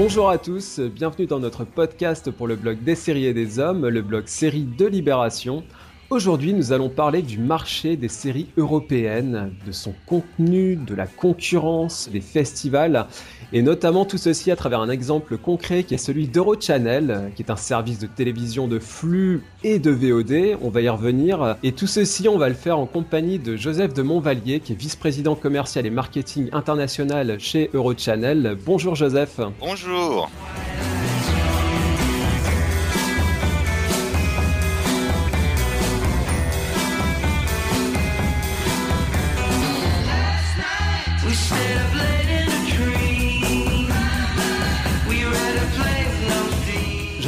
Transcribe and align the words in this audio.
Bonjour 0.00 0.30
à 0.30 0.38
tous, 0.38 0.78
bienvenue 0.78 1.26
dans 1.26 1.40
notre 1.40 1.64
podcast 1.64 2.30
pour 2.30 2.46
le 2.46 2.54
blog 2.54 2.78
des 2.84 2.94
séries 2.94 3.26
et 3.26 3.34
des 3.34 3.58
hommes, 3.58 3.88
le 3.88 4.00
blog 4.00 4.28
série 4.28 4.62
de 4.62 4.86
Libération. 4.86 5.64
Aujourd'hui, 6.10 6.54
nous 6.54 6.72
allons 6.72 6.88
parler 6.88 7.20
du 7.20 7.36
marché 7.36 7.96
des 7.98 8.08
séries 8.08 8.46
européennes, 8.56 9.52
de 9.66 9.72
son 9.72 9.92
contenu, 10.06 10.74
de 10.74 10.94
la 10.94 11.06
concurrence, 11.06 12.08
des 12.10 12.22
festivals, 12.22 13.06
et 13.52 13.60
notamment 13.60 14.06
tout 14.06 14.16
ceci 14.16 14.50
à 14.50 14.56
travers 14.56 14.80
un 14.80 14.88
exemple 14.88 15.36
concret 15.36 15.82
qui 15.82 15.92
est 15.92 15.98
celui 15.98 16.26
d'Eurochannel, 16.26 17.30
qui 17.36 17.42
est 17.42 17.50
un 17.50 17.56
service 17.56 17.98
de 17.98 18.06
télévision 18.06 18.68
de 18.68 18.78
flux 18.78 19.42
et 19.62 19.78
de 19.78 19.90
VOD. 19.90 20.58
On 20.62 20.70
va 20.70 20.80
y 20.80 20.88
revenir. 20.88 21.56
Et 21.62 21.72
tout 21.72 21.86
ceci, 21.86 22.26
on 22.26 22.38
va 22.38 22.48
le 22.48 22.54
faire 22.54 22.78
en 22.78 22.86
compagnie 22.86 23.38
de 23.38 23.56
Joseph 23.56 23.92
de 23.92 24.00
Montvalier, 24.00 24.60
qui 24.60 24.72
est 24.72 24.76
vice-président 24.76 25.34
commercial 25.34 25.84
et 25.84 25.90
marketing 25.90 26.48
international 26.52 27.38
chez 27.38 27.68
Eurochannel. 27.74 28.56
Bonjour 28.64 28.94
Joseph. 28.94 29.40
Bonjour. 29.60 30.30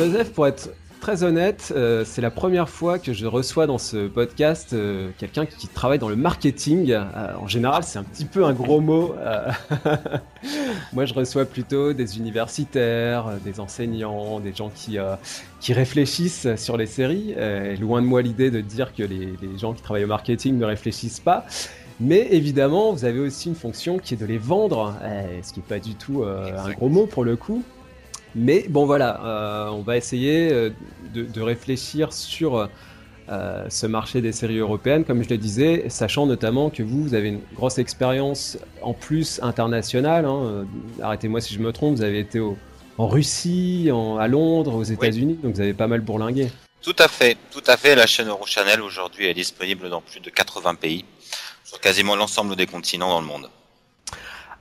Joseph, 0.01 0.33
pour 0.33 0.47
être 0.47 0.71
très 0.99 1.25
honnête, 1.25 1.75
euh, 1.77 2.07
c'est 2.07 2.23
la 2.23 2.31
première 2.31 2.71
fois 2.71 2.99
que 2.99 3.13
je 3.13 3.27
reçois 3.27 3.67
dans 3.67 3.77
ce 3.77 4.09
podcast 4.09 4.73
euh, 4.73 5.11
quelqu'un 5.19 5.45
qui 5.45 5.69
travaille 5.69 5.98
dans 5.98 6.09
le 6.09 6.17
marketing. 6.17 6.91
Euh, 6.91 7.05
en 7.39 7.47
général, 7.47 7.83
c'est 7.83 7.98
un 7.98 8.03
petit 8.03 8.25
peu 8.25 8.47
un 8.47 8.55
gros 8.55 8.81
mot. 8.81 9.15
Moi, 10.95 11.05
je 11.05 11.12
reçois 11.12 11.45
plutôt 11.45 11.92
des 11.92 12.17
universitaires, 12.17 13.27
des 13.45 13.61
enseignants, 13.61 14.41
des 14.41 14.55
gens 14.55 14.70
qui, 14.75 14.97
qui 15.61 15.75
réfléchissent 15.75 16.48
sur 16.57 16.79
les 16.79 16.87
séries. 16.87 17.35
loin 17.79 18.01
de 18.01 18.07
moi 18.07 18.23
l'idée 18.23 18.51
de 18.51 18.62
dire 18.62 18.95
que 18.95 19.03
les, 19.03 19.35
les, 19.42 19.59
gens 19.59 19.75
qui 19.75 19.83
travaillent 19.83 20.05
au 20.05 20.09
marketing 20.09 20.57
ne 20.57 20.64
réfléchissent 20.64 21.20
pas. 21.20 21.45
Mais 22.01 22.27
évidemment, 22.31 22.92
vous 22.92 23.05
avez 23.05 23.19
aussi 23.19 23.51
une 23.51 23.55
fonction 23.55 23.98
qui 23.98 24.14
est 24.14 24.17
de 24.17 24.25
les 24.25 24.39
vendre, 24.39 24.95
ce 25.42 25.53
qui 25.53 25.61
n'est 25.61 25.67
pas 25.67 25.79
du 25.79 25.95
tout 25.95 26.25
un 26.25 26.70
gros 26.73 26.89
mot 26.89 27.05
pour 27.05 27.23
le 27.23 27.37
coup. 27.37 27.62
Mais 28.34 28.67
bon 28.69 28.86
voilà, 28.86 29.20
euh, 29.25 29.69
on 29.70 29.83
va 29.83 29.97
essayer 29.97 30.53
euh, 30.53 30.70
de, 31.14 31.41
réfléchir 31.41 32.12
sur 32.12 32.69
euh, 33.28 33.64
ce 33.69 33.86
marché 33.86 34.20
des 34.20 34.33
séries 34.33 34.59
européennes, 34.59 35.05
comme 35.05 35.23
je 35.23 35.28
le 35.28 35.39
disais, 35.39 35.89
sachant 35.89 36.27
notamment 36.27 36.70
que 36.70 36.83
vous, 36.83 37.03
vous 37.03 37.14
avez 37.14 37.28
une 37.28 37.41
grosse 37.55 37.78
expérience 37.78 38.58
en 38.83 38.95
plus 38.95 39.41
internationale. 39.42 40.25
Hein. 40.25 40.67
Arrêtez-moi 41.03 41.41
si 41.41 41.55
je 41.55 41.61
me 41.61 41.73
trompe, 41.73 41.97
vous 41.97 42.03
avez 42.03 42.20
été 42.20 42.41
en 42.98 43.08
Russie, 43.08 43.91
à 44.19 44.28
Londres, 44.28 44.75
aux 44.75 44.84
États-Unis, 44.84 45.39
donc 45.42 45.55
vous 45.55 45.61
avez 45.61 45.75
pas 45.75 45.86
mal 45.89 46.01
bourlingué. 46.01 46.48
Tout 46.83 46.97
à 46.98 47.08
fait, 47.08 47.36
tout 47.51 47.62
à 47.67 47.77
fait. 47.77 47.95
La 47.95 48.06
chaîne 48.06 48.28
Eurochannel 48.28 48.81
aujourd'hui 48.81 49.27
est 49.27 49.34
disponible 49.34 49.91
dans 49.91 50.01
plus 50.01 50.20
de 50.20 50.31
80 50.31 50.77
pays, 50.77 51.05
sur 51.64 51.81
quasiment 51.81 52.17
l'ensemble 52.17 52.56
des 52.56 52.67
continents 52.67 53.11
dans 53.11 53.20
le 53.20 53.27
monde. 53.27 53.51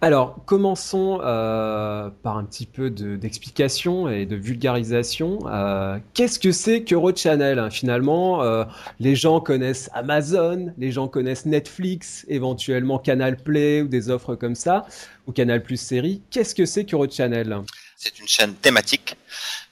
Alors, 0.01 0.37
commençons 0.45 1.19
euh, 1.21 2.09
par 2.23 2.37
un 2.37 2.45
petit 2.45 2.65
peu 2.65 2.89
d'explication 2.89 4.07
et 4.07 4.25
de 4.25 4.37
vulgarisation. 4.37 5.39
Euh, 5.47 5.99
qu'est-ce 6.13 6.39
que 6.39 6.53
c'est 6.53 6.83
qu'Eurochannel 6.83 7.59
hein, 7.59 7.69
Finalement, 7.69 8.41
euh, 8.41 8.63
les 9.01 9.15
gens 9.17 9.41
connaissent 9.41 9.89
Amazon, 9.93 10.73
les 10.77 10.91
gens 10.91 11.09
connaissent 11.09 11.45
Netflix, 11.45 12.25
éventuellement 12.29 12.97
Canal 12.97 13.35
Play 13.35 13.81
ou 13.81 13.89
des 13.89 14.09
offres 14.09 14.35
comme 14.35 14.55
ça, 14.55 14.85
ou 15.27 15.33
Canal 15.33 15.61
Plus 15.61 15.75
série. 15.75 16.21
Qu'est-ce 16.29 16.55
que 16.55 16.65
c'est 16.65 16.85
qu'Eurochannel 16.85 17.57
C'est 17.97 18.19
une 18.19 18.27
chaîne 18.27 18.53
thématique, 18.53 19.17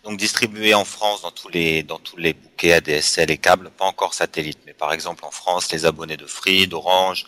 donc 0.07 0.17
distribuée 0.17 0.73
en 0.73 0.85
France 0.85 1.21
dans 1.23 1.31
tous 1.31 1.49
les 1.49 1.83
dans 1.83 1.99
tous 1.99 2.15
les 2.15 2.33
bouquets 2.33 2.71
ADSL 2.73 3.29
et 3.29 3.37
câbles, 3.37 3.69
pas 3.71 3.83
encore 3.83 4.13
satellite, 4.13 4.59
mais 4.65 4.71
par 4.73 4.93
exemple 4.93 5.25
en 5.25 5.31
France, 5.31 5.69
les 5.73 5.85
abonnés 5.85 6.15
de 6.15 6.25
Free, 6.25 6.65
d'Orange, 6.65 7.25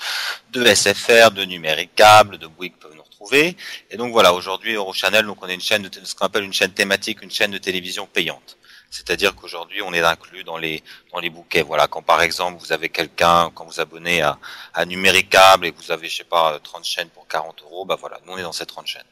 de 0.51 0.63
SFR, 0.63 1.31
de 1.31 1.43
Numérique 1.43 1.91
de 1.97 2.47
Bouygues 2.47 2.77
peuvent 2.79 2.95
nous 2.95 3.03
retrouver. 3.03 3.57
Et 3.91 3.97
donc 3.97 4.13
voilà, 4.13 4.33
aujourd'hui 4.33 4.75
Eurochannel, 4.75 5.25
donc 5.25 5.43
on 5.43 5.49
est 5.49 5.55
une 5.55 5.61
chaîne 5.61 5.83
de 5.83 5.89
ce 6.05 6.15
qu'on 6.15 6.25
appelle 6.25 6.45
une 6.45 6.53
chaîne 6.53 6.71
thématique, 6.71 7.21
une 7.21 7.31
chaîne 7.31 7.51
de 7.51 7.57
télévision 7.57 8.07
payante. 8.07 8.57
C'est-à-dire 8.89 9.35
qu'aujourd'hui, 9.35 9.81
on 9.81 9.93
est 9.93 10.01
inclus 10.01 10.45
dans 10.45 10.57
les 10.57 10.81
dans 11.11 11.19
les 11.19 11.29
bouquets. 11.29 11.63
Voilà, 11.63 11.87
quand 11.87 12.01
par 12.01 12.21
exemple 12.21 12.57
vous 12.61 12.71
avez 12.71 12.87
quelqu'un, 12.87 13.51
quand 13.53 13.65
vous 13.65 13.81
abonnez 13.81 14.21
à, 14.21 14.39
à 14.73 14.85
Numérique 14.85 15.29
Câble 15.29 15.65
et 15.65 15.73
que 15.73 15.81
vous 15.83 15.91
avez, 15.91 16.07
je 16.07 16.15
sais 16.15 16.23
pas, 16.23 16.57
30 16.63 16.85
chaînes 16.85 17.09
pour 17.09 17.27
40 17.27 17.61
euros, 17.63 17.83
bah 17.83 17.97
voilà, 17.99 18.19
nous 18.25 18.33
on 18.33 18.37
est 18.37 18.43
dans 18.49 18.53
ces 18.53 18.65
30 18.65 18.87
chaînes. 18.87 19.11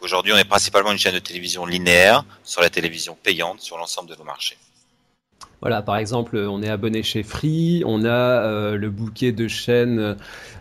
Aujourd'hui, 0.00 0.32
on 0.32 0.36
est 0.36 0.44
principalement 0.44 0.92
une 0.92 0.98
chaîne 0.98 1.14
de 1.14 1.20
télévision 1.20 1.66
linéaire 1.66 2.24
sur 2.42 2.60
la 2.60 2.70
télévision 2.70 3.16
payante 3.22 3.60
sur 3.60 3.78
l'ensemble 3.78 4.08
de 4.08 4.14
nos 4.16 4.24
marchés. 4.24 4.56
Voilà, 5.62 5.80
par 5.80 5.96
exemple, 5.96 6.36
on 6.36 6.62
est 6.62 6.68
abonné 6.68 7.02
chez 7.02 7.22
Free, 7.22 7.82
on 7.86 8.04
a 8.04 8.08
euh, 8.08 8.76
le 8.76 8.90
bouquet 8.90 9.32
de 9.32 9.48
chaînes 9.48 10.16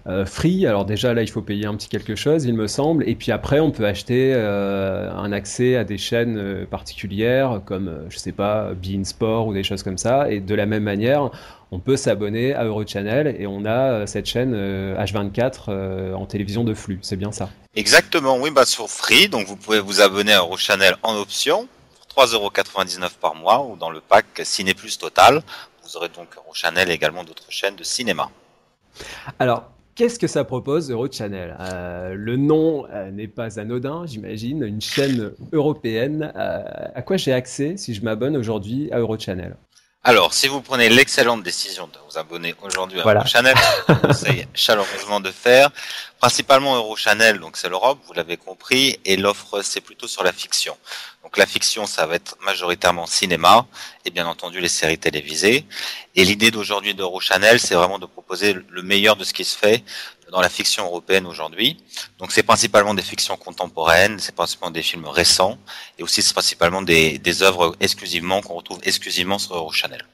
euh, 0.08 0.26
Free. 0.26 0.66
Alors 0.66 0.86
déjà 0.86 1.14
là, 1.14 1.22
il 1.22 1.30
faut 1.30 1.42
payer 1.42 1.66
un 1.66 1.76
petit 1.76 1.90
quelque 1.90 2.16
chose, 2.16 2.46
il 2.46 2.54
me 2.54 2.68
semble. 2.68 3.08
Et 3.08 3.16
puis 3.16 3.32
après, 3.34 3.60
on 3.60 3.72
peut 3.72 3.86
acheter 3.86 4.32
euh, 4.34 5.12
un 5.12 5.34
accès 5.34 5.76
à 5.76 5.84
des 5.84 5.98
chaînes 5.98 6.66
particulières, 6.72 7.62
comme 7.66 8.06
je 8.10 8.18
sais 8.18 8.32
pas, 8.32 8.74
Bein 8.74 9.04
Sport 9.04 9.48
ou 9.48 9.54
des 9.54 9.64
choses 9.64 9.84
comme 9.84 9.98
ça. 9.98 10.32
Et 10.32 10.40
de 10.40 10.56
la 10.56 10.66
même 10.66 10.84
manière, 10.84 11.30
on 11.72 11.80
peut 11.80 11.98
s'abonner 11.98 12.54
à 12.54 12.66
Eurochannel 12.66 13.36
et 13.40 13.48
on 13.48 13.66
a 13.66 14.08
cette 14.08 14.26
chaîne 14.26 14.56
H24 14.96 16.14
en 16.14 16.26
télévision 16.26 16.64
de 16.64 16.74
flux. 16.74 17.00
C'est 17.02 17.18
bien 17.18 17.32
ça. 17.32 17.50
Exactement, 17.76 18.38
oui, 18.38 18.52
bah 18.52 18.66
sur 18.66 18.90
Free, 18.90 19.28
donc 19.28 19.48
vous 19.48 19.58
pouvez 19.58 19.80
vous 19.80 20.02
abonner 20.02 20.34
à 20.34 20.40
Eurochannel 20.40 20.96
en 21.04 21.16
option 21.18 21.68
3,99€ 22.16 23.18
par 23.20 23.36
mois 23.36 23.66
ou 23.66 23.76
dans 23.76 23.90
le 23.90 24.00
pack 24.00 24.26
Ciné 24.44 24.74
Plus 24.74 24.98
Total. 24.98 25.42
Vous 25.84 25.98
aurez 25.98 26.10
donc 26.10 26.28
Eurochannel 26.38 26.90
et 26.90 26.94
également 26.94 27.24
d'autres 27.24 27.52
chaînes 27.52 27.76
de 27.76 27.84
cinéma. 27.84 28.30
Alors, 29.40 29.70
qu'est-ce 29.96 30.18
que 30.18 30.28
ça 30.28 30.44
propose 30.44 30.90
Eurochannel? 30.90 31.58
Euh, 31.60 32.16
Le 32.16 32.38
nom 32.38 32.88
euh, 32.92 33.12
n'est 33.12 33.28
pas 33.28 33.60
anodin, 33.60 34.06
j'imagine, 34.06 34.64
une 34.64 34.82
chaîne 34.82 35.34
européenne. 35.52 36.32
Euh, 36.36 36.64
à 36.96 37.02
quoi 37.02 37.18
j'ai 37.18 37.34
accès 37.34 37.76
si 37.78 37.94
je 37.94 38.02
m'abonne 38.02 38.38
aujourd'hui 38.38 38.90
à 38.92 39.00
Eurochannel? 39.00 39.58
Alors, 40.08 40.36
si 40.36 40.48
vous 40.48 40.62
prenez 40.62 40.88
l'excellente 40.88 41.42
décision 41.42 41.88
de 41.88 41.98
vous 42.08 42.20
abonner 42.20 42.54
aujourd'hui 42.62 43.00
à 43.00 43.04
voilà. 43.04 43.22
Eurochannel, 43.22 43.56
je 43.58 43.94
vous 43.94 44.00
conseille 44.02 44.48
chaleureusement 44.54 45.20
de 45.20 45.32
faire. 45.32 45.72
Principalement 46.20 46.76
Eurochannel, 46.76 47.40
donc 47.40 47.58
c'est 47.58 47.70
l'Europe, 47.70 47.98
vous 48.06 48.14
l'avez 48.14 48.38
compris, 48.38 49.00
et 49.04 49.18
l'offre 49.18 49.64
c'est 49.64 49.82
plutôt 49.82 50.08
sur 50.08 50.24
la 50.24 50.32
fiction. 50.32 50.78
Donc 51.36 51.40
la 51.40 51.48
fiction, 51.48 51.86
ça 51.86 52.06
va 52.06 52.16
être 52.16 52.38
majoritairement 52.46 53.06
cinéma 53.06 53.68
et 54.06 54.10
bien 54.10 54.26
entendu 54.26 54.62
les 54.62 54.70
séries 54.70 54.98
télévisées. 54.98 55.66
Et 56.16 56.24
l'idée 56.24 56.50
d'aujourd'hui 56.50 56.94
d'Eurochannel, 56.94 57.60
c'est 57.60 57.76
vraiment 57.76 58.00
de 58.00 58.06
proposer 58.06 58.54
le 58.54 58.82
meilleur 58.82 59.18
de 59.18 59.26
ce 59.26 59.34
qui 59.34 59.44
se 59.44 59.58
fait 59.58 59.84
dans 60.32 60.40
la 60.40 60.48
fiction 60.48 60.86
européenne 60.86 61.26
aujourd'hui. 61.26 61.76
Donc 62.20 62.32
c'est 62.32 62.44
principalement 62.44 62.94
des 62.94 63.02
fictions 63.02 63.36
contemporaines, 63.36 64.18
c'est 64.18 64.34
principalement 64.34 64.72
des 64.72 64.82
films 64.82 65.08
récents, 65.08 65.58
et 66.00 66.04
aussi 66.04 66.22
c'est 66.22 66.32
principalement 66.32 66.82
des, 66.82 67.18
des 67.18 67.44
œuvres 67.44 67.76
exclusivement 67.82 68.40
qu'on 68.40 68.54
retrouve 68.54 68.80
exclusivement 68.84 69.38
sur 69.38 69.58
Eurochannel. 69.58 70.06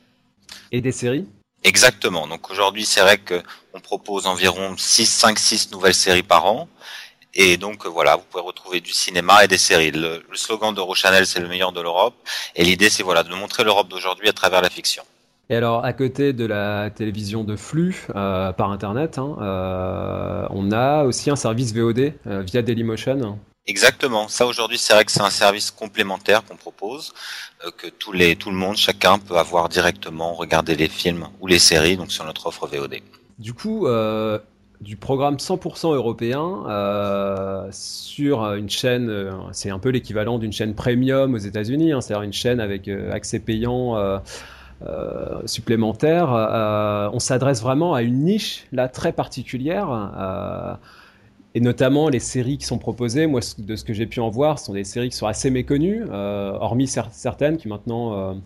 Et 0.72 0.82
des 0.82 0.92
séries? 0.92 1.28
Exactement. 1.64 2.26
Donc 2.26 2.50
aujourd'hui, 2.50 2.84
c'est 2.84 3.02
vrai 3.02 3.20
qu'on 3.20 3.80
propose 3.80 4.26
environ 4.26 4.76
6, 4.76 5.06
5, 5.06 5.38
6 5.38 5.72
nouvelles 5.72 5.94
séries 5.94 6.24
par 6.24 6.48
an. 6.48 6.68
Et 7.34 7.58
donc 7.58 7.86
voilà, 7.86 8.18
vous 8.18 8.24
pouvez 8.30 8.44
retrouver 8.44 8.82
du 8.82 8.92
cinéma 8.92 9.44
et 9.44 9.48
des 9.48 9.58
séries. 9.58 9.92
Le, 9.92 10.24
le 10.30 10.38
slogan 10.38 10.74
d'Eurochannel, 10.74 11.26
c'est 11.26 11.40
le 11.40 11.48
meilleur 11.48 11.72
de 11.72 11.82
l'Europe. 11.82 12.16
Et 12.56 12.64
l'idée, 12.64 12.90
c'est 12.90 13.04
voilà 13.04 13.24
de 13.24 13.34
montrer 13.34 13.64
l'Europe 13.64 13.88
d'aujourd'hui 13.88 14.28
à 14.28 14.34
travers 14.34 14.62
la 14.62 14.70
fiction. 14.70 15.04
Et 15.52 15.56
alors, 15.56 15.84
à 15.84 15.92
côté 15.92 16.32
de 16.32 16.46
la 16.46 16.90
télévision 16.92 17.44
de 17.44 17.58
flux 17.58 18.08
euh, 18.16 18.54
par 18.54 18.72
Internet, 18.72 19.18
hein, 19.18 19.36
euh, 19.42 20.48
on 20.50 20.72
a 20.72 21.04
aussi 21.04 21.30
un 21.30 21.36
service 21.36 21.74
VOD 21.74 22.14
euh, 22.26 22.42
via 22.42 22.62
Dailymotion. 22.62 23.38
Exactement. 23.68 24.30
Ça 24.30 24.46
aujourd'hui, 24.46 24.78
c'est 24.78 24.94
vrai 24.94 25.04
que 25.04 25.12
c'est 25.12 25.22
un 25.22 25.30
service 25.30 25.70
complémentaire 25.70 26.46
qu'on 26.46 26.56
propose, 26.56 27.14
que 27.78 27.88
tous 27.88 28.14
les, 28.14 28.38
tout 28.38 28.50
le 28.50 28.56
monde, 28.56 28.78
chacun 28.78 29.20
peut 29.20 29.36
avoir 29.36 29.68
directement, 29.68 30.34
regarder 30.34 30.76
les 30.76 30.88
films 30.88 31.28
ou 31.42 31.48
les 31.48 31.60
séries, 31.60 31.98
donc 31.98 32.14
sur 32.14 32.24
notre 32.24 32.48
offre 32.48 32.68
VOD. 32.68 33.00
Du 33.38 33.54
coup, 33.54 33.88
du 34.82 34.98
programme 34.98 35.36
100% 35.36 35.94
européen 35.94 37.70
sur 37.72 38.44
une 38.56 38.70
chaîne, 38.70 39.32
c'est 39.52 39.70
un 39.70 39.80
peu 39.80 39.90
l'équivalent 39.90 40.40
d'une 40.40 40.52
chaîne 40.52 40.74
premium 40.74 41.34
aux 41.36 41.38
États-Unis, 41.38 41.92
hein, 41.92 42.02
c'est-à-dire 42.02 42.24
une 42.24 42.34
chaîne 42.34 42.60
avec 42.60 42.88
accès 42.88 43.40
payant 43.40 43.96
euh, 44.88 45.42
supplémentaire. 45.46 46.34
Euh, 46.34 47.08
on 47.14 47.20
s'adresse 47.20 47.62
vraiment 47.62 47.94
à 47.94 48.02
une 48.02 48.24
niche 48.24 48.66
là 48.72 48.88
très 48.88 49.14
particulière. 49.14 50.12
Euh, 50.18 50.74
et 51.54 51.60
notamment 51.60 52.10
les 52.10 52.20
séries 52.20 52.58
qui 52.58 52.66
sont 52.66 52.80
proposées, 52.80 53.28
moi 53.28 53.42
de 53.60 53.76
ce 53.76 53.84
que 53.84 53.94
j'ai 53.94 54.08
pu 54.08 54.22
en 54.22 54.30
voir, 54.30 54.58
ce 54.58 54.66
sont 54.66 54.74
des 54.74 54.84
séries 54.84 55.10
qui 55.10 55.18
sont 55.18 55.28
assez 55.28 55.52
méconnues, 55.52 56.04
hormis 56.10 56.88
certaines 56.88 57.58
qui 57.58 57.68
maintenant 57.68 58.42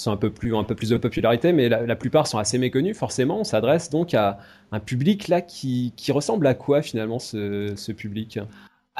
sont 0.00 0.12
un 0.12 0.16
peu 0.16 0.30
plus 0.30 0.50
de 0.90 0.96
popularité, 0.96 1.52
mais 1.52 1.68
la, 1.68 1.96
plupart 1.96 2.26
sont 2.26 2.38
assez 2.38 2.58
méconnues. 2.58 2.94
Forcément, 2.94 3.40
on 3.40 3.44
s'adresse 3.44 3.90
donc 3.90 4.14
à 4.14 4.38
un 4.72 4.80
public 4.80 5.28
là 5.28 5.40
qui, 5.40 5.92
ressemble 6.10 6.46
à 6.46 6.54
quoi 6.54 6.82
finalement 6.82 7.18
ce 7.18 7.92
public? 7.92 8.38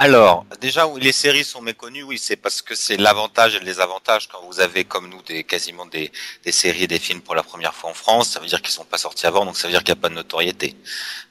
Alors, 0.02 0.46
déjà, 0.62 0.88
les 0.98 1.12
séries 1.12 1.44
sont 1.44 1.60
méconnues, 1.60 2.02
oui, 2.02 2.16
c'est 2.16 2.36
parce 2.36 2.62
que 2.62 2.74
c'est 2.74 2.96
l'avantage 2.96 3.54
et 3.54 3.58
le 3.58 3.66
désavantage 3.66 4.28
quand 4.28 4.38
vous 4.46 4.58
avez, 4.60 4.84
comme 4.84 5.10
nous, 5.10 5.20
des, 5.20 5.44
quasiment 5.44 5.84
des, 5.84 6.10
des 6.42 6.52
séries 6.52 6.84
et 6.84 6.86
des 6.86 6.98
films 6.98 7.20
pour 7.20 7.34
la 7.34 7.42
première 7.42 7.74
fois 7.74 7.90
en 7.90 7.92
France. 7.92 8.30
Ça 8.30 8.40
veut 8.40 8.46
dire 8.46 8.62
qu'ils 8.62 8.72
sont 8.72 8.86
pas 8.86 8.96
sortis 8.96 9.26
avant, 9.26 9.44
donc 9.44 9.58
ça 9.58 9.68
veut 9.68 9.72
dire 9.72 9.84
qu'il 9.84 9.92
n'y 9.92 9.98
a 9.98 10.00
pas 10.00 10.08
de 10.08 10.14
notoriété. 10.14 10.74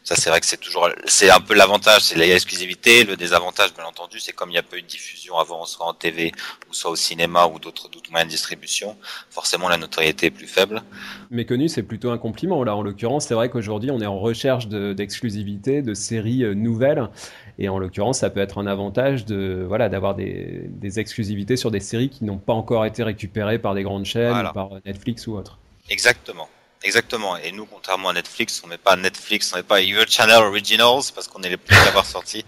Ça, 0.03 0.15
c'est 0.15 0.29
vrai 0.29 0.39
que 0.39 0.45
c'est 0.45 0.59
toujours, 0.59 0.87
c'est 1.05 1.29
un 1.31 1.39
peu 1.39 1.55
l'avantage, 1.55 2.03
c'est 2.03 2.15
l'exclusivité. 2.15 3.05
Le 3.05 3.15
désavantage, 3.15 3.73
bien 3.73 3.85
entendu, 3.85 4.19
c'est 4.19 4.33
comme 4.33 4.49
il 4.49 4.53
n'y 4.53 4.59
a 4.59 4.63
pas 4.63 4.77
eu 4.77 4.81
de 4.81 4.87
diffusion 4.87 5.37
avant, 5.37 5.65
soit 5.65 5.87
en 5.87 5.93
TV, 5.95 6.31
ou 6.69 6.73
soit 6.73 6.91
au 6.91 6.95
cinéma, 6.95 7.47
ou 7.47 7.59
d'autres, 7.59 7.89
moyens 8.11 8.27
de 8.27 8.31
distribution, 8.31 8.97
forcément, 9.29 9.67
la 9.67 9.77
notoriété 9.77 10.27
est 10.27 10.31
plus 10.31 10.47
faible. 10.47 10.83
Méconnu, 11.31 11.69
c'est 11.69 11.83
plutôt 11.83 12.11
un 12.11 12.17
compliment. 12.17 12.63
Là, 12.63 12.75
en 12.75 12.81
l'occurrence, 12.81 13.25
c'est 13.27 13.35
vrai 13.35 13.49
qu'aujourd'hui, 13.49 13.91
on 13.91 13.99
est 13.99 14.05
en 14.05 14.19
recherche 14.19 14.67
d'exclusivité, 14.67 15.81
de, 15.81 15.89
de 15.89 15.93
séries 15.93 16.43
euh, 16.43 16.53
nouvelles. 16.53 17.09
Et 17.59 17.67
en 17.67 17.77
l'occurrence, 17.77 18.19
ça 18.19 18.29
peut 18.29 18.39
être 18.39 18.58
un 18.59 18.67
avantage 18.67 19.25
de 19.25 19.65
voilà 19.67 19.89
d'avoir 19.89 20.15
des, 20.15 20.61
des, 20.65 20.99
exclusivités 20.99 21.57
sur 21.57 21.71
des 21.71 21.79
séries 21.79 22.09
qui 22.09 22.23
n'ont 22.23 22.37
pas 22.37 22.53
encore 22.53 22.85
été 22.85 23.03
récupérées 23.03 23.59
par 23.59 23.73
des 23.73 23.83
grandes 23.83 24.05
chaînes, 24.05 24.49
par 24.53 24.69
Netflix 24.85 25.27
ou 25.27 25.35
autre. 25.37 25.57
Exactement. 25.89 26.49
Exactement. 26.83 27.35
Et 27.37 27.51
nous, 27.51 27.65
contrairement 27.65 28.09
à 28.09 28.13
Netflix, 28.13 28.61
on 28.63 28.69
n'est 28.69 28.77
pas 28.77 28.95
Netflix, 28.95 29.51
on 29.53 29.57
n'est 29.57 29.63
pas 29.63 29.81
Your 29.81 30.05
Channel 30.07 30.43
Originals 30.43 31.11
parce 31.13 31.27
qu'on 31.27 31.41
est 31.41 31.49
les 31.49 31.57
premiers 31.57 31.81
à 31.81 31.87
avoir 31.87 32.05
sorti 32.05 32.45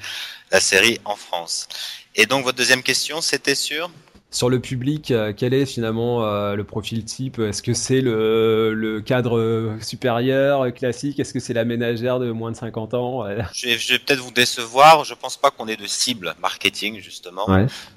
la 0.52 0.62
série 0.62 1.00
en 1.04 1.16
France. 1.16 1.68
Et 2.16 2.26
donc, 2.26 2.44
votre 2.46 2.58
deuxième 2.58 2.84
question, 2.84 3.22
c'était 3.22 3.56
sur 3.56 3.90
sur 4.34 4.50
le 4.50 4.62
public, 4.62 5.12
euh, 5.12 5.34
quel 5.36 5.54
est 5.54 5.66
finalement 5.66 6.24
euh, 6.24 6.56
le 6.56 6.64
profil 6.64 7.04
type? 7.04 7.38
Est-ce 7.40 7.62
que 7.62 7.74
c'est 7.74 8.00
le, 8.00 9.04
cadre 9.06 9.78
supérieur 9.82 10.62
euh, 10.62 10.72
classique? 10.72 11.20
Est-ce 11.20 11.34
que 11.34 11.42
c'est 11.42 11.54
la 11.54 11.66
ménagère 11.66 12.18
de 12.18 12.32
moins 12.32 12.52
de 12.52 12.56
50 12.56 12.94
ans? 12.94 13.26
Je 13.54 13.68
vais, 13.68 14.00
peut-être 14.00 14.22
vous 14.22 14.32
décevoir. 14.32 15.04
Je 15.04 15.14
pense 15.16 15.36
pas 15.36 15.52
qu'on 15.52 15.68
ait 15.68 15.76
de 15.76 15.86
cible 15.86 16.34
marketing 16.42 17.02
justement. 17.02 17.46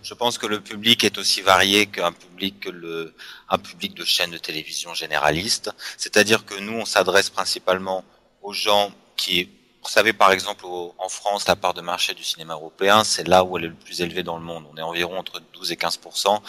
Je 0.03 0.15
pense 0.15 0.37
que 0.37 0.49
le 0.49 0.59
public 0.59 1.05
est 1.05 1.19
aussi 1.19 1.41
varié 1.41 1.87
qu'un 1.87 2.13
public 2.13 2.59
que 2.61 2.71
le 2.71 3.15
un 3.49 3.59
public 3.59 3.95
de 3.95 4.05
chaînes 4.05 4.33
de 4.33 4.39
télévision 4.39 4.93
généraliste. 4.93 5.71
C'est-à-dire 5.97 6.45
que 6.45 6.59
nous, 6.59 6.73
on 6.73 6.85
s'adresse 6.85 7.31
principalement 7.31 8.05
aux 8.43 8.53
gens 8.53 8.91
qui 9.17 9.49
vous 9.85 9.91
savez, 9.91 10.15
par 10.15 10.33
exemple, 10.33 10.65
en 10.99 11.09
France, 11.11 11.47
la 11.47 11.57
part 11.57 11.75
de 11.75 11.83
marché 11.83 12.15
du 12.15 12.25
cinéma 12.25 12.55
européen, 12.55 13.05
c'est 13.05 13.29
là 13.29 13.45
où 13.45 13.59
elle 13.59 13.65
est 13.65 13.69
le 13.69 13.75
plus 13.75 14.01
élevée 14.01 14.23
dans 14.23 14.39
le 14.39 14.43
monde. 14.43 14.65
On 14.73 14.77
est 14.79 14.83
environ 14.83 15.19
entre 15.19 15.43
12 15.53 15.73
et 15.73 15.77
15 15.77 16.01
Il 16.03 16.41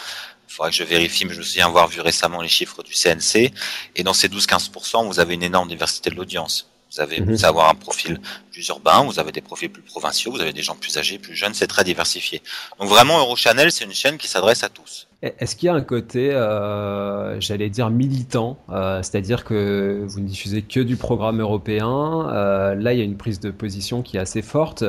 faudrait 0.48 0.70
que 0.70 0.76
je 0.76 0.84
vérifie, 0.84 1.26
mais 1.26 1.34
je 1.34 1.40
me 1.40 1.44
souviens 1.44 1.66
avoir 1.66 1.86
vu 1.86 2.00
récemment 2.00 2.40
les 2.40 2.48
chiffres 2.48 2.82
du 2.82 2.92
CNC. 2.92 3.52
Et 3.94 4.02
dans 4.02 4.14
ces 4.14 4.28
12-15 4.28 5.06
vous 5.06 5.20
avez 5.20 5.34
une 5.34 5.42
énorme 5.42 5.68
diversité 5.68 6.08
de 6.08 6.14
l'audience. 6.14 6.70
Vous 6.96 7.02
avez, 7.02 7.20
mhm. 7.20 7.30
vous 7.30 7.44
avoir 7.44 7.68
un 7.68 7.74
profil 7.74 8.18
plus 8.50 8.66
urbain, 8.68 9.04
vous 9.04 9.18
avez 9.18 9.30
des 9.30 9.42
profils 9.42 9.70
plus 9.70 9.82
provinciaux, 9.82 10.32
vous 10.32 10.40
avez 10.40 10.54
des 10.54 10.62
gens 10.62 10.76
plus 10.76 10.96
âgés, 10.96 11.18
plus 11.18 11.34
jeunes, 11.34 11.52
c'est 11.52 11.66
très 11.66 11.84
diversifié. 11.84 12.40
Donc 12.80 12.88
vraiment, 12.88 13.18
Eurochannel, 13.18 13.70
c'est 13.70 13.84
une 13.84 13.92
chaîne 13.92 14.16
qui 14.16 14.28
s'adresse 14.28 14.64
à 14.64 14.70
tous. 14.70 15.06
Est-ce 15.22 15.56
qu'il 15.56 15.66
y 15.66 15.70
a 15.70 15.74
un 15.74 15.82
côté, 15.82 16.32
euh, 16.32 17.38
j'allais 17.40 17.68
dire 17.68 17.90
militant, 17.90 18.58
euh, 18.70 19.02
c'est-à-dire 19.02 19.44
que 19.44 20.04
vous 20.06 20.20
ne 20.20 20.26
diffusez 20.26 20.62
que 20.62 20.80
du 20.80 20.96
programme 20.96 21.40
européen. 21.40 22.30
Euh, 22.30 22.74
là, 22.74 22.92
il 22.92 22.98
y 22.98 23.02
a 23.02 23.04
une 23.04 23.16
prise 23.16 23.40
de 23.40 23.50
position 23.50 24.02
qui 24.02 24.16
est 24.16 24.20
assez 24.20 24.42
forte, 24.42 24.84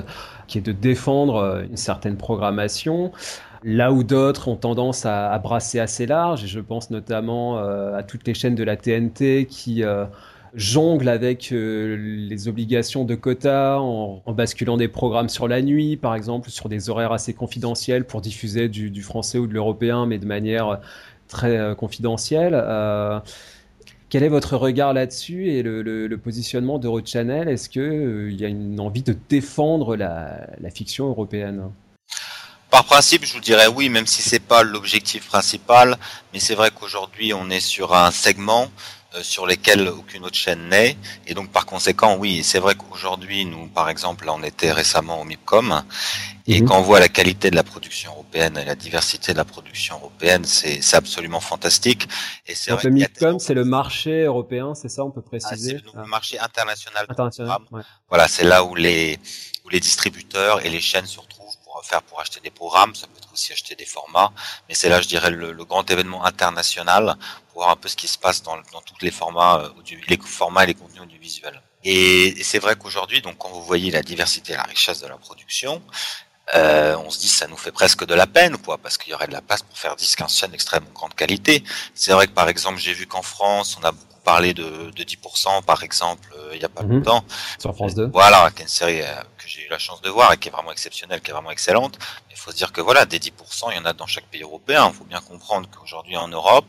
qui 0.48 0.59
est 0.59 0.62
de 0.62 0.71
défendre 0.71 1.63
une 1.69 1.77
certaine 1.77 2.15
programmation. 2.15 3.12
Là 3.63 3.92
où 3.92 4.04
d'autres 4.04 4.48
ont 4.48 4.56
tendance 4.56 5.06
à, 5.06 5.31
à, 5.31 5.39
brasser 5.39 5.80
assez 5.80 6.06
large, 6.06 6.44
et 6.44 6.48
je 6.48 6.59
pense 6.59 6.89
notamment 6.89 7.57
à 7.57 8.04
toutes 8.04 8.27
les 8.27 8.33
chaînes 8.33 8.56
de 8.56 8.63
la 8.63 8.77
TNT 8.77 9.48
qui 9.50 9.83
jongle 10.53 11.09
avec 11.09 11.51
euh, 11.51 11.95
les 11.97 12.47
obligations 12.47 13.05
de 13.05 13.15
quotas 13.15 13.77
en, 13.77 14.21
basculant 14.33 14.77
des 14.77 14.88
programmes 14.88 15.29
sur 15.29 15.47
la 15.47 15.61
nuit, 15.61 15.97
par 15.97 16.15
exemple, 16.15 16.49
sur 16.49 16.69
des 16.69 16.89
horaires 16.89 17.11
assez 17.11 17.33
confidentiels 17.33 18.05
pour 18.05 18.21
diffuser 18.21 18.69
du, 18.69 19.01
français 19.01 19.38
ou 19.38 19.47
de 19.47 19.53
l'européen, 19.53 20.05
mais 20.05 20.17
de 20.17 20.25
manière 20.25 20.79
très 21.27 21.57
euh, 21.57 21.75
confidentielle. 21.75 22.53
Euh, 22.55 23.19
quel 24.09 24.23
est 24.23 24.29
votre 24.29 24.55
regard 24.55 24.94
là-dessus 24.94 25.49
et 25.49 25.63
le, 25.63 26.15
positionnement 26.17 26.79
d'Eurochannel 26.79 27.49
Est-ce 27.49 27.69
qu'il 27.69 28.29
il 28.31 28.39
y 28.39 28.45
a 28.45 28.47
une 28.47 28.79
envie 28.79 29.03
de 29.03 29.15
défendre 29.29 29.95
la, 29.95 30.47
la 30.59 30.69
fiction 30.69 31.07
européenne? 31.07 31.63
Par 32.69 32.83
principe, 32.83 33.25
je 33.25 33.33
vous 33.33 33.39
dirais 33.39 33.67
oui, 33.67 33.89
même 33.89 34.05
si 34.05 34.21
c'est 34.21 34.41
pas 34.41 34.61
l'objectif 34.61 35.27
principal, 35.27 35.97
mais 36.33 36.39
c'est 36.39 36.55
vrai 36.55 36.69
qu'aujourd'hui 36.69 37.33
on 37.33 37.49
est 37.49 37.61
sur 37.61 37.95
un 37.95 38.11
segment 38.11 38.63
euh, 38.63 38.67
sur 39.21 39.45
lesquels 39.45 39.87
aucune 39.89 40.23
autre 40.25 40.35
chaîne 40.35 40.69
n'est. 40.69 40.97
Et 41.25 41.33
donc 41.33 41.49
par 41.49 41.65
conséquent, 41.65 42.15
oui, 42.17 42.43
c'est 42.43 42.59
vrai 42.59 42.75
qu'aujourd'hui, 42.75 43.45
nous, 43.45 43.67
par 43.67 43.89
exemple, 43.89 44.25
là, 44.25 44.33
on 44.33 44.43
était 44.43 44.71
récemment 44.71 45.21
au 45.21 45.23
MIPCOM, 45.23 45.83
et 46.47 46.61
mhm. 46.61 46.67
quand 46.67 46.79
on 46.79 46.81
voit 46.81 46.99
la 46.99 47.09
qualité 47.09 47.49
de 47.51 47.55
la 47.55 47.63
production 47.63 48.11
européenne 48.11 48.57
et 48.57 48.65
la 48.65 48.75
diversité 48.75 49.33
de 49.33 49.37
la 49.37 49.45
production 49.45 49.95
européenne, 49.97 50.45
c'est 50.45 50.81
absolument 50.95 51.41
fantastique. 51.41 52.07
Et 52.47 52.55
c'est 52.55 52.71
le 52.83 52.89
MIPCOM, 52.89 53.39
c'est 53.39 53.53
le 53.53 53.65
marché 53.65 54.23
européen, 54.23 54.73
c'est 54.73 54.89
ça, 54.89 55.03
on 55.03 55.11
peut 55.11 55.21
préciser? 55.21 55.79
Ah, 55.93 56.01
le 56.03 56.07
marché 56.07 56.39
international. 56.39 57.05
international 57.09 57.59
Voilà, 58.09 58.27
c'est 58.27 58.45
là 58.45 58.63
où 58.63 58.75
les 58.75 59.19
où 59.67 59.69
les 59.69 59.81
distributeurs 59.81 60.65
et 60.65 60.69
les 60.69 60.79
chaînes 60.79 61.05
se 61.05 61.19
retrouvent 61.19 61.36
pour 61.77 61.85
faire 61.85 62.01
pour 62.01 62.19
acheter 62.19 62.39
des 62.39 62.50
programmes. 62.50 62.95
Ça 62.95 63.06
peut 63.06 63.18
être 63.18 63.31
aussi 63.31 63.53
acheter 63.53 63.75
des 63.75 63.85
formats, 63.85 64.31
mais 64.68 64.74
c'est 64.74 64.89
là, 64.89 65.00
je 65.00 65.07
dirais, 65.07 65.29
le, 65.29 65.51
le 65.51 65.65
grand 65.65 65.89
événement 65.91 66.25
international 66.25 67.18
voir 67.53 67.69
un 67.69 67.75
peu 67.75 67.88
ce 67.88 67.95
qui 67.95 68.07
se 68.07 68.18
passe 68.18 68.41
dans, 68.44 68.57
dans 68.74 68.81
tous 68.81 68.95
les 69.01 69.12
formats, 69.12 69.59
euh, 69.59 69.94
les 70.07 70.18
formats 70.18 70.63
et 70.63 70.68
les 70.68 70.74
contenus 70.74 71.01
audiovisuels. 71.01 71.62
Et, 71.83 72.44
c'est 72.44 72.59
vrai 72.59 72.75
qu'aujourd'hui, 72.75 73.21
donc 73.21 73.38
quand 73.38 73.50
vous 73.50 73.63
voyez 73.63 73.91
la 73.91 74.01
diversité 74.01 74.53
et 74.53 74.56
la 74.56 74.63
richesse 74.63 75.01
de 75.01 75.07
la 75.07 75.18
production, 75.18 75.81
euh, 76.56 76.95
on 77.06 77.09
se 77.09 77.19
dit 77.19 77.27
ça 77.27 77.47
nous 77.47 77.57
fait 77.57 77.71
presque 77.71 78.06
de 78.06 78.15
la 78.15 78.25
peine, 78.25 78.57
quoi, 78.57 78.77
parce 78.77 78.97
qu'il 78.97 79.12
y 79.12 79.13
aurait 79.13 79.27
de 79.27 79.33
la 79.33 79.41
place 79.41 79.62
pour 79.62 79.77
faire 79.77 79.95
10-15 79.95 80.38
chaînes 80.39 80.51
d'extrêmement 80.51 80.89
grande 80.94 81.13
qualité. 81.13 81.63
C'est 81.94 82.13
vrai 82.13 82.25
que 82.27 82.33
par 82.33 82.50
exemple, 82.50 82.80
j'ai 82.80 82.94
vu 82.94 83.06
qu'en 83.06 83.21
France, 83.21 83.77
on 83.80 83.83
a 83.83 83.91
beaucoup 83.91 84.19
parlé 84.23 84.53
de, 84.53 84.91
de 84.91 85.03
10%, 85.03 85.63
par 85.63 85.83
exemple, 85.83 86.30
euh, 86.38 86.50
il 86.53 86.59
n'y 86.59 86.65
a 86.65 86.69
pas 86.69 86.83
mhm. 86.83 86.97
longtemps. 86.97 87.23
Sur 87.59 87.73
France 87.75 87.95
2. 87.95 88.09
Voilà, 88.13 88.51
qui 88.51 88.62
est 88.62 88.65
une 88.65 88.69
série 88.69 89.01
euh, 89.01 89.23
j'ai 89.47 89.65
eu 89.65 89.69
la 89.69 89.79
chance 89.79 90.01
de 90.01 90.09
voir 90.09 90.33
et 90.33 90.38
qui 90.38 90.49
est 90.49 90.51
vraiment 90.51 90.71
exceptionnelle, 90.71 91.21
qui 91.21 91.31
est 91.31 91.33
vraiment 91.33 91.51
excellente. 91.51 91.97
Il 92.29 92.38
faut 92.38 92.51
se 92.51 92.57
dire 92.57 92.71
que 92.71 92.81
voilà, 92.81 93.05
des 93.05 93.19
10%, 93.19 93.31
il 93.71 93.77
y 93.77 93.79
en 93.79 93.85
a 93.85 93.94
dans 93.94 94.07
chaque 94.07 94.25
pays 94.25 94.44
européen. 94.44 94.89
Il 94.91 94.97
faut 94.97 95.05
bien 95.05 95.21
comprendre 95.21 95.69
qu'aujourd'hui 95.69 96.17
en 96.17 96.27
Europe, 96.27 96.65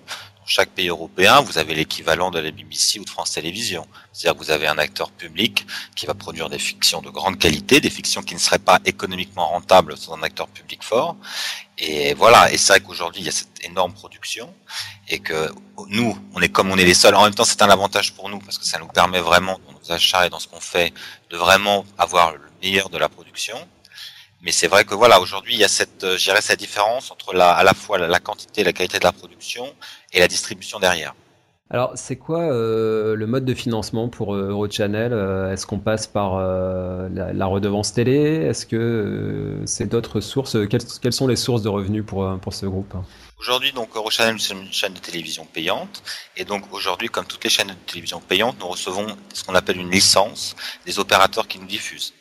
chaque 0.49 0.71
pays 0.71 0.89
européen, 0.89 1.43
vous 1.43 1.59
avez 1.59 1.75
l'équivalent 1.75 2.31
de 2.31 2.39
la 2.39 2.51
BBC 2.51 2.99
ou 2.99 3.05
de 3.05 3.11
France 3.11 3.33
Télévisions. 3.33 3.87
C'est-à-dire 4.13 4.39
que 4.39 4.45
vous 4.45 4.51
avez 4.51 4.67
un 4.67 4.79
acteur 4.79 5.11
public 5.11 5.67
qui 5.95 6.07
va 6.07 6.15
produire 6.15 6.49
des 6.49 6.59
fictions 6.59 7.03
de 7.03 7.11
grande 7.11 7.39
qualité, 7.39 7.81
des 7.81 7.91
fictions 7.91 8.23
qui 8.23 8.35
ne 8.35 8.41
seraient 8.41 8.59
pas 8.59 8.81
économiquement 8.87 9.47
rentables 9.49 9.99
sans 9.99 10.15
un 10.15 10.23
acteur 10.23 10.49
public 10.49 10.83
fort. 10.83 11.17
Et 11.77 12.15
voilà, 12.15 12.51
et 12.51 12.57
c'est 12.57 12.73
vrai 12.73 12.81
qu'aujourd'hui, 12.81 13.21
il 13.21 13.27
y 13.27 13.29
a 13.29 13.33
cette 13.33 13.63
énorme 13.63 13.93
production 13.93 14.53
et 15.09 15.19
que 15.19 15.53
nous, 15.89 16.19
on 16.33 16.41
est 16.41 16.49
comme 16.49 16.71
on 16.71 16.79
est 16.79 16.85
les 16.85 16.95
seuls. 16.95 17.15
En 17.15 17.25
même 17.25 17.35
temps, 17.35 17.45
c'est 17.45 17.61
un 17.61 17.71
avantage 17.71 18.15
pour 18.15 18.31
nous 18.31 18.39
parce 18.39 18.57
que 18.57 18.65
ça 18.65 18.79
nous 18.79 18.89
permet 18.89 19.21
vraiment, 19.21 19.61
dans 19.67 19.79
nos 19.79 19.93
achats 19.93 20.27
et 20.27 20.31
dans 20.31 20.41
ce 20.41 20.49
qu'on 20.49 20.61
fait, 20.61 20.95
de 21.29 21.37
vraiment 21.37 21.85
avoir 21.99 22.33
le 22.33 22.48
meilleur 22.63 22.89
de 22.91 22.99
la 22.99 23.09
production. 23.09 23.57
Mais 24.43 24.53
c'est 24.53 24.69
vrai 24.69 24.85
que 24.85 24.95
voilà, 24.95 25.21
aujourd'hui, 25.21 25.55
il 25.55 25.61
y 25.61 25.65
a 25.65 25.69
cette, 25.69 26.05
euh, 26.05 26.17
cette 26.19 26.59
différence 26.59 27.11
entre 27.11 27.35
la, 27.35 27.51
à 27.51 27.65
la 27.65 27.75
fois 27.75 27.99
la, 27.99 28.21
quantité 28.21 28.61
et 28.61 28.65
la 28.65 28.73
qualité 28.73 28.99
de 28.99 29.05
la 29.05 29.13
production 29.13 29.75
et 30.13 30.21
la 30.21 30.29
distribution 30.29 30.79
derrière. 30.79 31.15
Alors, 31.71 31.93
c'est 31.97 32.17
quoi 32.17 32.41
euh, 32.41 33.15
le 33.15 33.27
mode 33.27 33.45
de 33.45 33.53
financement 33.53 34.09
pour 34.09 34.35
euh, 34.35 34.49
Eurochannel 34.49 35.13
Est-ce 35.53 35.67
qu'on 35.67 35.79
passe 35.79 36.07
par 36.07 36.37
euh, 36.37 37.11
la, 37.13 37.35
la, 37.35 37.47
redevance 37.47 37.93
télé? 37.93 38.15
Est-ce 38.15 38.65
que 38.65 39.61
c'est 39.67 39.87
d'autres 39.87 40.21
sources? 40.21 40.57
Quelles, 40.71 40.85
quelles, 41.03 41.13
sont 41.13 41.27
les 41.27 41.37
sources 41.37 41.61
de 41.61 41.69
revenus 41.69 42.07
pour, 42.07 42.39
pour 42.41 42.55
ce 42.55 42.65
groupe? 42.65 42.95
Aujourd'hui, 43.39 43.73
donc 43.73 43.95
Eurochannel, 43.95 44.41
c'est 44.41 44.55
une 44.55 44.73
chaîne 44.73 44.95
de 44.95 44.99
télévision 44.99 45.45
payante, 45.45 46.03
et 46.39 46.45
donc 46.45 46.73
aujourd'hui, 46.73 47.09
comme 47.09 47.27
toutes 47.27 47.45
les 47.45 47.51
chaînes 47.51 47.69
de 47.69 47.75
télévision 47.87 48.21
payantes, 48.21 48.57
nous 48.59 48.69
recevons 48.69 49.07
ce 49.35 49.45
qu'on 49.45 49.55
appelle 49.55 49.77
une 49.77 49.91
licence 49.91 50.57
des 50.87 50.99
opérateurs 50.99 51.47
qui 51.47 51.59
nous 51.59 51.67
diffusent. 51.67 52.15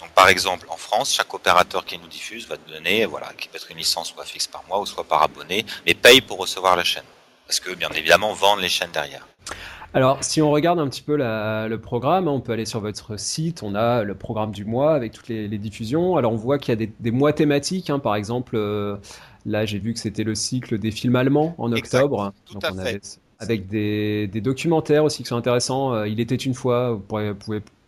Donc, 0.00 0.10
par 0.10 0.28
exemple, 0.28 0.66
en 0.70 0.76
France, 0.76 1.14
chaque 1.14 1.32
opérateur 1.32 1.84
qui 1.84 1.98
nous 1.98 2.08
diffuse 2.08 2.46
va 2.48 2.56
nous 2.66 2.74
donner, 2.74 3.06
voilà, 3.06 3.32
qui 3.38 3.48
peut 3.48 3.56
être 3.56 3.70
une 3.70 3.78
licence 3.78 4.08
soit 4.08 4.24
fixe 4.24 4.46
par 4.46 4.64
mois 4.68 4.80
ou 4.80 4.86
soit 4.86 5.04
par 5.04 5.22
abonné, 5.22 5.64
mais 5.86 5.94
paye 5.94 6.20
pour 6.20 6.38
recevoir 6.38 6.76
la 6.76 6.84
chaîne. 6.84 7.04
Parce 7.46 7.60
que, 7.60 7.74
bien 7.74 7.90
évidemment, 7.90 8.32
vendent 8.32 8.60
les 8.60 8.68
chaînes 8.68 8.92
derrière. 8.92 9.26
Alors, 9.94 10.24
si 10.24 10.40
on 10.40 10.50
regarde 10.50 10.78
un 10.78 10.88
petit 10.88 11.02
peu 11.02 11.16
le 11.16 11.76
programme, 11.76 12.26
on 12.26 12.40
peut 12.40 12.52
aller 12.52 12.64
sur 12.64 12.80
votre 12.80 13.18
site, 13.18 13.62
on 13.62 13.74
a 13.74 14.04
le 14.04 14.14
programme 14.14 14.50
du 14.50 14.64
mois 14.64 14.94
avec 14.94 15.12
toutes 15.12 15.28
les, 15.28 15.58
diffusions. 15.58 16.16
Alors, 16.16 16.32
on 16.32 16.36
voit 16.36 16.58
qu'il 16.58 16.80
y 16.80 16.82
a 16.82 16.86
des, 16.98 17.10
mois 17.10 17.32
thématiques, 17.32 17.90
hein. 17.90 17.98
par 17.98 18.14
exemple, 18.14 18.56
euh, 18.56 18.96
là 19.44 19.66
j'ai 19.66 19.78
vu 19.78 19.92
que 19.92 19.98
c'était 19.98 20.24
le 20.24 20.34
cycle 20.34 20.78
des 20.78 20.90
films 20.90 21.16
allemands 21.16 21.54
en 21.58 21.72
octobre. 21.72 22.32
tout 22.46 22.58
à 22.62 22.72
fait. 22.72 23.20
Avec 23.42 23.68
des, 23.68 24.28
documentaires 24.40 25.04
aussi 25.04 25.22
qui 25.22 25.28
sont 25.28 25.36
intéressants. 25.36 25.94
Euh, 25.94 26.08
Il 26.08 26.20
était 26.20 26.34
une 26.34 26.54
fois, 26.54 27.00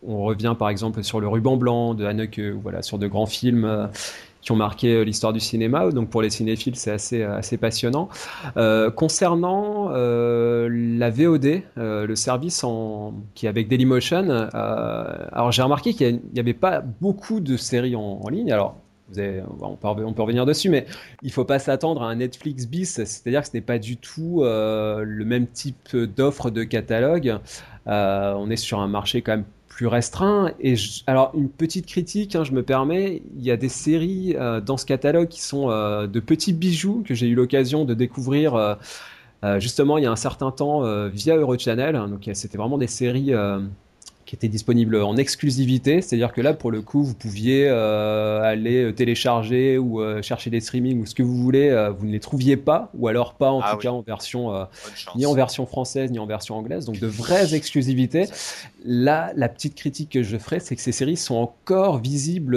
on 0.07 0.23
revient 0.23 0.55
par 0.57 0.69
exemple 0.69 1.03
sur 1.03 1.19
le 1.19 1.27
ruban 1.27 1.57
blanc 1.57 1.93
de 1.93 2.05
Haneke, 2.05 2.41
ou 2.55 2.59
voilà, 2.61 2.81
sur 2.81 2.97
de 2.97 3.07
grands 3.07 3.25
films 3.25 3.65
euh, 3.65 3.87
qui 4.41 4.51
ont 4.51 4.55
marqué 4.55 4.93
euh, 4.93 5.03
l'histoire 5.03 5.33
du 5.33 5.39
cinéma. 5.39 5.89
Donc 5.91 6.09
pour 6.09 6.21
les 6.21 6.29
cinéphiles, 6.29 6.75
c'est 6.75 6.91
assez, 6.91 7.23
euh, 7.23 7.57
passionnant. 7.59 8.09
concernant 8.95 9.89
la 9.89 11.09
VOD, 11.09 11.61
le 11.77 12.15
service 12.15 12.65
qui 13.33 13.45
est 13.45 13.49
avec 13.49 13.67
Dailymotion, 13.67 14.29
alors 14.51 15.51
j'ai 15.51 15.61
remarqué 15.61 15.93
qu'il 15.93 16.21
n'y 16.33 16.39
avait 16.39 16.53
pas 16.53 16.81
beaucoup 16.81 17.39
de 17.39 17.57
séries 17.57 17.95
en, 17.95 18.27
ligne. 18.29 18.51
On, 19.17 19.75
peut, 19.75 20.21
revenir 20.21 20.45
dessus, 20.45 20.69
mais 20.69 20.85
il 21.21 21.31
faut 21.31 21.45
pas 21.45 21.59
s'attendre 21.59 22.01
à 22.01 22.09
un 22.09 22.15
Netflix 22.15 22.65
bis, 22.65 23.03
c'est-à-dire 23.03 23.41
que 23.41 23.47
ce 23.47 23.53
n'est 23.53 23.61
pas 23.61 23.79
du 23.79 23.97
tout 23.97 24.43
le 24.43 25.23
même 25.23 25.47
type 25.47 25.95
d'offre 25.95 26.49
de 26.49 26.63
catalogue. 26.63 27.37
on 27.85 28.49
est 28.49 28.57
sur 28.57 28.79
un 28.79 28.87
marché 28.87 29.21
quand 29.21 29.33
même 29.33 29.45
plus 29.75 29.87
restreint. 29.87 30.53
Et 30.61 30.75
alors, 31.05 31.31
une 31.35 31.49
petite 31.49 31.85
critique, 31.85 32.35
hein, 32.35 32.45
je 32.45 32.53
me 32.53 32.63
permets, 32.63 33.21
il 33.35 33.43
y 33.43 33.51
a 33.51 33.57
des 33.57 33.67
séries 33.67 34.33
euh, 34.37 34.61
dans 34.61 34.77
ce 34.77 34.85
catalogue 34.85 35.27
qui 35.27 35.41
sont 35.41 35.69
euh, 35.69 36.07
de 36.07 36.21
petits 36.21 36.53
bijoux 36.53 37.03
que 37.05 37.13
j'ai 37.13 37.27
eu 37.27 37.35
l'occasion 37.35 37.83
de 37.83 37.93
découvrir 37.93 38.55
euh, 38.55 38.75
justement 39.59 39.97
il 39.97 40.05
y 40.05 40.07
a 40.07 40.11
un 40.11 40.15
certain 40.15 40.49
temps 40.49 40.81
via 41.09 41.35
Eurochannel. 41.35 41.95
Donc, 42.09 42.29
c'était 42.33 42.57
vraiment 42.57 42.77
des 42.77 42.87
séries 42.87 43.31
qui 44.25 44.35
était 44.35 44.47
disponible 44.47 44.95
en 44.95 45.17
exclusivité, 45.17 46.01
c'est-à-dire 46.01 46.33
que 46.33 46.41
là, 46.41 46.53
pour 46.53 46.71
le 46.71 46.81
coup, 46.81 47.03
vous 47.03 47.13
pouviez 47.13 47.67
euh, 47.67 48.41
aller 48.41 48.91
télécharger 48.95 49.77
ou 49.77 50.01
euh, 50.01 50.23
chercher 50.23 50.49
des 50.49 50.61
streamings 50.61 50.99
ou 50.99 51.05
ce 51.05 51.13
que 51.13 51.21
vous 51.21 51.37
voulez, 51.37 51.69
euh, 51.69 51.91
vous 51.91 52.07
ne 52.07 52.11
les 52.11 52.19
trouviez 52.19 52.57
pas, 52.57 52.89
ou 52.95 53.07
alors 53.07 53.35
pas 53.35 53.51
en 53.51 53.61
ah 53.61 53.71
tout 53.71 53.77
cas 53.77 53.89
en 53.89 54.01
version 54.01 54.67
ni 55.15 55.25
en 55.27 55.33
version 55.33 55.67
française 55.67 56.11
ni 56.11 56.17
en 56.17 56.25
version 56.25 56.57
anglaise, 56.57 56.85
donc 56.85 56.99
de 56.99 57.07
vraies 57.07 57.53
exclusivités. 57.53 58.25
Là, 58.83 59.31
la 59.35 59.47
petite 59.47 59.75
critique 59.75 60.11
que 60.11 60.23
je 60.23 60.37
ferai, 60.37 60.59
c'est 60.59 60.75
que 60.75 60.81
ces 60.81 60.91
séries 60.91 61.17
sont 61.17 61.35
encore 61.35 61.99
visibles 61.99 62.55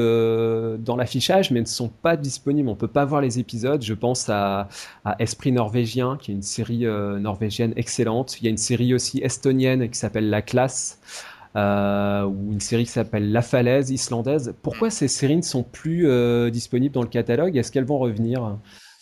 dans 0.78 0.96
l'affichage, 0.96 1.50
mais 1.50 1.60
ne 1.60 1.66
sont 1.66 1.88
pas 1.88 2.16
disponibles. 2.16 2.68
On 2.68 2.76
peut 2.76 2.88
pas 2.88 3.04
voir 3.04 3.20
les 3.20 3.38
épisodes. 3.38 3.82
Je 3.82 3.94
pense 3.94 4.28
à, 4.28 4.68
à 5.04 5.16
Esprit 5.18 5.52
norvégien, 5.52 6.18
qui 6.20 6.30
est 6.30 6.34
une 6.34 6.42
série 6.42 6.84
norvégienne 6.84 7.72
excellente. 7.76 8.38
Il 8.40 8.44
y 8.44 8.46
a 8.46 8.50
une 8.50 8.58
série 8.58 8.94
aussi 8.94 9.18
estonienne 9.22 9.88
qui 9.88 9.98
s'appelle 9.98 10.28
La 10.28 10.42
Classe. 10.42 10.98
Euh, 11.56 12.24
ou 12.24 12.52
une 12.52 12.60
série 12.60 12.84
qui 12.84 12.90
s'appelle 12.90 13.32
La 13.32 13.42
Falaise 13.42 13.90
islandaise. 13.90 14.54
Pourquoi 14.62 14.90
ces 14.90 15.08
séries 15.08 15.36
ne 15.36 15.42
sont 15.42 15.64
plus 15.64 16.08
euh, 16.08 16.50
disponibles 16.50 16.94
dans 16.94 17.02
le 17.02 17.08
catalogue? 17.08 17.56
Est-ce 17.56 17.72
qu'elles 17.72 17.86
vont 17.86 17.98
revenir? 17.98 18.58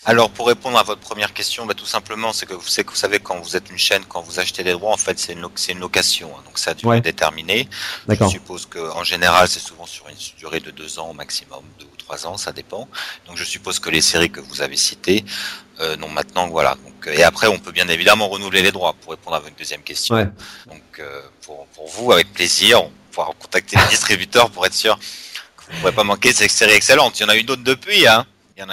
Alors 0.07 0.31
pour 0.31 0.47
répondre 0.47 0.79
à 0.79 0.85
votre 0.85 1.01
première 1.01 1.35
question, 1.35 1.67
bah, 1.67 1.75
tout 1.75 1.85
simplement, 1.85 2.33
c'est 2.33 2.47
que 2.47 2.55
vous, 2.55 2.69
savez, 2.69 2.87
vous 2.89 2.95
savez 2.95 3.19
quand 3.19 3.41
vous 3.41 3.57
êtes 3.57 3.69
une 3.71 3.77
chaîne, 3.77 4.05
quand 4.05 4.23
vous 4.23 4.39
achetez 4.39 4.63
des 4.63 4.71
droits, 4.71 4.93
en 4.93 4.97
fait 4.97 5.19
c'est 5.19 5.33
une, 5.33 5.49
une, 5.69 5.81
location, 5.81 6.31
hein, 6.33 6.43
donc 6.47 6.59
ça 6.61 6.71
a 6.71 6.75
durée 6.75 7.01
déterminée. 7.01 7.69
Je 8.09 8.25
suppose 8.29 8.67
qu'en 8.67 9.03
général 9.03 9.49
c'est 9.49 9.59
souvent 9.59 9.85
sur 9.85 10.09
une 10.09 10.15
durée 10.39 10.61
de 10.61 10.71
deux 10.71 11.01
ans 11.01 11.11
au 11.11 11.13
maximum, 11.13 11.65
deux 11.81 11.87
ou 11.87 11.97
trois 11.99 12.25
ans, 12.29 12.37
ça 12.37 12.53
dépend. 12.53 12.89
Donc 13.27 13.37
je 13.37 13.43
suppose 13.43 13.81
que 13.81 13.91
les 13.91 14.01
séries 14.01 14.31
que 14.31 14.39
vous 14.39 14.63
avez 14.63 14.77
citées, 14.77 15.25
euh, 15.81 15.97
non 15.97 16.09
maintenant 16.09 16.47
voilà. 16.47 16.77
Donc, 16.85 17.09
et 17.13 17.25
après 17.25 17.49
on 17.49 17.59
peut 17.59 17.73
bien 17.73 17.89
évidemment 17.89 18.29
renouveler 18.29 18.63
les 18.63 18.71
droits 18.71 18.93
pour 18.93 19.11
répondre 19.11 19.35
à 19.35 19.41
votre 19.41 19.57
deuxième 19.57 19.83
question. 19.83 20.15
Donc 20.67 21.01
euh, 21.01 21.23
pour, 21.43 21.67
pour 21.75 21.89
vous, 21.89 22.13
avec 22.13 22.33
plaisir, 22.33 22.85
on 22.85 22.93
pourra 23.11 23.33
contacter 23.41 23.77
les 23.77 23.89
distributeurs 23.89 24.51
pour 24.51 24.65
être 24.67 24.75
sûr 24.75 24.97
que 25.57 25.65
vous 25.67 25.73
ne 25.73 25.81
pourrez 25.81 25.93
pas 25.93 26.05
manquer 26.05 26.33
cette 26.33 26.53
série 26.53 26.75
excellente. 26.75 27.19
Il 27.19 27.25
y 27.25 27.27
en 27.27 27.29
a 27.29 27.37
eu 27.37 27.43
d'autres 27.43 27.65
depuis, 27.65 28.07
hein. 28.07 28.25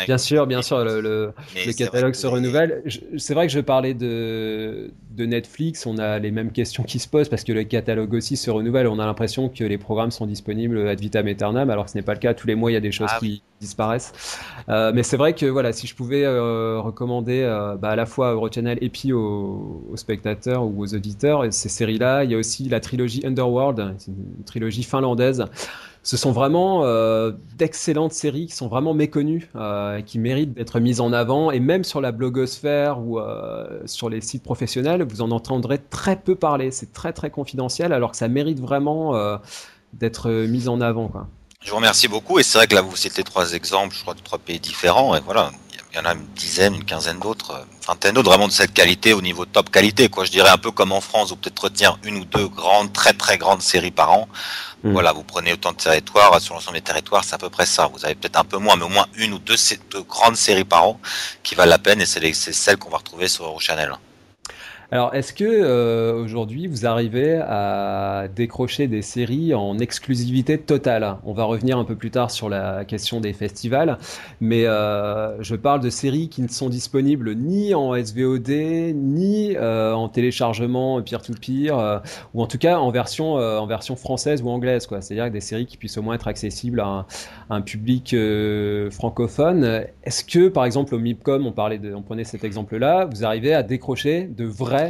Bien 0.05 0.17
sûr, 0.17 0.47
bien 0.47 0.61
sûr, 0.61 0.83
le, 0.85 1.01
le, 1.01 1.33
catalogue 1.77 2.13
se 2.13 2.25
renouvelle. 2.25 2.83
C'est 3.17 3.33
vrai 3.33 3.47
que 3.47 3.53
je 3.53 3.59
parlais 3.59 3.93
de, 3.93 4.91
de 5.11 5.25
Netflix, 5.25 5.85
on 5.85 5.97
a 5.97 6.19
les 6.19 6.31
mêmes 6.31 6.51
questions 6.51 6.83
qui 6.83 6.99
se 6.99 7.07
posent 7.07 7.27
parce 7.27 7.43
que 7.43 7.51
le 7.51 7.65
catalogue 7.65 8.13
aussi 8.13 8.37
se 8.37 8.49
renouvelle. 8.49 8.87
On 8.87 8.99
a 8.99 9.05
l'impression 9.05 9.49
que 9.49 9.65
les 9.65 9.77
programmes 9.77 10.11
sont 10.11 10.25
disponibles 10.25 10.87
ad 10.87 10.99
vitam 11.01 11.27
aeternam, 11.27 11.69
alors 11.69 11.85
que 11.85 11.91
ce 11.91 11.97
n'est 11.97 12.03
pas 12.03 12.13
le 12.13 12.19
cas. 12.19 12.33
Tous 12.33 12.47
les 12.47 12.55
mois, 12.55 12.71
il 12.71 12.75
y 12.75 12.77
a 12.77 12.81
des 12.81 12.93
choses 12.93 13.09
ah 13.11 13.19
qui 13.19 13.41
disparaissent. 13.59 14.13
Euh, 14.69 14.91
mais 14.95 15.03
c'est 15.03 15.17
vrai 15.17 15.33
que 15.33 15.45
voilà, 15.45 15.73
si 15.73 15.85
je 15.85 15.95
pouvais 15.95 16.23
euh, 16.23 16.79
recommander 16.79 17.41
euh, 17.41 17.75
bah, 17.75 17.89
à 17.89 17.95
la 17.95 18.05
fois 18.05 18.31
Eurochannel 18.31 18.77
et 18.81 18.89
puis 18.89 19.11
aux, 19.11 19.85
aux, 19.91 19.97
spectateurs 19.97 20.63
ou 20.63 20.81
aux 20.81 20.95
auditeurs 20.95 21.45
ces 21.51 21.69
séries-là, 21.69 22.23
il 22.23 22.31
y 22.31 22.35
a 22.35 22.37
aussi 22.37 22.69
la 22.69 22.79
trilogie 22.79 23.25
Underworld, 23.25 23.95
une 24.07 24.43
trilogie 24.45 24.83
finlandaise 24.83 25.45
ce 26.03 26.17
sont 26.17 26.33
vraiment 26.33 26.83
euh, 26.83 27.31
d'excellentes 27.55 28.11
séries 28.11 28.47
qui 28.47 28.55
sont 28.55 28.67
vraiment 28.67 28.93
méconnues, 28.93 29.49
euh, 29.55 30.01
qui 30.01 30.19
méritent 30.19 30.53
d'être 30.53 30.81
mises 30.81 30.99
en 30.99 31.13
avant. 31.13 31.49
Et 31.49 31.61
même 31.61 31.85
sur 31.85 32.01
la 32.01 32.11
blogosphère 32.11 32.99
ou 32.99 33.19
euh, 33.19 33.79
sur 33.85 34.09
les 34.09 34.19
sites 34.19 34.43
professionnels, 34.43 35.03
vous 35.03 35.21
en 35.21 35.31
entendrez 35.31 35.79
très 35.79 36.17
peu 36.17 36.35
parler. 36.35 36.71
C'est 36.71 36.91
très 36.91 37.13
très 37.13 37.29
confidentiel, 37.29 37.93
alors 37.93 38.11
que 38.11 38.17
ça 38.17 38.27
mérite 38.27 38.59
vraiment 38.59 39.15
euh, 39.15 39.37
d'être 39.93 40.29
mis 40.29 40.67
en 40.67 40.81
avant. 40.81 41.09
Je 41.61 41.69
vous 41.69 41.77
remercie 41.77 42.09
beaucoup. 42.09 42.37
Et 42.37 42.43
c'est 42.43 42.57
vrai 42.57 42.67
que 42.67 42.75
là, 42.75 42.81
vous 42.81 42.97
citez 42.97 43.23
trois 43.23 43.53
exemples, 43.53 43.95
je 43.95 44.01
crois, 44.01 44.13
de 44.13 44.21
trois 44.21 44.39
pays 44.39 44.59
différents. 44.59 45.15
Et 45.15 45.21
voilà, 45.21 45.51
il 45.93 45.97
y 45.97 45.99
en 46.01 46.05
a 46.05 46.13
une 46.13 46.25
dizaine, 46.35 46.75
une 46.75 46.83
quinzaine 46.83 47.19
d'autres, 47.19 47.65
d'autres, 48.13 48.29
vraiment 48.29 48.47
de 48.47 48.53
cette 48.53 48.73
qualité 48.73 49.13
au 49.13 49.21
niveau 49.21 49.45
top 49.45 49.69
qualité. 49.69 50.09
Quoi, 50.09 50.25
je 50.25 50.31
dirais 50.31 50.49
un 50.49 50.57
peu 50.57 50.71
comme 50.71 50.91
en 50.91 51.01
France, 51.01 51.29
vous 51.29 51.35
peut-être 51.35 51.59
retenir 51.59 51.97
une 52.03 52.17
ou 52.17 52.25
deux 52.25 52.47
grandes, 52.47 52.93
très 52.93 53.13
très 53.13 53.37
grandes 53.37 53.61
séries 53.61 53.91
par 53.91 54.11
an. 54.11 54.27
Hmm. 54.83 54.91
Voilà, 54.91 55.13
vous 55.13 55.23
prenez 55.23 55.53
autant 55.53 55.71
de 55.71 55.77
territoires, 55.77 56.39
sur 56.41 56.55
l'ensemble 56.55 56.77
des 56.77 56.81
territoires, 56.81 57.23
c'est 57.23 57.35
à 57.35 57.37
peu 57.37 57.49
près 57.49 57.65
ça. 57.65 57.87
Vous 57.87 58.05
avez 58.05 58.15
peut-être 58.15 58.37
un 58.37 58.43
peu 58.43 58.57
moins, 58.57 58.75
mais 58.75 58.83
au 58.83 58.89
moins 58.89 59.07
une 59.15 59.33
ou 59.33 59.39
deux, 59.39 59.55
deux 59.91 60.03
grandes 60.03 60.35
séries 60.35 60.65
par 60.65 60.87
an 60.87 60.99
qui 61.43 61.55
valent 61.55 61.69
la 61.69 61.79
peine 61.79 62.01
et 62.01 62.05
c'est 62.05 62.53
celles 62.53 62.77
qu'on 62.77 62.89
va 62.89 62.97
retrouver 62.97 63.27
sur 63.27 63.45
Eurochannel. 63.45 63.93
Alors, 64.93 65.15
est-ce 65.15 65.33
que 65.33 65.43
euh, 65.43 66.13
aujourd'hui 66.13 66.67
vous 66.67 66.85
arrivez 66.85 67.37
à 67.37 68.27
décrocher 68.27 68.85
des 68.85 69.01
séries 69.01 69.55
en 69.55 69.79
exclusivité 69.79 70.59
totale? 70.59 71.17
On 71.25 71.33
va 71.33 71.45
revenir 71.45 71.79
un 71.79 71.83
peu 71.83 71.95
plus 71.95 72.11
tard 72.11 72.29
sur 72.29 72.47
la 72.47 72.85
question 72.85 73.19
des 73.19 73.33
festivals, 73.33 73.97
mais 74.39 74.67
euh, 74.67 75.41
je 75.41 75.55
parle 75.55 75.81
de 75.81 75.89
séries 75.89 76.29
qui 76.29 76.43
ne 76.43 76.47
sont 76.47 76.69
disponibles 76.69 77.33
ni 77.33 77.73
en 77.73 77.95
SVOD 77.95 78.49
ni 78.93 79.55
euh, 79.55 79.93
en 79.93 80.09
téléchargement 80.09 81.01
peer-to-peer, 81.01 82.03
ou 82.35 82.43
en 82.43 82.45
tout 82.45 82.59
cas 82.59 82.77
en 82.77 82.91
version 82.91 83.33
en 83.33 83.65
version 83.65 83.95
française 83.95 84.43
ou 84.43 84.49
anglaise, 84.49 84.85
quoi. 84.85 85.01
C'est-à-dire 85.01 85.31
des 85.31 85.41
séries 85.41 85.65
qui 85.65 85.77
puissent 85.77 85.97
au 85.97 86.03
moins 86.03 86.13
être 86.13 86.27
accessibles 86.27 86.79
à 86.79 87.07
un, 87.49 87.61
public 87.61 88.15
francophone. 88.91 89.85
Est-ce 90.03 90.23
que, 90.23 90.49
par 90.49 90.65
exemple, 90.65 90.93
au 90.93 90.99
MIPCOM, 90.99 91.47
on 91.47 91.51
parlait 91.51 91.81
on 91.95 92.03
prenait 92.03 92.25
cet 92.25 92.43
exemple-là, 92.43 93.05
vous 93.05 93.25
arrivez 93.25 93.55
à 93.55 93.63
décrocher 93.63 94.25
de 94.25 94.45
vrais 94.45 94.82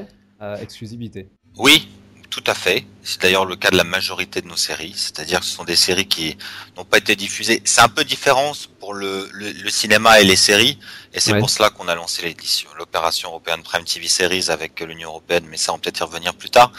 exclusivité. 0.60 1.28
Oui, 1.58 1.88
tout 2.34 2.44
à 2.48 2.56
fait. 2.56 2.86
C'est 3.04 3.22
d'ailleurs 3.22 3.46
le 3.46 3.56
cas 3.56 3.70
de 3.70 3.78
la 3.78 3.84
majorité 3.84 4.42
de 4.42 4.48
nos 4.48 4.56
séries, 4.56 4.94
c'est-à-dire 4.96 5.42
que 5.42 5.46
ce 5.46 5.56
sont 5.56 5.66
des 5.66 5.76
séries 5.76 6.08
qui 6.08 6.36
n'ont 6.76 6.84
pas 6.84 6.98
été 6.98 7.16
diffusées. 7.16 7.62
C'est 7.64 7.82
un 7.82 7.90
peu 7.90 8.04
différent 8.04 8.54
pour 8.80 8.96
le, 8.96 9.30
cinéma 9.70 10.20
et 10.20 10.24
les 10.24 10.36
séries, 10.36 10.80
et 11.14 11.20
c'est 11.20 11.38
pour 11.38 11.52
cela 11.52 11.70
qu'on 11.70 11.88
a 11.88 11.94
lancé 11.94 12.24
l'édition, 12.24 12.70
l'opération 12.76 13.30
européenne 13.30 13.62
Prime 13.62 13.84
TV 13.84 14.08
Series 14.08 14.50
avec 14.50 14.80
l'Union 14.80 15.10
européenne, 15.10 15.46
mais 15.48 15.58
ça 15.58 15.74
on 15.74 15.78
peut 15.78 15.84
peut-être 15.84 16.00
y 16.00 16.04
revenir 16.04 16.34
plus 16.34 16.50
tard. 16.50 16.72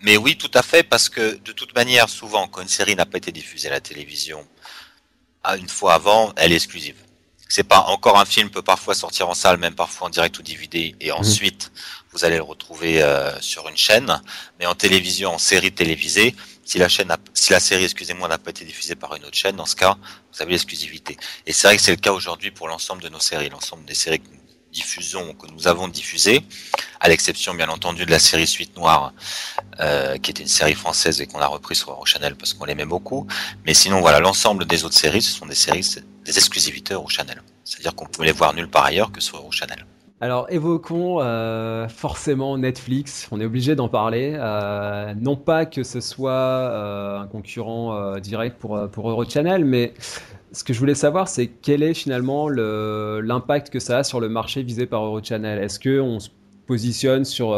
Mais 0.00 0.16
oui, 0.16 0.36
tout 0.36 0.50
à 0.54 0.62
fait, 0.62 0.82
parce 0.82 1.08
que 1.08 1.36
de 1.36 1.52
toute 1.52 1.72
manière, 1.76 2.08
souvent, 2.08 2.48
quand 2.48 2.62
une 2.62 2.68
série 2.68 2.96
n'a 2.96 3.06
pas 3.06 3.18
été 3.18 3.30
diffusée 3.30 3.68
à 3.68 3.72
la 3.72 3.80
télévision 3.80 4.44
une 5.56 5.68
fois 5.68 5.94
avant, 5.94 6.32
elle 6.34 6.50
est 6.50 6.56
exclusive. 6.56 6.96
C'est 7.48 7.64
pas 7.64 7.80
encore 7.82 8.18
un 8.18 8.24
film 8.24 8.50
peut 8.50 8.62
parfois 8.62 8.94
sortir 8.94 9.28
en 9.28 9.34
salle, 9.34 9.58
même 9.58 9.74
parfois 9.74 10.08
en 10.08 10.10
direct 10.10 10.38
ou 10.38 10.42
DVD, 10.42 10.94
et 11.00 11.10
mhm. 11.10 11.18
ensuite 11.18 11.70
vous 12.12 12.24
allez 12.24 12.36
le 12.36 12.42
retrouver 12.42 13.02
euh, 13.02 13.38
sur 13.40 13.68
une 13.68 13.76
chaîne, 13.76 14.20
mais 14.58 14.66
en 14.66 14.74
télévision, 14.74 15.34
en 15.34 15.38
série 15.38 15.72
télévisée, 15.72 16.34
si 16.64 16.78
la 16.78 16.88
chaîne, 16.88 17.14
si 17.34 17.52
la 17.52 17.60
série, 17.60 17.84
excusez-moi, 17.84 18.26
n'a 18.26 18.38
pas 18.38 18.50
été 18.50 18.64
diffusée 18.64 18.94
par 18.94 19.14
une 19.14 19.24
autre 19.24 19.36
chaîne, 19.36 19.56
dans 19.56 19.66
ce 19.66 19.76
cas, 19.76 19.96
vous 20.32 20.42
avez 20.42 20.52
l'exclusivité. 20.52 21.16
Et 21.46 21.52
c'est 21.52 21.68
vrai 21.68 21.76
que 21.76 21.82
c'est 21.82 21.92
le 21.92 21.98
cas 21.98 22.12
aujourd'hui 22.12 22.50
pour 22.50 22.68
l'ensemble 22.68 23.02
de 23.02 23.08
nos 23.08 23.20
séries, 23.20 23.50
l'ensemble 23.50 23.84
des 23.84 23.94
séries 23.94 24.20
que 24.20 24.28
nous 24.28 24.40
diffusons, 24.72 25.34
que 25.34 25.46
nous 25.46 25.68
avons 25.68 25.88
diffusées, 25.88 26.42
à 27.00 27.08
l'exception 27.08 27.54
bien 27.54 27.68
entendu 27.68 28.06
de 28.06 28.10
la 28.10 28.18
série 28.18 28.46
Suite 28.46 28.76
Noire, 28.76 29.12
euh, 29.80 30.16
qui 30.18 30.30
était 30.30 30.42
une 30.42 30.48
série 30.48 30.74
française 30.74 31.20
et 31.20 31.26
qu'on 31.26 31.40
a 31.40 31.46
repris 31.46 31.76
sur 31.76 32.04
Channel 32.06 32.34
parce 32.34 32.54
qu'on 32.54 32.64
l'aimait 32.64 32.86
beaucoup. 32.86 33.26
Mais 33.64 33.74
sinon, 33.74 34.00
voilà, 34.00 34.20
l'ensemble 34.20 34.64
des 34.64 34.84
autres 34.84 34.96
séries, 34.96 35.22
ce 35.22 35.30
sont 35.30 35.46
des 35.46 35.54
séries, 35.54 35.84
des 36.26 36.36
exclusivités 36.36 36.94
Channel. 37.08 37.40
C'est-à-dire 37.64 37.94
qu'on 37.94 38.06
pouvait 38.06 38.26
les 38.26 38.32
voir 38.32 38.54
nulle 38.54 38.68
part 38.68 38.84
ailleurs 38.84 39.12
que 39.12 39.20
sur 39.20 39.52
Channel. 39.52 39.86
Alors 40.20 40.46
évoquons 40.48 41.20
euh, 41.20 41.88
forcément 41.88 42.56
Netflix, 42.56 43.28
on 43.30 43.40
est 43.40 43.44
obligé 43.44 43.74
d'en 43.76 43.88
parler. 43.88 44.34
Euh, 44.34 45.12
non 45.14 45.36
pas 45.36 45.66
que 45.66 45.82
ce 45.82 46.00
soit 46.00 46.32
euh, 46.32 47.20
un 47.20 47.26
concurrent 47.26 48.18
direct 48.18 48.58
pour, 48.58 48.88
pour 48.90 49.10
Eurochannel, 49.10 49.64
mais 49.64 49.92
ce 50.52 50.64
que 50.64 50.72
je 50.72 50.78
voulais 50.78 50.94
savoir, 50.94 51.28
c'est 51.28 51.48
quel 51.48 51.82
est 51.82 51.92
finalement 51.92 52.48
l'impact 52.48 53.68
que 53.70 53.78
ça 53.78 53.98
a 53.98 54.04
sur 54.04 54.20
le 54.20 54.30
marché 54.30 54.62
visé 54.62 54.86
par 54.86 55.04
Eurochannel. 55.04 55.62
Est-ce 55.62 55.78
qu'on 55.78 56.18
se 56.18 56.30
positionne 56.66 57.26
sur 57.26 57.54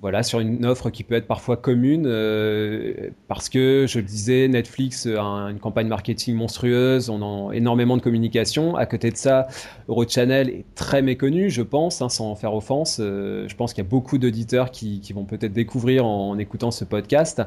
voilà, 0.00 0.22
sur 0.22 0.38
une 0.38 0.64
offre 0.64 0.90
qui 0.90 1.02
peut 1.02 1.16
être 1.16 1.26
parfois 1.26 1.56
commune, 1.56 2.04
euh, 2.06 3.10
parce 3.26 3.48
que, 3.48 3.86
je 3.88 3.98
le 3.98 4.04
disais, 4.04 4.46
Netflix 4.46 5.06
a 5.06 5.20
une 5.20 5.58
campagne 5.58 5.88
marketing 5.88 6.36
monstrueuse, 6.36 7.10
on 7.10 7.50
a 7.50 7.52
énormément 7.52 7.96
de 7.96 8.02
communication. 8.02 8.76
À 8.76 8.86
côté 8.86 9.10
de 9.10 9.16
ça, 9.16 9.48
Eurochannel 9.88 10.50
est 10.50 10.64
très 10.76 11.02
méconnu, 11.02 11.50
je 11.50 11.62
pense, 11.62 12.00
hein, 12.00 12.08
sans 12.08 12.36
faire 12.36 12.54
offense. 12.54 12.98
Euh, 13.00 13.48
je 13.48 13.56
pense 13.56 13.74
qu'il 13.74 13.82
y 13.82 13.86
a 13.86 13.90
beaucoup 13.90 14.18
d'auditeurs 14.18 14.70
qui, 14.70 15.02
vont 15.12 15.24
peut-être 15.24 15.52
découvrir 15.52 16.06
en, 16.06 16.38
écoutant 16.38 16.70
ce 16.70 16.84
podcast. 16.84 17.42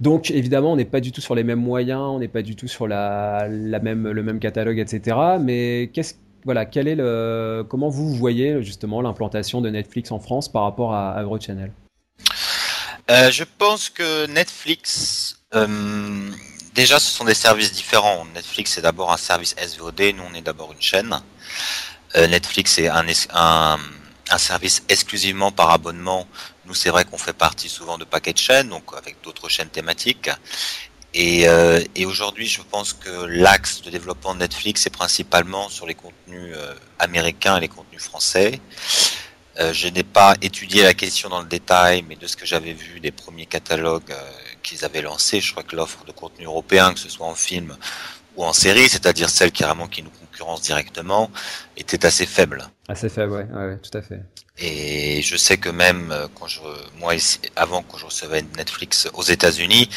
Donc, 0.00 0.30
évidemment, 0.30 0.72
on 0.72 0.76
n'est 0.76 0.84
pas 0.84 1.00
du 1.00 1.10
tout 1.10 1.20
sur 1.20 1.34
les 1.34 1.42
mêmes 1.42 1.60
moyens, 1.60 2.02
on 2.02 2.20
n'est 2.20 2.28
pas 2.28 2.42
du 2.42 2.54
tout 2.54 2.68
sur 2.68 2.86
la, 2.86 3.48
le 3.48 4.22
même 4.22 4.38
catalogue, 4.38 4.78
etc. 4.78 5.16
Mais 5.40 5.90
qu'est-ce 5.92 6.14
voilà, 6.44 6.64
quel 6.64 6.88
est 6.88 6.94
le, 6.94 7.64
comment 7.68 7.88
vous 7.88 8.14
voyez 8.14 8.62
justement 8.62 9.02
l'implantation 9.02 9.60
de 9.60 9.68
Netflix 9.68 10.10
en 10.10 10.18
France 10.18 10.50
par 10.50 10.62
rapport 10.62 10.94
à, 10.94 11.22
Eurochannel 11.22 11.72
euh, 13.10 13.30
Je 13.30 13.44
pense 13.58 13.90
que 13.90 14.26
Netflix, 14.26 15.40
euh, 15.54 16.30
déjà, 16.74 16.98
ce 16.98 17.10
sont 17.10 17.24
des 17.24 17.34
services 17.34 17.72
différents. 17.72 18.24
Netflix 18.34 18.78
est 18.78 18.82
d'abord 18.82 19.12
un 19.12 19.16
service 19.16 19.54
SVOD, 19.58 20.00
nous 20.16 20.22
on 20.30 20.34
est 20.34 20.42
d'abord 20.42 20.72
une 20.72 20.80
chaîne. 20.80 21.20
Euh, 22.16 22.26
Netflix 22.26 22.78
est 22.78 22.88
un, 22.88 23.06
un, 23.34 24.38
service 24.38 24.82
exclusivement 24.88 25.52
par 25.52 25.70
abonnement. 25.70 26.26
Nous, 26.66 26.74
c'est 26.74 26.90
vrai 26.90 27.04
qu'on 27.04 27.18
fait 27.18 27.32
partie 27.32 27.68
souvent 27.68 27.98
de 27.98 28.04
paquets 28.04 28.32
de 28.32 28.38
chaînes, 28.38 28.68
donc 28.68 28.84
avec 28.96 29.16
d'autres 29.22 29.48
chaînes 29.48 29.68
thématiques. 29.68 30.30
Et, 31.12 31.48
euh, 31.48 31.82
et 31.96 32.06
aujourd'hui, 32.06 32.46
je 32.46 32.62
pense 32.62 32.92
que 32.92 33.24
l'axe 33.26 33.82
de 33.82 33.90
développement 33.90 34.34
de 34.34 34.40
Netflix 34.40 34.86
est 34.86 34.90
principalement 34.90 35.68
sur 35.68 35.86
les 35.86 35.94
contenus 35.94 36.54
euh, 36.54 36.74
américains 36.98 37.56
et 37.56 37.60
les 37.60 37.68
contenus 37.68 38.02
français. 38.02 38.60
Euh, 39.58 39.72
je 39.72 39.88
n'ai 39.88 40.04
pas 40.04 40.36
étudié 40.40 40.84
la 40.84 40.94
question 40.94 41.28
dans 41.28 41.40
le 41.40 41.48
détail, 41.48 42.04
mais 42.08 42.14
de 42.14 42.26
ce 42.28 42.36
que 42.36 42.46
j'avais 42.46 42.72
vu 42.72 43.00
des 43.00 43.10
premiers 43.10 43.46
catalogues 43.46 44.14
qu'ils 44.62 44.84
avaient 44.84 45.02
lancés, 45.02 45.40
je 45.40 45.50
crois 45.50 45.64
que 45.64 45.74
l'offre 45.74 46.04
de 46.04 46.12
contenu 46.12 46.44
européen, 46.44 46.94
que 46.94 47.00
ce 47.00 47.08
soit 47.08 47.26
en 47.26 47.34
film 47.34 47.76
ou 48.36 48.44
en 48.44 48.52
série, 48.52 48.88
c'est-à-dire 48.88 49.28
celle 49.28 49.50
qui 49.50 49.64
nous 49.64 50.10
concurrence 50.10 50.62
directement, 50.62 51.30
était 51.76 52.06
assez 52.06 52.24
faible. 52.24 52.68
Assez 52.88 53.08
faible, 53.08 53.32
ouais, 53.32 53.46
ouais, 53.52 53.78
tout 53.78 53.98
à 53.98 54.02
fait. 54.02 54.20
Et 54.58 55.22
je 55.22 55.36
sais 55.36 55.56
que 55.56 55.70
même 55.70 56.14
quand 56.34 56.46
je, 56.46 56.60
moi, 56.98 57.14
avant 57.56 57.82
quand 57.82 57.98
je 57.98 58.04
recevais 58.04 58.42
Netflix 58.56 59.08
aux 59.14 59.22
États-Unis, 59.22 59.88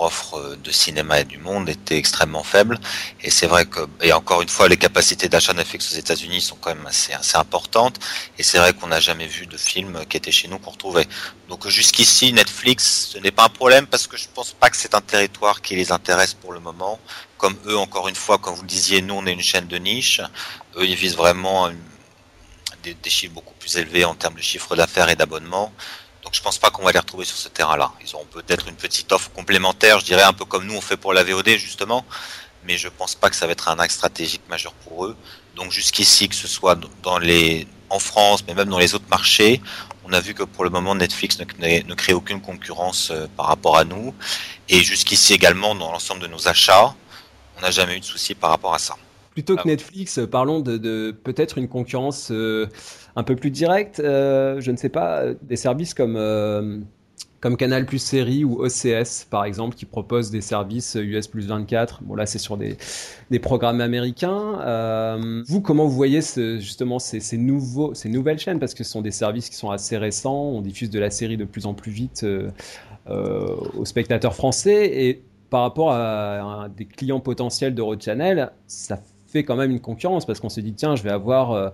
offre 0.00 0.56
de 0.62 0.70
cinéma 0.70 1.20
et 1.20 1.24
du 1.24 1.38
monde 1.38 1.68
était 1.68 1.96
extrêmement 1.96 2.42
faible. 2.42 2.78
Et 3.22 3.30
c'est 3.30 3.46
vrai 3.46 3.66
que, 3.66 3.80
et 4.02 4.12
encore 4.12 4.42
une 4.42 4.48
fois, 4.48 4.68
les 4.68 4.76
capacités 4.76 5.28
d'achat 5.28 5.52
Netflix 5.52 5.92
aux 5.92 5.96
États-Unis 5.96 6.40
sont 6.40 6.56
quand 6.56 6.74
même 6.74 6.86
assez, 6.86 7.12
importantes. 7.34 7.98
Et 8.38 8.42
c'est 8.42 8.58
vrai 8.58 8.72
qu'on 8.72 8.88
n'a 8.88 9.00
jamais 9.00 9.26
vu 9.26 9.46
de 9.46 9.56
film 9.56 10.04
qui 10.08 10.16
était 10.16 10.32
chez 10.32 10.48
nous 10.48 10.58
qu'on 10.58 10.70
retrouvait. 10.70 11.06
Donc 11.48 11.66
jusqu'ici, 11.68 12.32
Netflix, 12.32 13.10
ce 13.12 13.18
n'est 13.18 13.30
pas 13.30 13.44
un 13.44 13.48
problème 13.48 13.86
parce 13.86 14.06
que 14.06 14.16
je 14.16 14.26
pense 14.34 14.52
pas 14.52 14.70
que 14.70 14.76
c'est 14.76 14.94
un 14.94 15.00
territoire 15.00 15.62
qui 15.62 15.76
les 15.76 15.92
intéresse 15.92 16.34
pour 16.34 16.52
le 16.52 16.60
moment. 16.60 16.98
Comme 17.36 17.56
eux, 17.66 17.76
encore 17.76 18.08
une 18.08 18.16
fois, 18.16 18.38
comme 18.38 18.54
vous 18.54 18.62
le 18.62 18.68
disiez, 18.68 19.02
nous 19.02 19.14
on 19.14 19.26
est 19.26 19.32
une 19.32 19.42
chaîne 19.42 19.66
de 19.66 19.76
niche. 19.76 20.20
Eux, 20.76 20.86
ils 20.86 20.96
visent 20.96 21.16
vraiment 21.16 21.70
des, 22.82 22.94
des 22.94 23.10
chiffres 23.10 23.34
beaucoup 23.34 23.54
plus 23.54 23.76
élevés 23.76 24.04
en 24.04 24.14
termes 24.14 24.34
de 24.34 24.42
chiffre 24.42 24.76
d'affaires 24.76 25.08
et 25.08 25.16
d'abonnement. 25.16 25.72
Donc 26.28 26.34
je 26.34 26.42
pense 26.42 26.58
pas 26.58 26.68
qu'on 26.68 26.82
va 26.82 26.92
les 26.92 26.98
retrouver 26.98 27.24
sur 27.24 27.38
ce 27.38 27.48
terrain-là. 27.48 27.90
Ils 28.06 28.14
auront 28.14 28.26
peut-être 28.26 28.68
une 28.68 28.74
petite 28.74 29.10
offre 29.12 29.30
complémentaire, 29.30 29.98
je 29.98 30.04
dirais 30.04 30.24
un 30.24 30.34
peu 30.34 30.44
comme 30.44 30.66
nous 30.66 30.74
on 30.74 30.80
fait 30.82 30.98
pour 30.98 31.14
la 31.14 31.24
VOD 31.24 31.48
justement, 31.56 32.04
mais 32.66 32.76
je 32.76 32.88
pense 32.88 33.14
pas 33.14 33.30
que 33.30 33.36
ça 33.36 33.46
va 33.46 33.52
être 33.52 33.70
un 33.70 33.78
axe 33.78 33.94
stratégique 33.94 34.42
majeur 34.50 34.74
pour 34.74 35.06
eux. 35.06 35.16
Donc 35.56 35.72
jusqu'ici, 35.72 36.28
que 36.28 36.34
ce 36.34 36.46
soit 36.46 36.78
dans 37.02 37.16
les 37.16 37.66
en 37.88 37.98
France, 37.98 38.44
mais 38.46 38.52
même 38.52 38.68
dans 38.68 38.78
les 38.78 38.94
autres 38.94 39.08
marchés, 39.08 39.62
on 40.04 40.12
a 40.12 40.20
vu 40.20 40.34
que 40.34 40.42
pour 40.42 40.64
le 40.64 40.68
moment 40.68 40.94
Netflix 40.94 41.38
ne, 41.38 41.46
ne 41.82 41.94
crée 41.94 42.12
aucune 42.12 42.42
concurrence 42.42 43.10
euh, 43.10 43.26
par 43.34 43.46
rapport 43.46 43.78
à 43.78 43.84
nous. 43.84 44.14
Et 44.68 44.82
jusqu'ici 44.82 45.32
également 45.32 45.74
dans 45.74 45.90
l'ensemble 45.92 46.20
de 46.20 46.26
nos 46.26 46.46
achats, 46.46 46.94
on 47.56 47.62
n'a 47.62 47.70
jamais 47.70 47.96
eu 47.96 48.00
de 48.00 48.04
souci 48.04 48.34
par 48.34 48.50
rapport 48.50 48.74
à 48.74 48.78
ça. 48.78 48.96
Plutôt 49.32 49.56
que 49.56 49.62
ah. 49.64 49.68
Netflix, 49.68 50.20
parlons 50.30 50.60
de, 50.60 50.76
de 50.76 51.16
peut-être 51.24 51.56
une 51.56 51.68
concurrence 51.68 52.30
euh, 52.32 52.68
un 53.18 53.24
peu 53.24 53.34
plus 53.34 53.50
direct, 53.50 53.98
euh, 53.98 54.60
je 54.60 54.70
ne 54.70 54.76
sais 54.76 54.88
pas, 54.88 55.24
des 55.42 55.56
services 55.56 55.92
comme, 55.92 56.14
euh, 56.16 56.78
comme 57.40 57.56
Canal 57.56 57.84
Plus 57.84 57.98
Série 57.98 58.44
ou 58.44 58.62
OCS, 58.64 59.26
par 59.28 59.44
exemple, 59.44 59.74
qui 59.74 59.86
proposent 59.86 60.30
des 60.30 60.40
services 60.40 60.94
US 60.94 61.26
plus 61.26 61.48
24. 61.48 62.04
Bon, 62.04 62.14
là, 62.14 62.26
c'est 62.26 62.38
sur 62.38 62.56
des, 62.56 62.76
des 63.32 63.40
programmes 63.40 63.80
américains. 63.80 64.60
Euh, 64.60 65.42
vous, 65.48 65.60
comment 65.60 65.86
vous 65.86 65.96
voyez 65.96 66.20
justement 66.60 67.00
ces, 67.00 67.20
nouveaux, 67.36 67.92
ces 67.92 68.08
nouvelles 68.08 68.38
chaînes? 68.38 68.60
Parce 68.60 68.72
que 68.72 68.84
ce 68.84 68.92
sont 68.92 69.02
des 69.02 69.10
services 69.10 69.50
qui 69.50 69.56
sont 69.56 69.72
assez 69.72 69.96
récents. 69.96 70.40
On 70.52 70.62
diffuse 70.62 70.88
de 70.88 71.00
la 71.00 71.10
série 71.10 71.36
de 71.36 71.44
plus 71.44 71.66
en 71.66 71.74
plus 71.74 71.90
vite 71.90 72.24
aux 73.08 73.84
spectateurs 73.84 74.36
français. 74.36 75.08
Et 75.08 75.24
par 75.50 75.62
rapport 75.62 75.90
à, 75.90 76.62
à 76.62 76.68
des 76.68 76.84
clients 76.84 77.18
potentiels 77.18 77.74
d'Eurochannel, 77.74 78.52
ça 78.68 79.00
fait 79.26 79.42
quand 79.42 79.56
même 79.56 79.72
une 79.72 79.80
concurrence 79.80 80.24
parce 80.24 80.38
qu'on 80.38 80.48
se 80.48 80.60
dit 80.60 80.72
tiens 80.72 80.96
je 80.96 81.02
vais 81.02 81.10
avoir 81.10 81.72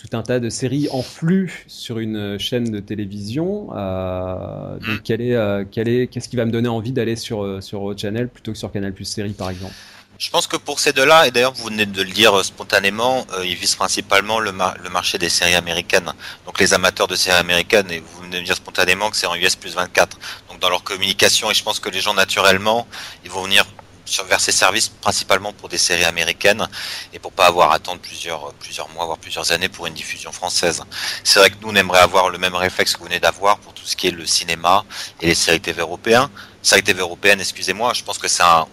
tout 0.00 0.16
un 0.16 0.22
tas 0.22 0.40
de 0.40 0.48
séries 0.48 0.88
en 0.92 1.02
flux 1.02 1.64
sur 1.66 1.98
une 1.98 2.38
chaîne 2.38 2.70
de 2.70 2.80
télévision. 2.80 3.68
Euh, 3.76 4.78
donc, 4.78 5.02
quel 5.04 5.20
est, 5.20 5.34
euh, 5.34 5.64
quel 5.70 5.88
est, 5.88 6.06
qu'est-ce 6.06 6.28
qui 6.28 6.36
va 6.36 6.46
me 6.46 6.50
donner 6.50 6.70
envie 6.70 6.92
d'aller 6.92 7.16
sur 7.16 7.44
euh, 7.44 7.60
sur 7.60 7.96
Channel 7.98 8.28
plutôt 8.28 8.52
que 8.52 8.58
sur 8.58 8.72
Canal 8.72 8.94
Plus 8.94 9.04
Série, 9.04 9.32
par 9.32 9.50
exemple? 9.50 9.74
Je 10.18 10.30
pense 10.30 10.46
que 10.46 10.56
pour 10.56 10.80
ces 10.80 10.92
deux-là, 10.92 11.26
et 11.26 11.30
d'ailleurs 11.30 11.52
vous 11.52 11.66
venez 11.66 11.86
de 11.86 12.02
le 12.02 12.10
dire 12.10 12.44
spontanément, 12.44 13.26
ils 13.42 13.54
visent 13.54 13.76
principalement 13.76 14.38
le, 14.38 14.52
le, 14.52 14.90
marché 14.90 15.16
des 15.16 15.30
séries 15.30 15.54
américaines. 15.54 16.12
Donc 16.44 16.60
les 16.60 16.74
amateurs 16.74 17.06
de 17.06 17.16
séries 17.16 17.38
américaines, 17.38 17.90
et 17.90 18.00
vous 18.00 18.22
venez 18.22 18.40
de 18.40 18.44
dire 18.44 18.56
spontanément 18.56 19.10
que 19.10 19.16
c'est 19.16 19.26
en 19.26 19.34
US 19.34 19.56
plus 19.56 19.74
24. 19.74 20.18
Donc 20.50 20.60
dans 20.60 20.68
leur 20.68 20.82
communication, 20.82 21.50
et 21.50 21.54
je 21.54 21.62
pense 21.62 21.80
que 21.80 21.88
les 21.88 22.00
gens 22.00 22.12
naturellement, 22.12 22.86
ils 23.24 23.30
vont 23.30 23.44
venir 23.44 23.64
vers 24.28 24.40
ces 24.40 24.52
services 24.52 24.88
principalement 24.88 25.52
pour 25.52 25.68
des 25.68 25.78
séries 25.78 26.04
américaines 26.04 26.68
et 27.12 27.18
pour 27.18 27.32
pas 27.32 27.46
avoir 27.46 27.72
à 27.72 27.76
attendre 27.76 28.00
plusieurs, 28.00 28.52
plusieurs 28.54 28.88
mois, 28.90 29.06
voire 29.06 29.18
plusieurs 29.18 29.52
années 29.52 29.68
pour 29.68 29.86
une 29.86 29.94
diffusion 29.94 30.32
française. 30.32 30.82
C'est 31.24 31.38
vrai 31.38 31.50
que 31.50 31.56
nous, 31.62 31.68
on 31.70 31.74
aimerait 31.74 32.00
avoir 32.00 32.28
le 32.28 32.38
même 32.38 32.54
réflexe 32.54 32.94
que 32.94 32.98
vous 32.98 33.06
venez 33.06 33.20
d'avoir 33.20 33.58
pour 33.58 33.72
tout 33.72 33.84
ce 33.84 33.96
qui 33.96 34.08
est 34.08 34.12
le 34.12 34.26
cinéma 34.26 34.84
et 35.20 35.26
les 35.26 35.34
séries 35.34 35.60
TV 35.60 35.80
européennes. 35.80 36.28
Séries 36.62 36.82
TV 36.82 37.00
européennes, 37.00 37.40
excusez-moi, 37.40 37.94
je 37.94 38.02
pense 38.02 38.18
que 38.18 38.28
c'est 38.28 38.42
un, 38.42 38.66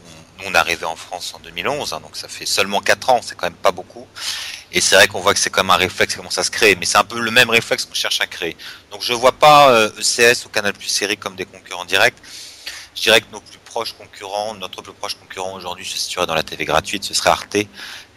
on 0.45 0.53
est 0.53 0.57
arrivé 0.57 0.85
en 0.85 0.95
France 0.95 1.33
en 1.35 1.39
2011, 1.39 1.93
hein, 1.93 1.99
donc 2.01 2.15
ça 2.15 2.27
fait 2.27 2.45
seulement 2.45 2.81
4 2.81 3.09
ans, 3.09 3.21
c'est 3.23 3.35
quand 3.35 3.47
même 3.47 3.53
pas 3.53 3.71
beaucoup. 3.71 4.05
Et 4.71 4.81
c'est 4.81 4.95
vrai 4.95 5.07
qu'on 5.07 5.21
voit 5.21 5.33
que 5.33 5.39
c'est 5.39 5.49
comme 5.49 5.69
un 5.69 5.77
réflexe 5.77 6.13
qui 6.13 6.17
commence 6.17 6.37
à 6.37 6.43
se 6.43 6.51
créer, 6.51 6.75
mais 6.75 6.85
c'est 6.85 6.97
un 6.97 7.05
peu 7.05 7.19
le 7.19 7.31
même 7.31 7.49
réflexe 7.49 7.85
qu'on 7.85 7.93
cherche 7.93 8.19
à 8.19 8.27
créer. 8.27 8.57
Donc 8.91 9.01
je 9.01 9.13
vois 9.13 9.31
pas 9.31 9.71
ECS 9.97 10.19
euh, 10.19 10.33
e 10.33 10.45
ou 10.45 10.49
Canal 10.49 10.73
Plus 10.73 10.87
Série 10.87 11.17
comme 11.17 11.35
des 11.35 11.45
concurrents 11.45 11.85
directs. 11.85 12.17
Je 12.95 13.03
dirais 13.03 13.21
que 13.21 13.27
nos 13.31 13.39
plus 13.39 13.56
proches 13.77 13.93
concurrents, 13.93 14.55
notre 14.55 14.81
plus 14.81 14.91
proche 14.93 15.13
concurrent 15.13 15.53
aujourd'hui 15.53 15.85
se 15.85 15.99
situerait 15.99 16.25
dans 16.25 16.33
la 16.33 16.41
TV 16.41 16.65
gratuite, 16.65 17.03
ce 17.03 17.13
serait 17.13 17.29
Arte, 17.29 17.57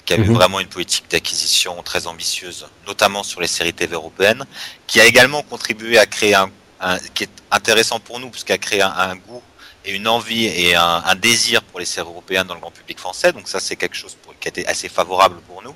qui 0.07 0.13
a 0.15 0.17
eu 0.17 0.21
mhm. 0.21 0.33
vraiment 0.33 0.59
une 0.59 0.69
politique 0.69 1.05
d'acquisition 1.11 1.83
très 1.83 2.07
ambitieuse, 2.07 2.67
notamment 2.87 3.23
sur 3.23 3.43
les 3.43 3.47
séries 3.47 3.75
TV 3.75 3.95
européennes, 3.95 4.47
qui 4.87 5.03
a 5.03 5.05
également 5.05 5.43
contribué 5.43 5.99
à 5.99 6.07
créer 6.07 6.35
un, 6.35 6.51
qui 7.13 7.25
est 7.25 7.37
intéressant 7.51 8.01
pour 8.01 8.21
nous, 8.21 8.31
puisqu'il 8.31 8.55
a 8.55 8.59
créé 8.59 8.81
un, 8.81 9.17
goût 9.17 9.43
et 9.85 9.93
une 9.93 10.09
envie 10.09 10.47
et 10.47 10.75
un, 10.77 11.15
désir 11.17 11.63
pour 11.63 11.79
les 11.79 11.85
séries 11.85 12.09
européennes 12.09 12.47
dans 12.47 12.55
le 12.55 12.61
grand 12.61 12.71
public 12.71 12.99
français. 12.99 13.31
Donc 13.35 13.47
ça, 13.47 13.61
c'est 13.61 13.77
quelque 13.77 13.97
chose 13.97 14.17
qui 14.41 14.49
a 14.49 14.53
été 14.55 14.67
assez 14.67 14.89
favorable 14.89 15.43
pour 15.47 15.63
nous. 15.63 15.75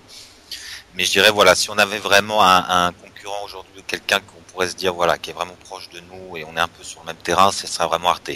Mais 0.94 1.04
je 1.04 1.10
dirais, 1.10 1.30
voilà, 1.30 1.54
si 1.54 1.68
on 1.68 1.76
avait 1.76 1.98
vraiment 1.98 2.42
un, 2.42 2.86
un 2.86 2.92
concurrent 2.92 3.42
aujourd'hui, 3.44 3.82
quelqu'un 3.86 4.20
qu'on 4.20 4.40
pourrait 4.50 4.70
se 4.70 4.76
dire, 4.76 4.94
voilà, 4.94 5.18
qui 5.18 5.28
est 5.28 5.34
vraiment 5.34 5.58
proche 5.68 5.90
de 5.90 6.00
nous 6.08 6.38
et 6.38 6.44
on 6.46 6.56
est 6.56 6.60
un 6.68 6.68
peu 6.68 6.82
sur 6.82 7.00
le 7.00 7.06
même 7.08 7.22
terrain, 7.28 7.52
ce 7.52 7.66
serait 7.66 7.86
vraiment 7.86 8.08
Arte. 8.08 8.30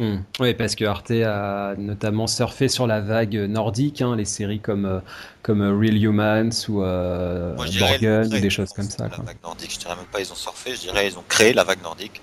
Hmm. 0.00 0.22
Oui, 0.38 0.54
parce 0.54 0.76
que 0.76 0.84
Arte 0.86 1.10
a 1.10 1.74
notamment 1.76 2.26
surfé 2.26 2.68
sur 2.68 2.86
la 2.86 3.02
vague 3.02 3.34
nordique, 3.34 4.00
hein, 4.00 4.16
les 4.16 4.24
séries 4.24 4.58
comme, 4.58 4.86
euh, 4.86 5.00
comme 5.42 5.60
Real 5.60 6.02
Humans 6.02 6.48
ou 6.70 6.82
euh, 6.82 7.54
Borgen, 7.54 8.34
ou 8.34 8.38
des 8.38 8.48
choses 8.48 8.72
comme 8.72 8.88
ça. 8.88 9.08
La 9.08 9.16
vague 9.18 9.42
nordique, 9.42 9.74
je 9.74 9.78
dirais 9.78 9.96
même 9.96 10.06
pas 10.06 10.20
ils 10.20 10.32
ont 10.32 10.36
surfé, 10.36 10.74
je 10.74 10.80
dirais 10.80 11.06
ils 11.06 11.18
ont 11.18 11.24
créé 11.28 11.52
la 11.52 11.64
vague 11.64 11.82
nordique. 11.82 12.22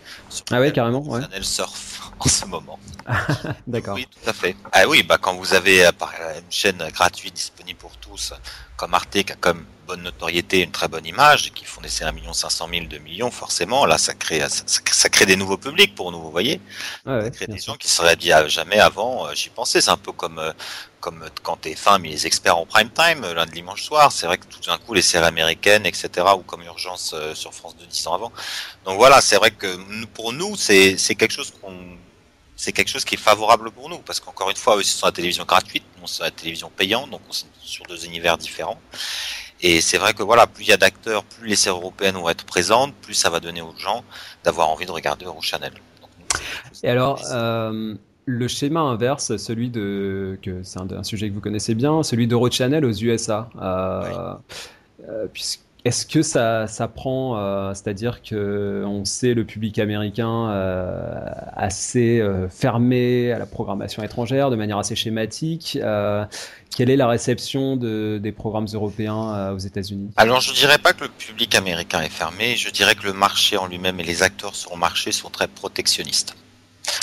ah 0.49 0.59
ouais, 0.59 0.71
carrément. 0.71 1.03
Ouais. 1.03 1.21
surf 1.41 1.96
en 2.19 2.29
ce 2.29 2.45
moment. 2.45 2.79
D'accord. 3.67 3.95
Oui, 3.95 4.07
tout 4.09 4.29
à 4.29 4.33
fait. 4.33 4.55
Ah 4.71 4.87
oui, 4.87 5.03
bah 5.03 5.17
quand 5.19 5.35
vous 5.35 5.53
avez 5.53 5.85
une 5.85 6.51
chaîne 6.51 6.83
gratuite 6.93 7.33
disponible 7.33 7.79
pour 7.79 7.95
tous, 7.97 8.33
comme 8.75 8.93
Arte 8.93 9.23
qui 9.23 9.31
a 9.31 9.35
comme 9.35 9.65
bonne 9.87 10.03
notoriété, 10.03 10.61
une 10.61 10.71
très 10.71 10.87
bonne 10.87 11.05
image, 11.05 11.47
et 11.47 11.49
qui 11.51 11.65
font 11.65 11.81
des 11.81 11.89
séries 11.89 12.09
1 12.09 12.13
million 12.13 12.33
500 12.33 12.67
000, 12.71 12.85
2 12.87 12.97
millions, 12.99 13.31
forcément, 13.31 13.85
là, 13.85 13.97
ça 13.97 14.13
crée, 14.13 14.41
ça, 14.49 15.09
crée 15.09 15.25
des 15.25 15.37
nouveaux 15.37 15.57
publics 15.57 15.95
pour 15.95 16.11
nous, 16.11 16.21
vous 16.21 16.29
voyez. 16.29 16.59
Ouais, 17.05 17.23
ça 17.23 17.29
crée 17.31 17.47
des 17.47 17.57
gens 17.57 17.75
qui 17.75 17.87
seraient 17.87 18.17
dit 18.17 18.31
jamais 18.47 18.79
avant, 18.79 19.25
euh, 19.25 19.33
j'y 19.33 19.49
pensais, 19.49 19.79
c'est 19.79 19.89
un 19.89 19.97
peu 19.97 20.11
comme, 20.11 20.39
euh, 20.39 20.51
comme 20.99 21.25
quand 21.43 21.57
t'es 21.57 21.75
fin, 21.75 21.99
mais 21.99 22.09
les 22.09 22.27
experts 22.27 22.57
en 22.57 22.65
prime 22.65 22.89
time, 22.89 23.23
euh, 23.23 23.33
lundi 23.33 23.53
dimanche 23.53 23.83
soir, 23.83 24.11
c'est 24.11 24.25
vrai 24.25 24.37
que 24.37 24.45
tout 24.45 24.61
d'un 24.61 24.77
coup, 24.77 24.93
les 24.93 25.01
séries 25.01 25.25
américaines, 25.25 25.85
etc., 25.85 26.09
ou 26.35 26.41
comme 26.41 26.63
Urgence 26.63 27.15
sur 27.33 27.53
France 27.53 27.75
de 27.77 27.85
10 27.85 28.07
ans 28.07 28.13
avant. 28.13 28.31
Donc 28.85 28.97
voilà, 28.97 29.21
c'est 29.21 29.37
vrai 29.37 29.51
que 29.51 30.05
pour 30.13 30.33
nous, 30.33 30.55
c'est 30.55 30.95
quelque 31.15 31.31
chose 31.31 31.53
qu'on 31.61 31.97
c'est 32.57 32.71
quelque 32.71 32.89
chose 32.89 33.05
qui 33.05 33.15
est 33.15 33.19
favorable 33.19 33.69
pour 33.71 33.87
nous 33.87 33.99
parce 33.99 34.19
qu'encore 34.19 34.49
une 34.49 34.57
fois, 34.57 34.77
eux, 34.77 34.83
sont 34.83 35.05
la 35.05 35.11
télévision 35.11 35.45
gratuite, 35.45 35.83
on 36.01 36.07
c'est 36.07 36.23
la 36.23 36.31
télévision 36.31 36.71
payante, 36.75 37.11
donc 37.11 37.21
on 37.29 37.31
est 37.31 37.45
sur 37.61 37.85
deux 37.85 38.03
univers 38.05 38.37
différents. 38.37 38.81
Et 39.61 39.79
c'est 39.79 39.97
vrai 39.97 40.13
que 40.13 40.23
voilà, 40.23 40.47
plus 40.47 40.63
il 40.63 40.69
y 40.69 40.73
a 40.73 40.77
d'acteurs, 40.77 41.23
plus 41.23 41.47
les 41.47 41.55
séries 41.55 41.77
européennes 41.77 42.15
vont 42.15 42.29
être 42.29 42.45
présentes, 42.45 42.93
plus 42.95 43.13
ça 43.13 43.29
va 43.29 43.39
donner 43.39 43.61
aux 43.61 43.75
gens 43.77 44.03
d'avoir 44.43 44.69
envie 44.69 44.87
de 44.87 44.91
regarder 44.91 45.25
Eurochannel. 45.25 45.73
Et 46.83 46.89
alors, 46.89 47.21
euh, 47.31 47.95
le 48.27 48.49
schéma 48.49 48.81
inverse, 48.81 49.37
celui 49.37 49.69
de 49.69 50.37
que 50.41 50.61
c'est 50.61 50.79
un, 50.79 50.87
un, 50.91 51.03
sujet 51.03 51.29
que 51.29 51.33
vous 51.33 51.39
connaissez 51.39 51.73
bien, 51.75 52.03
celui 52.03 52.27
d'Eurochannel 52.27 52.83
aux 52.83 52.91
USA, 52.91 53.49
euh, 53.59 54.33
euh, 55.07 55.27
est-ce 55.85 56.05
que 56.05 56.21
ça, 56.21 56.67
ça 56.67 56.89
prend, 56.89 57.37
euh, 57.37 57.73
c'est-à-dire 57.73 58.21
que 58.21 58.83
on 58.85 59.05
sait 59.05 59.33
le 59.33 59.45
public 59.45 59.79
américain 59.79 60.49
assez 61.55 62.21
fermé 62.49 63.31
à 63.31 63.39
la 63.39 63.45
programmation 63.45 64.03
étrangère, 64.03 64.49
de 64.49 64.57
manière 64.57 64.77
assez 64.77 64.97
schématique. 64.97 65.79
Quelle 66.75 66.89
est 66.89 66.97
la 66.97 67.07
réception 67.07 67.77
de, 67.77 68.19
des 68.21 68.33
programmes 68.33 68.67
européens 68.73 69.53
aux 69.53 69.57
États-Unis? 69.57 70.11
Alors, 70.17 70.41
je 70.41 70.53
dirais 70.53 70.77
pas 70.77 70.91
que 70.91 71.05
le 71.05 71.09
public 71.09 71.55
américain 71.55 72.01
est 72.01 72.09
fermé. 72.09 72.57
Je 72.57 72.69
dirais 72.69 72.95
que 72.95 73.05
le 73.05 73.13
marché 73.13 73.55
en 73.55 73.67
lui-même 73.67 74.01
et 74.01 74.03
les 74.03 74.21
acteurs 74.21 74.53
sur 74.53 74.73
le 74.73 74.79
marché 74.79 75.13
sont 75.13 75.29
très 75.29 75.47
protectionnistes. 75.47 76.35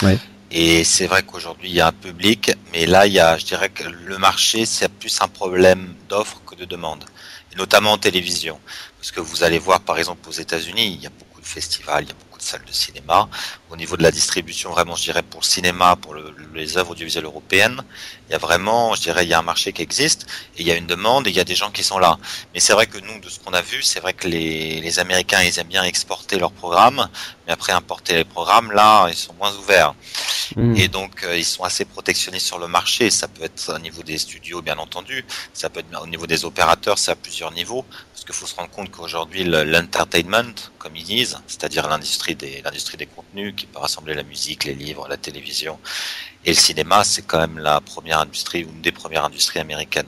Ouais. 0.02 0.18
Et 0.50 0.84
c'est 0.84 1.06
vrai 1.06 1.22
qu'aujourd'hui 1.22 1.70
il 1.70 1.74
y 1.74 1.80
a 1.80 1.88
un 1.88 1.92
public, 1.92 2.52
mais 2.72 2.86
là 2.86 3.06
il 3.06 3.12
y 3.14 3.20
a, 3.20 3.36
je 3.38 3.44
dirais 3.44 3.70
que 3.70 3.84
le 3.84 4.18
marché 4.18 4.66
c'est 4.66 4.88
plus 4.88 5.20
un 5.20 5.28
problème 5.28 5.94
d'offre 6.08 6.40
que 6.46 6.54
de 6.54 6.64
demande, 6.64 7.04
et 7.52 7.56
notamment 7.56 7.92
en 7.92 7.98
télévision, 7.98 8.60
parce 8.98 9.10
que 9.10 9.20
vous 9.20 9.42
allez 9.42 9.58
voir 9.58 9.80
par 9.80 9.98
exemple 9.98 10.28
aux 10.28 10.32
États-Unis, 10.32 10.94
il 10.96 11.02
y 11.02 11.06
a 11.06 11.10
beaucoup 11.10 11.40
de 11.40 11.46
festivals, 11.46 12.04
il 12.04 12.08
y 12.08 12.12
a 12.12 12.14
beaucoup 12.14 12.38
de 12.38 12.44
salles 12.44 12.64
de 12.64 12.72
cinéma. 12.72 13.28
Au 13.74 13.76
niveau 13.76 13.96
de 13.96 14.04
la 14.04 14.12
distribution, 14.12 14.70
vraiment, 14.70 14.94
je 14.94 15.02
dirais 15.02 15.24
pour 15.24 15.40
le 15.40 15.44
cinéma, 15.46 15.96
pour 15.96 16.14
les 16.54 16.78
œuvres 16.78 16.92
audiovisuelles 16.92 17.24
européennes, 17.24 17.82
il 18.28 18.32
y 18.32 18.34
a 18.36 18.38
vraiment, 18.38 18.94
je 18.94 19.02
dirais, 19.02 19.24
il 19.24 19.28
y 19.28 19.34
a 19.34 19.40
un 19.40 19.42
marché 19.42 19.72
qui 19.72 19.82
existe, 19.82 20.26
et 20.56 20.60
il 20.60 20.66
y 20.68 20.70
a 20.70 20.76
une 20.76 20.86
demande, 20.86 21.26
et 21.26 21.30
il 21.30 21.36
y 21.36 21.40
a 21.40 21.44
des 21.44 21.56
gens 21.56 21.72
qui 21.72 21.82
sont 21.82 21.98
là. 21.98 22.16
Mais 22.54 22.60
c'est 22.60 22.72
vrai 22.72 22.86
que 22.86 22.98
nous, 22.98 23.18
de 23.18 23.28
ce 23.28 23.40
qu'on 23.40 23.52
a 23.52 23.62
vu, 23.62 23.82
c'est 23.82 23.98
vrai 23.98 24.12
que 24.12 24.28
les, 24.28 24.80
les 24.80 24.98
Américains, 25.00 25.42
ils 25.42 25.58
aiment 25.58 25.66
bien 25.66 25.82
exporter 25.82 26.38
leurs 26.38 26.52
programmes, 26.52 27.08
mais 27.46 27.52
après 27.52 27.72
importer 27.72 28.14
les 28.14 28.24
programmes, 28.24 28.70
là, 28.70 29.08
ils 29.08 29.16
sont 29.16 29.34
moins 29.34 29.52
ouverts. 29.56 29.94
Hmm. 30.56 30.76
Et 30.76 30.88
donc, 30.88 31.24
euh, 31.24 31.36
ils 31.36 31.44
sont 31.44 31.64
assez 31.64 31.84
protectionnistes 31.84 32.46
sur 32.46 32.58
le 32.58 32.68
marché. 32.68 33.10
Ça 33.10 33.28
peut 33.28 33.44
être 33.44 33.74
au 33.74 33.78
niveau 33.78 34.02
des 34.02 34.18
studios, 34.18 34.62
bien 34.62 34.78
entendu. 34.78 35.24
Ça 35.52 35.68
peut 35.68 35.80
être 35.80 36.02
au 36.02 36.06
niveau 36.06 36.26
des 36.26 36.44
opérateurs, 36.44 36.98
c'est 36.98 37.10
à 37.10 37.16
plusieurs 37.16 37.52
niveaux. 37.52 37.84
Parce 38.12 38.24
qu'il 38.24 38.34
faut 38.34 38.46
se 38.46 38.54
rendre 38.54 38.70
compte 38.70 38.90
qu'aujourd'hui, 38.90 39.44
l'entertainment, 39.44 40.54
comme 40.78 40.96
ils 40.96 41.04
disent, 41.04 41.38
c'est-à-dire 41.46 41.88
l'industrie 41.88 42.34
des, 42.34 42.62
l'industrie 42.62 42.96
des 42.96 43.06
contenus 43.06 43.54
qui 43.64 43.72
peut 43.72 43.80
rassembler 43.80 44.14
la 44.14 44.22
musique, 44.22 44.64
les 44.64 44.74
livres, 44.74 45.06
la 45.08 45.16
télévision 45.16 45.78
et 46.44 46.50
le 46.50 46.56
cinéma, 46.56 47.04
c'est 47.04 47.22
quand 47.22 47.38
même 47.38 47.58
la 47.58 47.80
première 47.80 48.20
industrie 48.20 48.64
ou 48.64 48.68
une 48.68 48.82
des 48.82 48.92
premières 48.92 49.24
industries 49.24 49.60
américaines. 49.60 50.06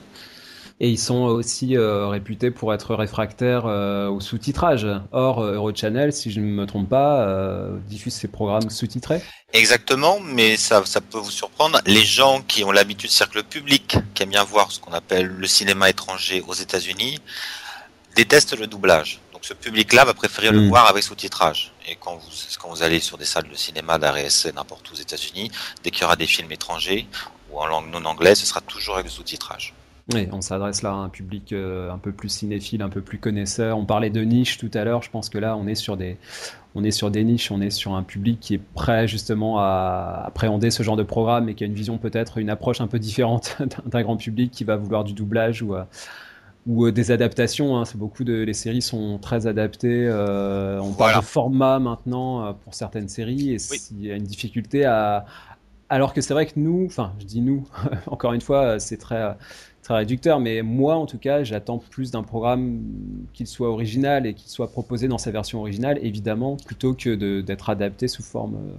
Et 0.79 0.89
ils 0.89 0.99
sont 0.99 1.23
aussi 1.23 1.75
euh, 1.75 2.07
réputés 2.07 2.51
pour 2.51 2.71
être 2.71 2.93
réfractaires 2.93 3.65
euh, 3.65 4.09
au 4.09 4.19
sous-titrage. 4.19 4.85
Or, 5.11 5.39
euh, 5.39 5.55
Eurochannel, 5.55 6.13
si 6.13 6.29
je 6.29 6.39
ne 6.39 6.45
me 6.45 6.67
trompe 6.67 6.87
pas, 6.87 7.27
diffuse 7.87 8.13
ses 8.13 8.27
programmes 8.27 8.69
sous-titrés. 8.69 9.23
Exactement, 9.53 10.19
mais 10.19 10.55
ça, 10.55 10.83
ça 10.85 11.01
peut 11.01 11.17
vous 11.17 11.31
surprendre. 11.31 11.81
Les 11.87 12.03
gens 12.03 12.43
qui 12.47 12.63
ont 12.63 12.71
l'habitude, 12.71 13.09
c'est-à-dire 13.09 13.33
que 13.33 13.39
le 13.39 13.43
public 13.43 13.97
qui 14.13 14.21
aime 14.21 14.29
bien 14.29 14.43
voir 14.43 14.71
ce 14.71 14.79
qu'on 14.79 14.93
appelle 14.93 15.25
le 15.25 15.47
cinéma 15.47 15.89
étranger 15.89 16.43
aux 16.47 16.53
États-Unis, 16.53 17.19
déteste 18.15 18.55
le 18.59 18.67
doublage. 18.67 19.19
Donc 19.37 19.45
ce 19.45 19.53
public-là 19.53 20.03
va 20.03 20.15
préférer 20.15 20.49
le 20.49 20.61
hmm. 20.61 20.69
voir 20.69 20.89
avec 20.89 21.03
sous-titrage. 21.03 21.71
Et 21.87 21.95
quand 21.95 22.15
vous, 22.15 22.29
quand 22.59 22.69
vous 22.69 22.81
allez 22.81 22.99
sur 22.99 23.19
des 23.19 23.25
salles 23.25 23.47
de 23.47 23.53
cinéma, 23.53 23.99
d'arrêt 23.99 24.25
essai, 24.25 24.51
n'importe 24.51 24.89
où 24.89 24.93
aux 24.93 24.97
États-Unis, 24.97 25.51
dès 25.83 25.91
qu'il 25.91 26.01
y 26.01 26.05
aura 26.05 26.15
des 26.15 26.25
films 26.25 26.51
étrangers 26.51 27.05
ou 27.51 27.59
en 27.59 27.67
langue 27.67 27.91
non 27.91 28.03
anglaise, 28.05 28.39
ce 28.39 28.47
sera 28.47 28.61
toujours 28.61 28.97
avec 28.97 29.11
sous-titrage. 29.11 29.75
Oui, 30.11 30.27
on 30.31 30.41
s'adresse 30.41 30.81
là 30.81 30.89
à 30.89 30.93
un 30.93 31.09
public 31.09 31.53
euh, 31.53 31.91
un 31.91 31.99
peu 31.99 32.11
plus 32.11 32.29
cinéphile, 32.29 32.81
un 32.81 32.89
peu 32.89 33.01
plus 33.01 33.19
connaisseur. 33.19 33.77
On 33.77 33.85
parlait 33.85 34.09
de 34.09 34.21
niche 34.21 34.57
tout 34.57 34.71
à 34.73 34.83
l'heure. 34.83 35.03
Je 35.03 35.11
pense 35.11 35.29
que 35.29 35.37
là, 35.37 35.55
on 35.55 35.67
est 35.67 35.75
sur 35.75 35.97
des, 35.97 36.17
on 36.73 36.83
est 36.83 36.89
sur 36.89 37.11
des 37.11 37.23
niches, 37.23 37.51
on 37.51 37.61
est 37.61 37.69
sur 37.69 37.93
un 37.93 38.01
public 38.01 38.39
qui 38.39 38.55
est 38.55 38.61
prêt 38.73 39.07
justement 39.07 39.59
à 39.59 40.23
appréhender 40.25 40.71
ce 40.71 40.81
genre 40.81 40.95
de 40.95 41.03
programme 41.03 41.47
et 41.47 41.53
qui 41.53 41.63
a 41.63 41.67
une 41.67 41.75
vision 41.75 41.99
peut-être, 41.99 42.39
une 42.39 42.49
approche 42.49 42.81
un 42.81 42.87
peu 42.87 42.97
différente 42.97 43.55
d'un 43.85 44.01
grand 44.01 44.17
public 44.17 44.49
qui 44.49 44.63
va 44.63 44.77
vouloir 44.77 45.03
du 45.03 45.13
doublage 45.13 45.61
ou, 45.61 45.75
euh, 45.75 45.83
ou 46.67 46.85
euh, 46.85 46.91
des 46.91 47.11
adaptations. 47.11 47.77
Hein. 47.77 47.85
C'est 47.85 47.97
beaucoup 47.97 48.23
de, 48.23 48.33
les 48.43 48.53
séries 48.53 48.81
sont 48.81 49.17
très 49.17 49.47
adaptées. 49.47 50.07
on 50.09 50.93
parle 50.93 51.21
de 51.21 51.25
format 51.25 51.79
maintenant 51.79 52.53
pour 52.63 52.73
certaines 52.75 53.09
séries 53.09 53.53
et 53.53 53.57
il 53.91 54.05
y 54.05 54.11
a 54.11 54.15
une 54.15 54.23
difficulté 54.23 54.85
à, 54.85 55.25
alors 55.89 56.13
que 56.13 56.21
c'est 56.21 56.33
vrai 56.33 56.45
que 56.45 56.53
nous, 56.57 56.85
enfin, 56.85 57.13
je 57.19 57.25
dis 57.25 57.41
nous, 57.41 57.65
encore 58.07 58.33
une 58.33 58.41
fois, 58.41 58.79
c'est 58.79 58.97
très 58.97 59.35
réducteur, 59.95 60.39
mais 60.39 60.61
moi 60.61 60.95
en 60.95 61.05
tout 61.05 61.17
cas, 61.17 61.43
j'attends 61.43 61.77
plus 61.77 62.11
d'un 62.11 62.23
programme 62.23 62.81
qu'il 63.33 63.47
soit 63.47 63.69
original 63.69 64.25
et 64.25 64.33
qu'il 64.33 64.49
soit 64.49 64.69
proposé 64.71 65.07
dans 65.07 65.17
sa 65.17 65.31
version 65.31 65.59
originale, 65.59 65.99
évidemment, 66.01 66.57
plutôt 66.57 66.93
que 66.93 67.41
d'être 67.41 67.69
adapté 67.69 68.07
sous 68.07 68.23
forme 68.23 68.55
euh, 68.55 68.77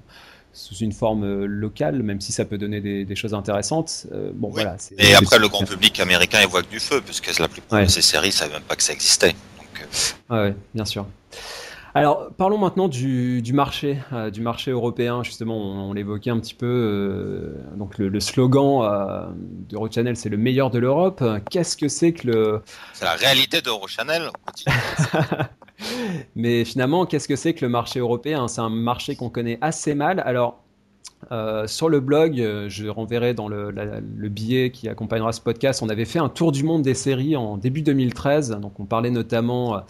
sous 0.58 0.74
une 0.76 0.92
forme 0.92 1.24
euh, 1.24 1.46
locale, 1.46 2.02
même 2.02 2.20
si 2.20 2.32
ça 2.32 2.44
peut 2.44 2.58
donner 2.58 2.80
des, 2.80 3.16
choses 3.16 3.34
intéressantes. 3.34 4.06
Euh, 4.12 4.30
bon, 4.34 4.50
voilà. 4.50 4.76
Et 4.98 5.14
après, 5.14 5.38
le 5.38 5.48
grand 5.48 5.64
public 5.64 6.00
américain, 6.00 6.38
il 6.42 6.48
voit 6.48 6.62
que 6.62 6.70
du 6.70 6.80
feu, 6.80 7.00
puisque 7.00 7.38
la 7.38 7.48
plupart 7.48 7.82
de 7.82 7.86
ces 7.86 8.02
séries 8.02 8.28
ne 8.28 8.32
savaient 8.32 8.54
même 8.54 8.62
pas 8.62 8.76
que 8.76 8.82
ça 8.82 8.92
existait. 8.92 9.34
Donc, 10.28 10.54
bien 10.74 10.84
sûr. 10.84 11.06
Alors, 11.98 12.28
parlons 12.36 12.58
maintenant 12.58 12.86
du, 12.86 13.42
marché, 13.52 13.98
euh, 14.12 14.30
du 14.30 14.40
marché 14.40 14.70
européen. 14.70 15.24
Justement, 15.24 15.88
on, 15.88 15.92
l'évoquait 15.92 16.30
un 16.30 16.38
petit 16.38 16.54
peu. 16.54 16.66
Euh, 16.66 17.76
donc, 17.76 17.98
le, 17.98 18.20
slogan 18.20 18.82
euh, 18.82 19.26
d'Eurochannel, 19.68 20.16
c'est 20.16 20.28
le 20.28 20.36
meilleur 20.36 20.70
de 20.70 20.78
l'Europe. 20.78 21.24
Qu'est-ce 21.50 21.76
que 21.76 21.88
c'est 21.88 22.12
que 22.12 22.28
le. 22.28 22.62
C'est 22.92 23.04
la 23.04 23.14
réalité 23.14 23.62
d'Eurochannel. 23.62 24.30
Mais 26.36 26.64
finalement, 26.64 27.06
qu'est-ce 27.06 27.28
que 27.28 27.36
c'est 27.36 27.54
que 27.54 27.64
le 27.64 27.70
marché 27.70 28.00
européen? 28.00 28.48
C'est 28.48 28.60
un 28.60 28.70
marché 28.70 29.16
qu'on 29.16 29.30
connaît 29.30 29.58
assez 29.60 29.94
mal. 29.94 30.20
Alors, 30.20 30.62
sur 31.66 31.88
le 31.88 32.00
blog, 32.00 32.36
je 32.68 32.86
renverrai 32.88 33.34
dans 33.34 33.48
le, 33.48 33.70
le, 33.70 34.28
billet 34.28 34.70
qui 34.70 34.88
accompagnera 34.88 35.32
ce 35.32 35.40
podcast, 35.40 35.82
on 35.82 35.88
avait 35.88 36.04
fait 36.04 36.20
un 36.20 36.28
tour 36.28 36.52
du 36.52 36.62
monde 36.62 36.82
des 36.82 36.94
séries 36.94 37.34
en 37.34 37.56
début 37.56 37.82
2013. 37.82 38.50
Donc 38.60 38.78
on 38.78 38.84
parlait 38.84 39.10
notamment 39.10 39.82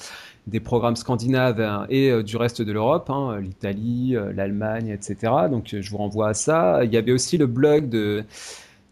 des 0.49 0.61
programmes 0.61 0.97
scandinaves 0.97 1.61
hein, 1.61 1.87
et 1.89 2.11
euh, 2.11 2.23
du 2.23 2.37
reste 2.37 2.63
de 2.63 2.73
l'Europe, 2.73 3.11
hein, 3.11 3.39
l'Italie, 3.41 4.17
euh, 4.17 4.33
l'Allemagne, 4.33 4.89
etc. 4.89 5.33
Donc 5.51 5.75
euh, 5.75 5.83
je 5.83 5.91
vous 5.91 5.99
renvoie 5.99 6.29
à 6.29 6.35
ça. 6.35 6.85
Il 6.85 6.93
y 6.93 6.97
avait 6.97 7.13
aussi 7.13 7.37
le 7.37 7.47
blog 7.47 7.89
de 7.89 8.25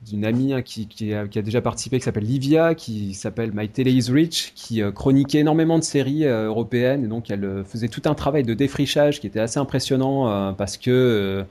d'une 0.03 0.25
amie 0.25 0.53
hein, 0.53 0.63
qui, 0.63 0.87
qui, 0.87 1.13
a, 1.13 1.27
déjà 1.27 1.61
participé, 1.61 1.99
qui 1.99 2.05
s'appelle 2.05 2.25
Livia, 2.25 2.75
qui 2.75 3.15
s'appelle 3.15 3.53
My 3.53 3.69
Tele 3.69 3.89
is 3.89 4.11
Rich, 4.11 4.53
qui 4.55 4.83
chroniquait 4.95 5.39
énormément 5.39 5.79
de 5.79 5.85
séries 5.85 6.25
européennes. 6.25 7.05
Et 7.05 7.09
donc, 7.09 7.31
elle 7.31 7.65
faisait 7.65 7.89
tout 7.89 8.03
un 8.05 8.15
travail 8.15 8.45
de 8.45 8.55
défrichage 8.55 9.21
qui 9.21 9.27
était 9.27 9.41
assez 9.41 9.59
impressionnant 9.59 10.55
parce 10.55 10.77
que 10.77 11.45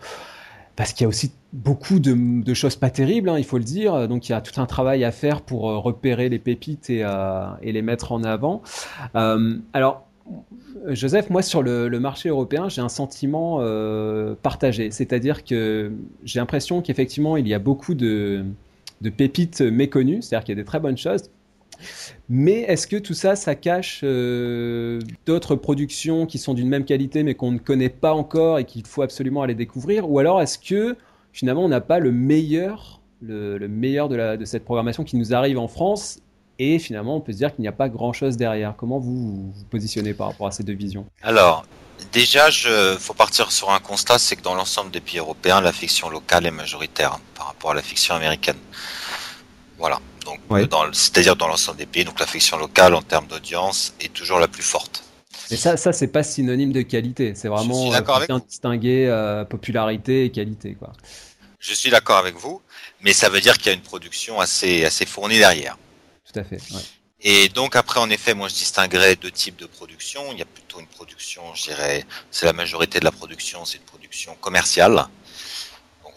parce 0.75 0.91
qu'il 0.91 1.03
y 1.03 1.05
a 1.05 1.07
aussi 1.07 1.31
beaucoup 1.53 1.99
de, 1.99 2.53
choses 2.53 2.75
pas 2.75 2.89
terribles, 2.89 3.29
hein, 3.29 3.37
il 3.37 3.45
faut 3.45 3.57
le 3.57 3.63
dire. 3.63 4.07
Donc 4.07 4.27
il 4.27 4.33
y 4.33 4.35
a 4.35 4.41
tout 4.41 4.59
un 4.59 4.65
travail 4.65 5.03
à 5.03 5.11
faire 5.11 5.41
pour 5.41 5.69
euh, 5.69 5.77
repérer 5.77 6.29
les 6.29 6.39
pépites 6.39 6.89
et, 6.89 7.01
euh, 7.03 7.45
et 7.61 7.71
les 7.71 7.81
mettre 7.81 8.11
en 8.11 8.23
avant. 8.23 8.61
Euh, 9.15 9.57
alors, 9.73 10.04
Joseph, 10.87 11.29
moi 11.29 11.41
sur 11.41 11.61
le, 11.61 11.89
marché 11.99 12.29
européen, 12.29 12.69
j'ai 12.69 12.81
un 12.81 12.89
sentiment 12.89 13.59
partagé. 14.41 14.91
C'est-à-dire 14.91 15.43
que 15.43 15.91
j'ai 16.23 16.39
l'impression 16.39 16.81
qu'effectivement, 16.81 17.37
il 17.37 17.47
y 17.47 17.53
a 17.53 17.59
beaucoup 17.59 17.93
de, 17.93 18.45
pépites 19.17 19.61
méconnues, 19.61 20.21
c'est-à-dire 20.21 20.45
qu'il 20.45 20.55
y 20.55 20.59
a 20.59 20.61
des 20.61 20.65
très 20.65 20.79
bonnes 20.79 20.97
choses. 20.97 21.29
Mais 22.29 22.61
est-ce 22.61 22.87
que 22.87 22.97
tout 22.97 23.13
ça, 23.13 23.35
ça 23.35 23.55
cache 23.55 24.01
euh, 24.03 24.99
d'autres 25.25 25.55
productions 25.55 26.25
qui 26.25 26.37
sont 26.37 26.53
d'une 26.53 26.69
même 26.69 26.85
qualité 26.85 27.23
mais 27.23 27.35
qu'on 27.35 27.51
ne 27.51 27.57
connaît 27.57 27.89
pas 27.89 28.13
encore 28.13 28.59
et 28.59 28.65
qu'il 28.65 28.85
faut 28.85 29.01
absolument 29.01 29.41
aller 29.41 29.55
découvrir? 29.55 30.09
Ou 30.09 30.19
alors 30.19 30.41
est-ce 30.41 30.57
que 30.57 30.95
finalement 31.33 31.65
on 31.65 31.69
n'a 31.69 31.81
pas 31.81 31.99
le 31.99 32.11
meilleur, 32.11 33.01
le, 33.21 33.67
meilleur 33.67 34.09
de, 34.09 34.45
cette 34.45 34.65
programmation 34.65 35.03
qui 35.03 35.17
nous 35.17 35.33
arrive 35.33 35.59
en 35.59 35.67
France 35.67 36.19
et 36.59 36.79
finalement 36.79 37.17
on 37.17 37.21
peut 37.21 37.31
se 37.31 37.37
dire 37.37 37.53
qu'il 37.53 37.61
n'y 37.61 37.67
a 37.67 37.73
pas 37.73 37.89
grand-chose 37.89 38.37
derrière 38.37 38.75
Comment 38.77 38.99
vous 38.99 39.51
vous 39.53 39.65
positionnez 39.69 40.13
par 40.13 40.27
rapport 40.27 40.47
à 40.47 40.51
ces 40.51 40.63
deux 40.63 40.73
visions? 40.73 41.05
Alors, 41.21 41.65
déjà, 42.11 42.49
il 42.49 42.97
faut 42.99 43.13
partir 43.13 43.51
sur 43.51 43.71
un 43.71 43.79
constat, 43.79 44.19
c'est 44.19 44.35
que 44.35 44.41
dans 44.41 44.55
l'ensemble 44.55 44.91
des 44.91 45.01
pays 45.01 45.19
européens, 45.19 45.61
la 45.61 45.71
fiction 45.71 46.09
locale 46.09 46.45
est 46.45 46.51
majoritaire 46.51 47.19
par 47.35 47.47
rapport 47.47 47.71
à 47.71 47.73
la 47.73 47.81
fiction 47.81 48.15
américaine. 48.15 48.57
Voilà. 49.77 49.99
Donc, 50.25 50.39
c'est-à-dire 50.93 51.35
dans 51.35 51.47
l'ensemble 51.47 51.77
des 51.77 51.85
pays, 51.85 52.03
donc 52.03 52.19
la 52.19 52.25
fiction 52.25 52.57
locale 52.57 52.95
en 52.95 53.01
termes 53.01 53.27
d'audience 53.27 53.93
est 53.99 54.11
toujours 54.11 54.39
la 54.39 54.47
plus 54.47 54.63
forte. 54.63 55.03
Et 55.51 55.57
ça, 55.57 55.77
ça 55.77 55.93
c'est 55.93 56.07
pas 56.07 56.23
synonyme 56.23 56.71
de 56.71 56.81
qualité. 56.81 57.33
C'est 57.35 57.49
vraiment 57.49 57.89
bien 57.89 58.39
distinguer 58.39 59.05
euh, 59.07 59.45
popularité 59.45 60.25
et 60.25 60.31
qualité, 60.31 60.73
quoi. 60.73 60.93
Je 61.59 61.73
suis 61.73 61.89
d'accord 61.89 62.17
avec 62.17 62.35
vous, 62.35 62.61
mais 63.01 63.13
ça 63.13 63.29
veut 63.29 63.41
dire 63.41 63.57
qu'il 63.57 63.67
y 63.67 63.69
a 63.69 63.73
une 63.73 63.81
production 63.81 64.39
assez 64.39 64.85
assez 64.85 65.05
fournie 65.05 65.37
derrière. 65.37 65.77
Tout 66.35 66.41
à 66.41 66.43
fait. 66.43 66.61
Et 67.21 67.49
donc 67.49 67.75
après, 67.75 67.99
en 67.99 68.09
effet, 68.09 68.33
moi 68.33 68.49
je 68.49 68.55
distinguerais 68.55 69.15
deux 69.15 69.31
types 69.31 69.57
de 69.57 69.65
production. 69.65 70.31
Il 70.31 70.37
y 70.37 70.41
a 70.41 70.45
plutôt 70.45 70.79
une 70.79 70.87
production, 70.87 71.55
je 71.55 71.63
dirais, 71.63 72.05
c'est 72.29 72.45
la 72.45 72.53
majorité 72.53 72.99
de 72.99 73.05
la 73.05 73.11
production, 73.11 73.65
c'est 73.65 73.77
une 73.77 73.83
production 73.83 74.35
commerciale 74.41 75.07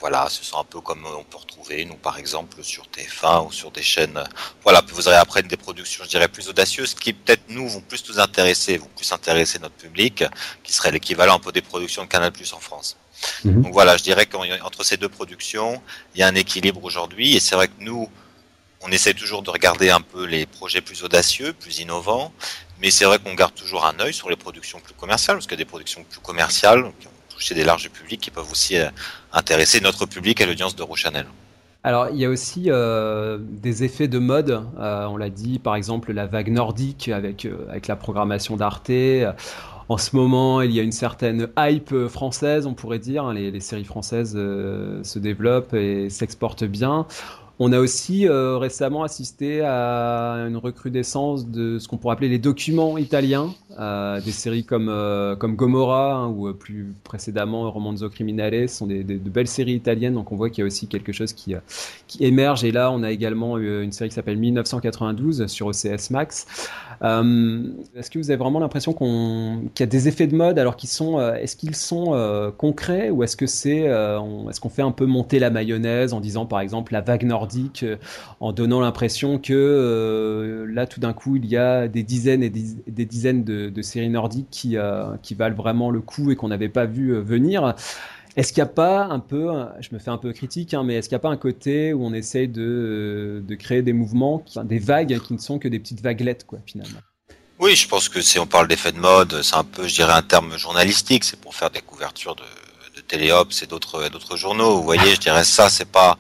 voilà, 0.01 0.29
ce 0.29 0.45
sont 0.45 0.59
un 0.59 0.65
peu 0.65 0.81
comme 0.81 1.05
on 1.07 1.25
peut 1.25 1.39
retrouver, 1.39 1.85
nous, 1.85 1.97
par 1.97 2.19
exemple, 2.19 2.63
sur 2.63 2.85
TF1 2.85 3.47
ou 3.47 3.53
sur 3.53 3.71
des 3.71 3.83
chaînes. 3.83 4.23
Voilà, 4.63 4.83
vous 4.93 5.09
aurez 5.09 5.17
après 5.17 5.43
des 5.43 5.57
productions, 5.57 6.05
je 6.05 6.09
dirais, 6.09 6.29
plus 6.29 6.49
audacieuses, 6.49 6.95
qui 6.95 7.13
peut-être 7.13 7.43
nous 7.49 7.69
vont 7.69 7.81
plus 7.81 8.05
nous 8.09 8.21
intéresser, 8.21 8.79
vont 8.79 8.91
plus 8.97 9.11
intéresser 9.13 9.59
notre 9.59 9.75
public, 9.75 10.25
qui 10.63 10.73
serait 10.73 10.93
l'équivalent 10.93 11.37
un 11.37 11.41
peu 11.41 11.53
des 11.53 11.63
productions 11.63 12.05
de 12.05 12.09
Canal 12.09 12.33
Plus 12.33 12.53
en 12.53 12.61
France. 12.61 12.97
Mhm. 13.45 13.63
Donc 13.63 13.73
voilà, 13.73 13.97
je 13.97 14.05
dirais 14.05 14.27
qu'entre 14.27 14.85
ces 14.85 14.97
deux 14.97 15.09
productions, 15.09 15.83
il 16.15 16.21
y 16.21 16.23
a 16.23 16.29
un 16.29 16.35
équilibre 16.35 16.83
aujourd'hui, 16.85 17.37
et 17.37 17.41
c'est 17.41 17.57
vrai 17.57 17.69
que 17.69 17.81
nous, 17.81 18.09
on 18.83 18.91
essaie 18.91 19.15
toujours 19.15 19.43
de 19.43 19.51
regarder 19.51 19.91
un 19.91 20.01
peu 20.01 20.25
les 20.25 20.47
projets 20.47 20.81
plus 20.81 21.03
audacieux, 21.03 21.53
plus 21.53 21.79
innovants, 21.81 22.33
mais 22.81 22.91
c'est 22.91 23.05
vrai 23.05 23.19
qu'on 23.19 23.35
garde 23.35 23.55
toujours 23.55 23.85
un 23.85 23.99
œil 24.01 24.15
sur 24.15 24.31
les 24.31 24.37
productions 24.37 24.81
plus 24.81 24.95
commerciales, 24.95 25.37
parce 25.37 25.47
qu'il 25.47 25.59
y 25.59 25.61
a 25.61 25.65
des 25.65 25.69
productions 25.69 26.05
plus 26.09 26.21
commerciales 26.21 26.93
qui 27.01 27.07
ont 27.09 27.13
touché 27.29 27.55
des 27.55 27.65
larges 27.65 27.91
publics 27.91 28.21
qui 28.21 28.31
peuvent 28.31 28.51
aussi 28.51 28.77
euh, 28.77 28.89
intéresser 29.33 29.81
notre 29.81 30.07
public 30.07 30.41
à 30.41 30.47
l'audience 30.47 30.77
de. 30.77 30.85
Alors, 31.85 32.09
il 32.11 32.17
y 32.17 32.25
a 32.25 32.29
aussi 32.29 32.65
euh, 32.69 33.39
des 33.41 33.85
effets 33.85 34.09
de 34.09 34.19
mode. 34.19 34.63
Euh, 34.79 35.07
on 35.07 35.17
l'a 35.17 35.31
dit, 35.31 35.59
par 35.59 35.77
exemple, 35.77 36.13
la 36.13 36.27
vague 36.27 36.51
nordique 36.51 37.09
avec, 37.09 37.47
avec 37.69 37.87
la 37.87 37.97
programmation 37.97 38.57
d'Arte. 38.57 38.91
en 39.89 39.99
ce 39.99 40.17
moment, 40.17 40.61
il 40.63 40.73
y 40.73 40.81
a 40.81 40.83
une 40.83 40.93
certaine 40.93 41.49
hype 41.57 42.09
française, 42.09 42.67
on 42.67 42.75
pourrait 42.75 42.99
dire. 42.99 43.25
Hein. 43.25 43.35
Les 43.35 43.61
séries 43.61 43.85
françaises 43.85 44.33
se 44.33 45.19
développent 45.19 45.75
et 45.75 46.11
s'exportent 46.11 46.65
bien. 46.65 47.07
On 47.61 47.73
a 47.73 47.81
aussi 47.81 48.29
euh, 48.29 48.57
récemment 48.57 49.03
assisté 49.03 49.63
à 49.63 50.47
une 50.49 50.57
recrudescence 50.57 51.49
de 51.49 51.81
ce 51.81 51.89
qu'on 51.89 51.97
pourrait 51.97 52.13
appeler 52.13 52.29
les 52.29 52.39
documents 52.39 52.99
italiens, 52.99 53.53
euh, 53.81 54.21
des 54.21 54.31
séries 54.31 54.63
comme 54.63 54.89
euh, 54.89 55.35
comme 55.35 55.57
Gomorra 55.57 56.15
hein, 56.15 56.29
ou 56.29 56.53
plus 56.55 56.95
précédemment 57.03 57.69
Romanzo 57.69 58.09
Criminale, 58.11 58.69
ce 58.69 58.77
sont 58.77 58.87
des, 58.87 59.03
de 59.03 59.31
belles 59.31 59.49
séries 59.49 59.75
italiennes. 59.75 60.15
Donc 60.15 60.31
on 60.31 60.37
voit 60.37 60.51
qu'il 60.51 60.63
y 60.63 60.65
a 60.65 60.67
aussi 60.67 60.87
quelque 60.87 61.11
chose 61.11 61.33
qui 61.33 61.57
qui 62.07 62.25
émerge. 62.25 62.63
Et 62.63 62.71
là, 62.71 62.93
on 62.93 63.03
a 63.03 63.11
également 63.11 63.59
une 63.59 63.91
série 63.91 64.11
qui 64.11 64.15
s'appelle 64.15 64.39
1992 64.39 65.47
sur 65.49 65.67
OCS 65.67 66.11
Max. 66.11 66.47
Est-ce 67.03 68.11
que 68.11 68.19
vous 68.19 68.31
avez 68.31 68.39
vraiment 68.39 68.61
l'impression 68.61 68.93
qu'on 68.93 69.63
qu'il 69.75 69.85
y 69.85 69.89
a 69.89 69.91
des 69.91 70.09
effets 70.09 70.27
de 70.27 70.35
mode 70.35 70.59
alors 70.59 70.77
qu'ils 70.77 70.89
sont 70.89 71.21
est-ce 71.21 71.57
qu'ils 71.57 71.77
sont 71.77 72.53
concrets 72.59 73.11
ou 73.11 73.23
est-ce 73.23 73.37
que 73.37 73.47
c'est 73.47 73.83
est-ce 73.83 74.61
qu'on 74.61 74.69
fait 74.69 74.83
un 74.83 74.91
peu 74.91 75.07
monter 75.07 75.39
la 75.39 75.51
mayonnaise 75.51 76.13
en 76.13 76.21
disant 76.21 76.47
par 76.47 76.61
exemple 76.61 76.93
la 76.93 77.01
vague 77.01 77.25
nordique 77.25 77.85
euh, 77.85 77.97
en 78.41 78.53
donnant 78.53 78.81
l'impression 78.81 79.39
que 79.39 79.53
euh, 79.53 80.67
là, 80.73 80.87
tout 80.87 81.01
d'un 81.01 81.13
coup, 81.13 81.37
il 81.37 81.47
y 81.47 81.57
a 81.57 81.89
des 81.89 82.03
dizaines 82.03 82.43
et 82.43 82.51
des, 82.51 83.05
dizaines 83.05 83.45
de, 83.45 83.83
séries 83.83 84.09
nordiques 84.09 84.49
qui, 84.51 84.77
euh, 84.77 85.17
qui 85.23 85.35
valent 85.35 85.57
vraiment 85.57 85.91
le 85.91 86.01
coup 86.01 86.31
et 86.31 86.37
qu'on 86.37 86.49
n'avait 86.49 86.69
pas 86.69 86.87
vu 86.87 87.15
venir? 87.21 87.75
Est-ce 88.37 88.53
qu'il 88.53 88.63
n'y 88.63 88.69
a 88.69 88.73
pas 88.73 89.05
un 89.05 89.19
peu, 89.19 89.51
je 89.81 89.89
me 89.93 89.99
fais 89.99 90.11
un 90.11 90.19
peu 90.19 90.33
critique, 90.33 90.73
hein, 90.75 90.85
mais 90.85 90.95
est-ce 90.95 91.09
qu'il 91.09 91.17
n'y 91.17 91.21
a 91.21 91.27
pas 91.29 91.31
un 91.31 91.37
côté 91.37 91.93
où 91.93 92.05
on 92.05 92.13
essaye 92.13 92.47
de, 92.47 93.43
de 93.47 93.55
créer 93.57 93.83
des 93.83 93.93
mouvements, 93.93 94.45
des 94.65 94.79
vagues 94.79 95.19
qui 95.21 95.33
ne 95.33 95.39
sont 95.39 95.59
que 95.59 95.67
des 95.67 95.79
petites 95.79 96.01
vaguelettes, 96.01 96.47
quoi, 96.47 96.61
finalement? 96.65 97.01
Oui, 97.59 97.75
je 97.75 97.89
pense 97.89 98.09
que 98.09 98.21
si 98.21 98.39
on 98.39 98.47
parle 98.47 98.69
d'effet 98.69 98.93
de 98.93 98.99
mode, 98.99 99.43
c'est 99.43 99.57
un 99.57 99.65
peu, 99.65 99.89
je 99.89 99.95
dirais, 99.95 100.13
un 100.13 100.23
terme 100.23 100.57
journalistique, 100.57 101.25
c'est 101.25 101.41
pour 101.41 101.57
faire 101.57 101.71
des 101.71 101.81
couvertures 101.81 102.37
de, 102.37 102.45
de 102.95 103.01
Téléops 103.01 103.63
et 103.63 103.67
d'autres 103.67 104.37
journaux. 104.37 104.77
Vous 104.77 104.85
voyez, 104.85 105.15
je 105.15 105.21
dirais 105.21 105.43
ça, 105.43 105.69
c'est 105.69 105.91
pas 105.91 106.17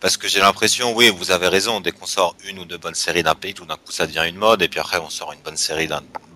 parce 0.00 0.16
que 0.16 0.28
j'ai 0.28 0.40
l'impression, 0.40 0.96
oui, 0.96 1.10
vous 1.14 1.30
avez 1.30 1.48
raison, 1.48 1.80
dès 1.80 1.92
qu'on 1.92 2.06
sort 2.06 2.34
une 2.48 2.58
ou 2.58 2.64
deux 2.64 2.78
bonnes 2.78 2.94
séries 2.94 3.22
d'un 3.22 3.34
pays, 3.34 3.54
tout 3.54 3.66
d'un 3.66 3.76
coup 3.76 3.92
ça 3.92 4.06
devient 4.06 4.24
une 4.26 4.36
mode, 4.36 4.62
et 4.62 4.68
puis 4.68 4.80
après 4.80 4.98
on 4.98 5.10
sort 5.10 5.32
une 5.32 5.40
bonne 5.42 5.56
série 5.56 5.88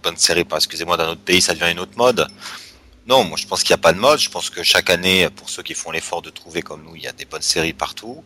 bonne 0.03 0.17
série, 0.17 0.45
excusez-moi, 0.55 0.97
d'un 0.97 1.09
autre 1.09 1.23
pays, 1.23 1.41
ça 1.41 1.53
devient 1.53 1.73
une 1.73 1.81
autre 1.81 1.97
mode. 1.97 2.29
Non, 3.07 3.25
moi 3.25 3.37
je 3.37 3.47
pense 3.47 3.63
qu'il 3.63 3.71
n'y 3.71 3.81
a 3.81 3.83
pas 3.83 3.93
de 3.93 3.99
mode. 3.99 4.19
Je 4.19 4.29
pense 4.29 4.51
que 4.51 4.63
chaque 4.63 4.91
année, 4.91 5.29
pour 5.31 5.49
ceux 5.49 5.63
qui 5.63 5.75
font 5.75 5.91
l'effort 5.91 6.23
de 6.23 6.31
trouver 6.31 6.63
comme 6.63 6.83
nous, 6.83 6.97
il 6.97 7.03
y 7.03 7.09
a 7.09 7.13
des 7.13 7.25
bonnes 7.25 7.43
séries 7.43 7.73
partout 7.73 8.25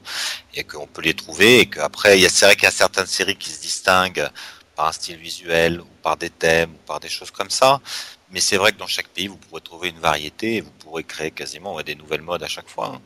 et 0.54 0.64
qu'on 0.64 0.86
peut 0.86 1.02
les 1.02 1.14
trouver. 1.14 1.60
Et 1.60 1.66
qu'après, 1.66 2.18
il 2.18 2.22
y 2.22 2.26
a 2.26 2.30
c'est 2.30 2.46
vrai 2.46 2.54
qu'il 2.54 2.64
y 2.64 2.68
a 2.68 2.70
certaines 2.72 3.06
séries 3.06 3.36
qui 3.36 3.50
se 3.50 3.60
distinguent 3.60 4.28
par 4.74 4.88
un 4.88 4.92
style 4.92 5.18
visuel 5.18 5.80
ou 5.80 5.86
par 6.02 6.16
des 6.16 6.30
thèmes 6.30 6.70
ou 6.70 6.86
par 6.86 7.00
des 7.00 7.10
choses 7.10 7.30
comme 7.30 7.50
ça. 7.50 7.80
Mais 8.32 8.40
c'est 8.40 8.56
vrai 8.56 8.72
que 8.72 8.78
dans 8.78 8.86
chaque 8.86 9.08
pays, 9.08 9.26
vous 9.26 9.36
pourrez 9.36 9.60
trouver 9.60 9.88
une 9.88 9.98
variété 9.98 10.56
et 10.56 10.60
vous 10.60 10.70
pourrez 10.70 11.02
créer 11.02 11.32
quasiment 11.32 11.80
des 11.82 11.96
nouvelles 11.96 12.22
modes 12.22 12.42
à 12.42 12.48
chaque 12.48 12.68
fois. 12.68 12.94
Hein. 12.94 13.00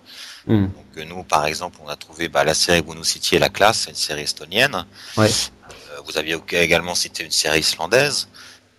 Hmm. 0.46 0.66
Donc 0.66 0.98
euh, 0.98 1.04
nous, 1.04 1.22
par 1.24 1.46
exemple, 1.46 1.78
on 1.82 1.88
a 1.88 1.96
trouvé 1.96 2.28
bah, 2.28 2.44
la 2.44 2.54
série 2.54 2.82
que 2.82 2.86
vous 2.86 2.94
nous 2.94 3.04
citiez, 3.04 3.38
La 3.38 3.48
Classe, 3.48 3.86
une 3.88 3.94
série 3.94 4.22
estonienne. 4.22 4.86
Ouais. 5.16 5.30
Euh, 5.30 6.00
vous 6.04 6.18
aviez 6.18 6.36
également 6.52 6.94
cité 6.94 7.24
une 7.24 7.30
série 7.30 7.60
islandaise 7.60 8.28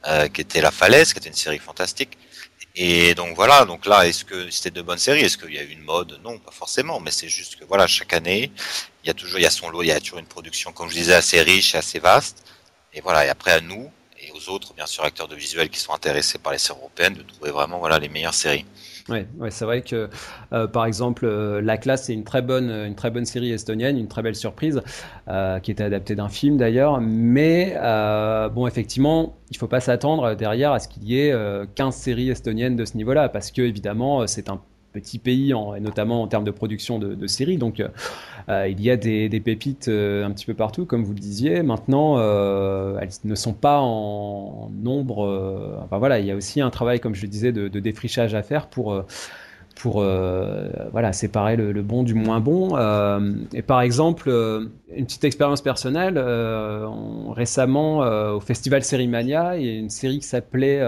euh, 0.08 0.28
qui 0.28 0.42
était 0.42 0.62
La 0.62 0.72
Falaise, 0.72 1.14
qui 1.14 1.20
était 1.20 1.30
une 1.30 1.36
série 1.36 1.58
fantastique. 1.60 2.16
Et 2.78 3.16
donc 3.16 3.36
voilà, 3.36 3.64
donc 3.64 3.86
là, 3.86 4.06
est-ce 4.06 4.26
que 4.26 4.50
c'était 4.50 4.70
de 4.70 4.82
bonnes 4.82 4.98
séries? 4.98 5.22
Est-ce 5.22 5.38
qu'il 5.38 5.54
y 5.54 5.58
a 5.58 5.64
eu 5.64 5.70
une 5.70 5.82
mode? 5.82 6.20
Non, 6.24 6.38
pas 6.40 6.52
forcément, 6.52 7.00
mais 7.00 7.12
c'est 7.12 7.30
juste 7.30 7.56
que 7.56 7.64
voilà, 7.64 7.88
chaque 7.88 8.12
année, 8.12 8.52
il 9.04 9.08
y 9.08 9.10
a 9.10 9.14
toujours, 9.14 9.40
il 9.40 9.44
y 9.44 9.46
a 9.46 9.50
son 9.50 9.70
lot, 9.70 9.82
il 9.82 9.88
y 9.88 9.92
a 9.92 10.00
toujours 10.00 10.20
une 10.20 10.26
production, 10.26 10.74
comme 10.74 10.90
je 10.90 10.96
disais, 10.96 11.14
assez 11.14 11.42
riche 11.42 11.74
et 11.74 11.78
assez 11.78 12.00
vaste. 12.00 12.44
Et 12.94 13.00
voilà, 13.00 13.26
et 13.26 13.30
après 13.30 13.52
à 13.52 13.62
nous, 13.62 13.90
et 14.20 14.32
aux 14.34 14.50
autres, 14.50 14.74
bien 14.74 14.86
sûr, 14.88 15.06
acteurs 15.06 15.30
de 15.30 15.36
visuel 15.36 15.70
qui 15.70 15.80
sont 15.80 15.94
intéressés 15.94 16.38
par 16.38 16.52
les 16.52 16.58
séries 16.58 16.80
européennes, 16.80 17.14
de 17.14 17.24
trouver 17.24 17.52
vraiment 17.52 17.80
voilà 17.80 17.98
les 17.98 18.10
meilleures 18.10 18.34
séries. 18.34 18.66
Ouais, 19.08 19.28
ouais 19.38 19.52
c'est 19.52 19.66
vrai 19.66 19.84
que 19.84 20.10
euh, 20.52 20.66
par 20.66 20.88
exemple 20.88 21.26
euh, 21.28 21.62
La 21.62 21.78
Classe 21.78 22.06
c'est 22.06 22.14
une 22.14 22.24
très 22.24 22.42
bonne 22.42 22.72
une 22.72 22.96
très 22.96 23.12
bonne 23.12 23.26
série 23.26 23.52
estonienne, 23.52 24.00
une 24.00 24.08
très 24.08 24.24
belle 24.24 24.36
surprise 24.36 24.82
euh, 25.28 25.60
qui 25.60 25.70
était 25.70 25.84
adaptée 25.84 26.16
d'un 26.16 26.28
film 26.28 26.58
d'ailleurs, 26.58 27.00
mais 27.02 27.76
bon 28.54 28.66
effectivement 28.66 29.36
il 29.52 29.58
faut 29.58 29.68
pas 29.68 29.80
s'attendre 29.80 30.34
derrière 30.34 30.72
à 30.72 30.80
ce 30.80 30.88
qu'il 30.88 31.04
y 31.04 31.20
ait 31.20 31.34
15 31.76 31.96
séries 31.96 32.32
estoniennes 32.32 32.76
de 32.76 32.84
ce 32.86 32.98
niveau-là 32.98 33.30
parce 33.30 33.52
que 33.52 33.62
évidemment 33.62 34.26
c'est 34.26 34.50
un 34.50 34.60
petit 35.02 35.20
pays, 35.20 35.52
et 35.52 35.80
notamment 35.80 36.22
en 36.22 36.28
termes 36.28 36.44
de 36.44 36.52
production 36.52 37.00
de, 37.00 37.28
séries. 37.28 37.58
Donc, 37.58 37.80
euh, 37.80 37.88
euh, 38.50 38.68
il 38.68 38.82
y 38.82 38.90
a 38.92 38.98
des, 38.98 39.30
pépites 39.40 39.88
euh, 39.88 40.26
un 40.26 40.32
petit 40.32 40.46
peu 40.46 40.54
partout, 40.54 40.86
comme 40.86 41.04
vous 41.04 41.14
le 41.14 41.20
disiez. 41.20 41.64
Maintenant, 41.64 42.18
elles 42.18 43.10
ne 43.24 43.36
sont 43.36 43.54
pas 43.54 43.80
en, 43.80 44.70
nombre. 44.82 45.80
enfin 45.84 45.98
voilà, 45.98 46.20
il 46.20 46.26
y 46.26 46.32
a 46.32 46.36
aussi 46.36 46.62
un 46.62 46.70
travail, 46.70 47.00
comme 47.00 47.16
je 47.16 47.22
le 47.22 47.28
disais, 47.28 47.52
de, 47.52 47.68
défrichage 47.80 48.34
à 48.36 48.44
faire 48.44 48.68
pour 48.68 49.04
pour 49.76 50.02
voilà 50.02 51.12
séparer 51.12 51.58
le, 51.58 51.82
bon 51.82 52.04
du 52.04 52.14
moins 52.14 52.40
bon. 52.40 52.78
et 53.54 53.62
par 53.62 53.82
exemple, 53.82 54.30
une 54.96 55.06
petite 55.06 55.24
expérience 55.24 55.62
personnelle. 55.62 56.18
récemment, 57.30 58.00
au 58.34 58.40
festival 58.40 58.84
Sérimania, 58.84 59.58
il 59.58 59.66
y 59.66 59.70
a 59.70 59.80
une 59.80 59.90
série 59.90 60.20
qui 60.20 60.28
s'appelait 60.28 60.82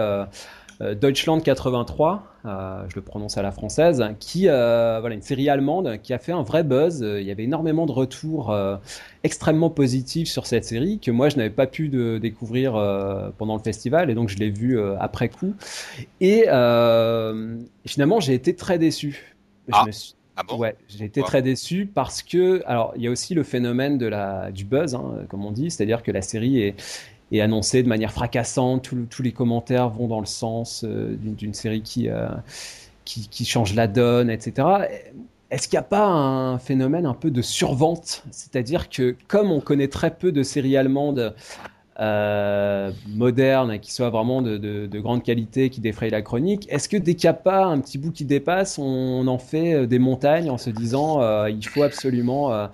Deutschland 0.80 1.40
83, 1.40 2.22
euh, 2.44 2.84
je 2.88 2.94
le 2.94 3.02
prononce 3.02 3.36
à 3.36 3.42
la 3.42 3.50
française, 3.50 4.04
qui 4.20 4.48
euh, 4.48 4.98
voilà 5.00 5.16
une 5.16 5.22
série 5.22 5.48
allemande 5.48 5.98
qui 6.02 6.12
a 6.12 6.18
fait 6.18 6.32
un 6.32 6.42
vrai 6.42 6.62
buzz. 6.62 7.00
Il 7.00 7.26
y 7.26 7.30
avait 7.30 7.44
énormément 7.44 7.86
de 7.86 7.92
retours 7.92 8.56
extrêmement 9.24 9.70
positifs 9.70 10.28
sur 10.28 10.46
cette 10.46 10.64
série 10.64 11.00
que 11.00 11.10
moi 11.10 11.28
je 11.28 11.36
n'avais 11.36 11.50
pas 11.50 11.66
pu 11.66 11.88
de 11.88 12.18
découvrir 12.18 12.72
pendant 13.38 13.56
le 13.56 13.62
festival 13.62 14.10
et 14.10 14.14
donc 14.14 14.28
je 14.28 14.38
l'ai 14.38 14.50
vu 14.50 14.80
après 15.00 15.28
coup. 15.28 15.54
Et 16.20 16.44
finalement 17.86 18.20
j'ai 18.20 18.34
été 18.34 18.54
très 18.54 18.78
déçu. 18.78 19.34
Ah. 19.72 19.84
Ah 20.40 20.44
bon? 20.44 20.56
Ouais, 20.56 20.76
j'ai 20.86 21.04
été 21.04 21.20
très 21.22 21.42
déçu 21.42 21.90
parce 21.92 22.22
que 22.22 22.62
alors 22.64 22.92
il 22.94 23.02
y 23.02 23.08
a 23.08 23.10
aussi 23.10 23.34
le 23.34 23.42
phénomène 23.42 23.98
de 23.98 24.06
la 24.06 24.52
du 24.52 24.64
buzz, 24.64 24.94
hein, 24.94 25.26
comme 25.28 25.44
on 25.44 25.50
dit, 25.50 25.68
c'est-à-dire 25.68 26.04
que 26.04 26.12
la 26.12 26.22
série 26.22 26.62
est 26.62 26.76
et 27.32 27.40
annoncé 27.42 27.82
de 27.82 27.88
manière 27.88 28.12
fracassante. 28.12 28.90
tous 29.10 29.22
les 29.22 29.32
commentaires 29.32 29.90
vont 29.90 30.06
dans 30.06 30.20
le 30.20 30.26
sens 30.26 30.84
euh, 30.84 31.16
d'une 31.20 31.54
série 31.54 31.82
euh, 32.06 32.28
qui, 33.04 33.28
qui, 33.28 33.44
change 33.44 33.74
la 33.74 33.86
donne, 33.86 34.30
etc. 34.30 34.68
Est-ce 35.50 35.68
qu'il 35.68 35.76
n'y 35.76 35.80
a 35.80 35.88
pas 35.88 36.06
un 36.06 36.58
phénomène 36.58 37.06
un 37.06 37.14
peu 37.14 37.30
de 37.30 37.42
survente? 37.42 38.24
C'est-à-dire 38.30 38.88
que 38.88 39.16
comme 39.28 39.50
on 39.50 39.60
connaît 39.60 39.88
très 39.88 40.14
peu 40.14 40.32
de 40.32 40.42
séries 40.42 40.76
allemandes 40.76 41.34
euh, 42.00 42.90
modernes 43.08 43.78
qui 43.78 43.92
soient 43.92 44.10
vraiment 44.10 44.42
de, 44.42 44.98
grande 44.98 45.22
qualité, 45.22 45.70
qui 45.70 45.80
défrayent 45.80 46.10
la 46.10 46.22
chronique, 46.22 46.66
est-ce 46.70 46.88
que 46.88 46.96
dès 46.96 47.14
qu'il 47.14 47.28
n'y 47.28 47.30
a 47.30 47.34
pas 47.34 47.64
un 47.64 47.80
petit 47.80 47.98
bout 47.98 48.12
qui 48.12 48.24
dépasse, 48.24 48.78
on, 48.78 49.26
en 49.26 49.38
fait 49.38 49.86
des 49.86 49.98
montagnes 49.98 50.50
en 50.50 50.58
se 50.58 50.70
disant 50.70 51.46
il 51.46 51.66
faut 51.66 51.82
absolument 51.82 52.68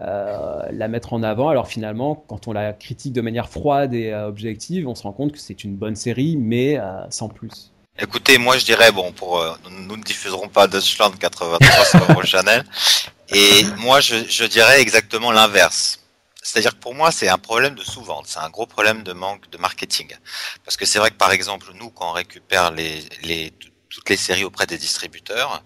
euh, 0.00 0.62
la 0.70 0.88
mettre 0.88 1.12
en 1.12 1.22
avant? 1.22 1.50
Alors 1.50 1.68
finalement, 1.68 2.24
quand 2.26 2.48
on 2.48 2.52
la 2.52 2.72
critique 2.72 3.12
de 3.12 3.20
manière 3.20 3.50
froide 3.50 3.92
et 3.92 4.10
euh, 4.10 4.26
objective, 4.26 4.88
on 4.88 4.94
se 4.94 5.02
rend 5.02 5.12
compte 5.12 5.32
que 5.32 5.38
c'est 5.38 5.64
une 5.64 5.76
bonne 5.76 5.96
série, 5.96 6.36
mais 6.38 6.78
euh, 6.78 7.04
sans 7.10 7.28
plus. 7.28 7.72
Écoutez, 7.98 8.38
moi 8.38 8.56
je 8.56 8.64
dirais, 8.64 8.90
bon, 8.90 9.12
nous 9.70 9.96
ne 9.96 10.02
diffuserons 10.02 10.48
pas 10.48 10.66
Deutschland 10.66 11.10
83 11.10 11.84
sur 11.84 12.24
Channel, 12.24 12.64
et 13.28 13.64
moi 13.80 14.00
je 14.00 14.46
dirais 14.46 14.80
exactement 14.80 15.30
l'inverse. 15.30 16.01
C'est-à-dire 16.42 16.72
que 16.72 16.80
pour 16.80 16.94
moi, 16.94 17.12
c'est 17.12 17.28
un 17.28 17.38
problème 17.38 17.76
de 17.76 17.84
sous-vente, 17.84 18.26
c'est 18.26 18.40
un 18.40 18.50
gros 18.50 18.66
problème 18.66 19.04
de 19.04 19.12
manque 19.12 19.48
de 19.50 19.58
marketing. 19.58 20.12
Parce 20.64 20.76
que 20.76 20.84
c'est 20.84 20.98
vrai 20.98 21.10
que 21.10 21.16
par 21.16 21.30
exemple, 21.30 21.70
nous, 21.74 21.90
quand 21.90 22.10
on 22.10 22.12
récupère 22.12 22.72
les, 22.72 23.08
les 23.22 23.52
toutes 23.92 24.08
les 24.08 24.16
séries 24.16 24.44
auprès 24.44 24.66
des 24.66 24.78
distributeurs, 24.78 25.62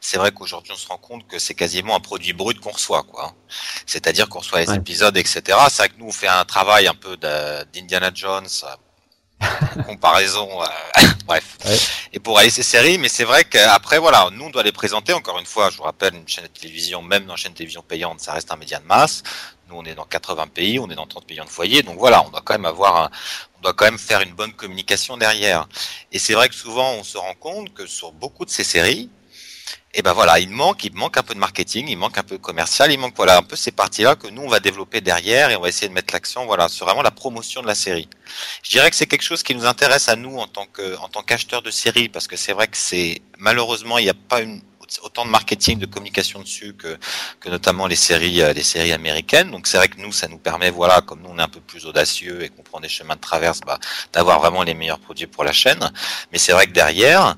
c'est 0.00 0.18
vrai 0.18 0.30
qu'aujourd'hui 0.30 0.72
on 0.72 0.76
se 0.76 0.86
rend 0.86 0.98
compte 0.98 1.26
que 1.26 1.38
c'est 1.38 1.54
quasiment 1.54 1.96
un 1.96 2.00
produit 2.00 2.34
brut 2.34 2.60
qu'on 2.60 2.70
reçoit, 2.70 3.02
quoi. 3.02 3.34
C'est-à-dire 3.86 4.28
qu'on 4.28 4.40
reçoit 4.40 4.60
les 4.60 4.74
épisodes, 4.74 5.16
etc. 5.16 5.42
C'est 5.70 5.78
vrai 5.78 5.88
que 5.88 5.98
nous 5.98 6.06
on 6.08 6.12
fait 6.12 6.28
un 6.28 6.44
travail 6.44 6.86
un 6.86 6.94
peu 6.94 7.16
d'Indiana 7.16 8.10
Jones, 8.14 8.48
comparaison, 9.86 10.62
euh, 10.62 10.66
bref. 11.26 11.56
Et 12.12 12.20
pour 12.20 12.38
aller 12.38 12.50
ces 12.50 12.62
séries, 12.62 12.98
mais 12.98 13.08
c'est 13.08 13.24
vrai 13.24 13.44
qu'après 13.44 13.98
voilà, 13.98 14.28
nous 14.32 14.44
on 14.44 14.50
doit 14.50 14.62
les 14.62 14.72
présenter. 14.72 15.12
Encore 15.14 15.38
une 15.38 15.46
fois, 15.46 15.70
je 15.70 15.78
vous 15.78 15.84
rappelle, 15.84 16.14
une 16.14 16.28
chaîne 16.28 16.44
de 16.44 16.48
télévision, 16.48 17.00
même 17.00 17.24
dans 17.24 17.34
une 17.34 17.38
chaîne 17.38 17.52
de 17.52 17.56
télévision 17.56 17.82
payante, 17.82 18.20
ça 18.20 18.34
reste 18.34 18.52
un 18.52 18.56
média 18.56 18.78
de 18.78 18.86
masse. 18.86 19.22
On 19.74 19.84
est 19.84 19.94
dans 19.94 20.04
80 20.04 20.46
pays, 20.48 20.78
on 20.78 20.88
est 20.90 20.94
dans 20.94 21.06
30 21.06 21.28
millions 21.28 21.44
de 21.44 21.50
foyers, 21.50 21.82
donc 21.82 21.98
voilà, 21.98 22.24
on 22.24 22.30
doit 22.30 22.42
quand 22.44 22.54
même 22.54 22.64
avoir 22.64 22.96
un, 22.96 23.10
on 23.58 23.60
doit 23.62 23.72
quand 23.74 23.84
même 23.84 23.98
faire 23.98 24.20
une 24.20 24.32
bonne 24.32 24.52
communication 24.52 25.16
derrière. 25.16 25.68
Et 26.12 26.18
c'est 26.18 26.34
vrai 26.34 26.48
que 26.48 26.54
souvent 26.54 26.92
on 26.92 27.04
se 27.04 27.18
rend 27.18 27.34
compte 27.34 27.72
que 27.74 27.86
sur 27.86 28.12
beaucoup 28.12 28.44
de 28.44 28.50
ces 28.50 28.64
séries, 28.64 29.10
et 29.94 30.00
ben 30.00 30.14
voilà, 30.14 30.38
il 30.38 30.48
manque, 30.48 30.84
il 30.84 30.94
manque 30.94 31.18
un 31.18 31.22
peu 31.22 31.34
de 31.34 31.38
marketing, 31.38 31.86
il 31.88 31.96
manque 31.96 32.16
un 32.16 32.22
peu 32.22 32.38
de 32.38 32.42
commercial, 32.42 32.90
il 32.90 32.98
manque 32.98 33.14
voilà 33.14 33.36
un 33.36 33.42
peu 33.42 33.56
ces 33.56 33.72
parties-là 33.72 34.16
que 34.16 34.26
nous 34.26 34.42
on 34.42 34.48
va 34.48 34.58
développer 34.58 35.02
derrière 35.02 35.50
et 35.50 35.56
on 35.56 35.60
va 35.60 35.68
essayer 35.68 35.88
de 35.88 35.92
mettre 35.92 36.14
l'accent 36.14 36.46
voilà 36.46 36.68
sur 36.70 36.86
vraiment 36.86 37.02
la 37.02 37.10
promotion 37.10 37.60
de 37.60 37.66
la 37.66 37.74
série. 37.74 38.08
Je 38.62 38.70
dirais 38.70 38.88
que 38.88 38.96
c'est 38.96 39.06
quelque 39.06 39.22
chose 39.22 39.42
qui 39.42 39.54
nous 39.54 39.66
intéresse 39.66 40.08
à 40.08 40.16
nous 40.16 40.38
en 40.38 40.46
tant 40.46 40.66
en 40.98 41.08
tant 41.08 41.22
qu'acheteurs 41.22 41.60
de 41.60 41.70
séries 41.70 42.08
parce 42.08 42.26
que 42.26 42.36
c'est 42.36 42.54
vrai 42.54 42.68
que 42.68 42.76
c'est 42.78 43.20
malheureusement 43.38 43.98
il 43.98 44.04
n'y 44.04 44.10
a 44.10 44.14
pas 44.14 44.40
une 44.40 44.62
autant 45.02 45.24
de 45.24 45.30
marketing, 45.30 45.78
de 45.78 45.86
communication 45.86 46.40
dessus 46.40 46.74
que, 46.74 46.98
que 47.40 47.48
notamment 47.48 47.86
les 47.86 47.96
séries, 47.96 48.42
les 48.54 48.62
séries 48.62 48.92
américaines. 48.92 49.50
Donc 49.50 49.66
c'est 49.66 49.76
vrai 49.76 49.88
que 49.88 50.00
nous, 50.00 50.12
ça 50.12 50.28
nous 50.28 50.38
permet, 50.38 50.70
voilà, 50.70 51.00
comme 51.00 51.22
nous 51.22 51.30
on 51.30 51.38
est 51.38 51.42
un 51.42 51.48
peu 51.48 51.60
plus 51.60 51.86
audacieux 51.86 52.42
et 52.42 52.48
qu'on 52.48 52.62
prend 52.62 52.80
des 52.80 52.88
chemins 52.88 53.16
de 53.16 53.20
traverse, 53.20 53.60
bah, 53.66 53.78
d'avoir 54.12 54.40
vraiment 54.40 54.62
les 54.62 54.74
meilleurs 54.74 55.00
produits 55.00 55.26
pour 55.26 55.44
la 55.44 55.52
chaîne. 55.52 55.90
Mais 56.32 56.38
c'est 56.38 56.52
vrai 56.52 56.66
que 56.66 56.72
derrière, 56.72 57.36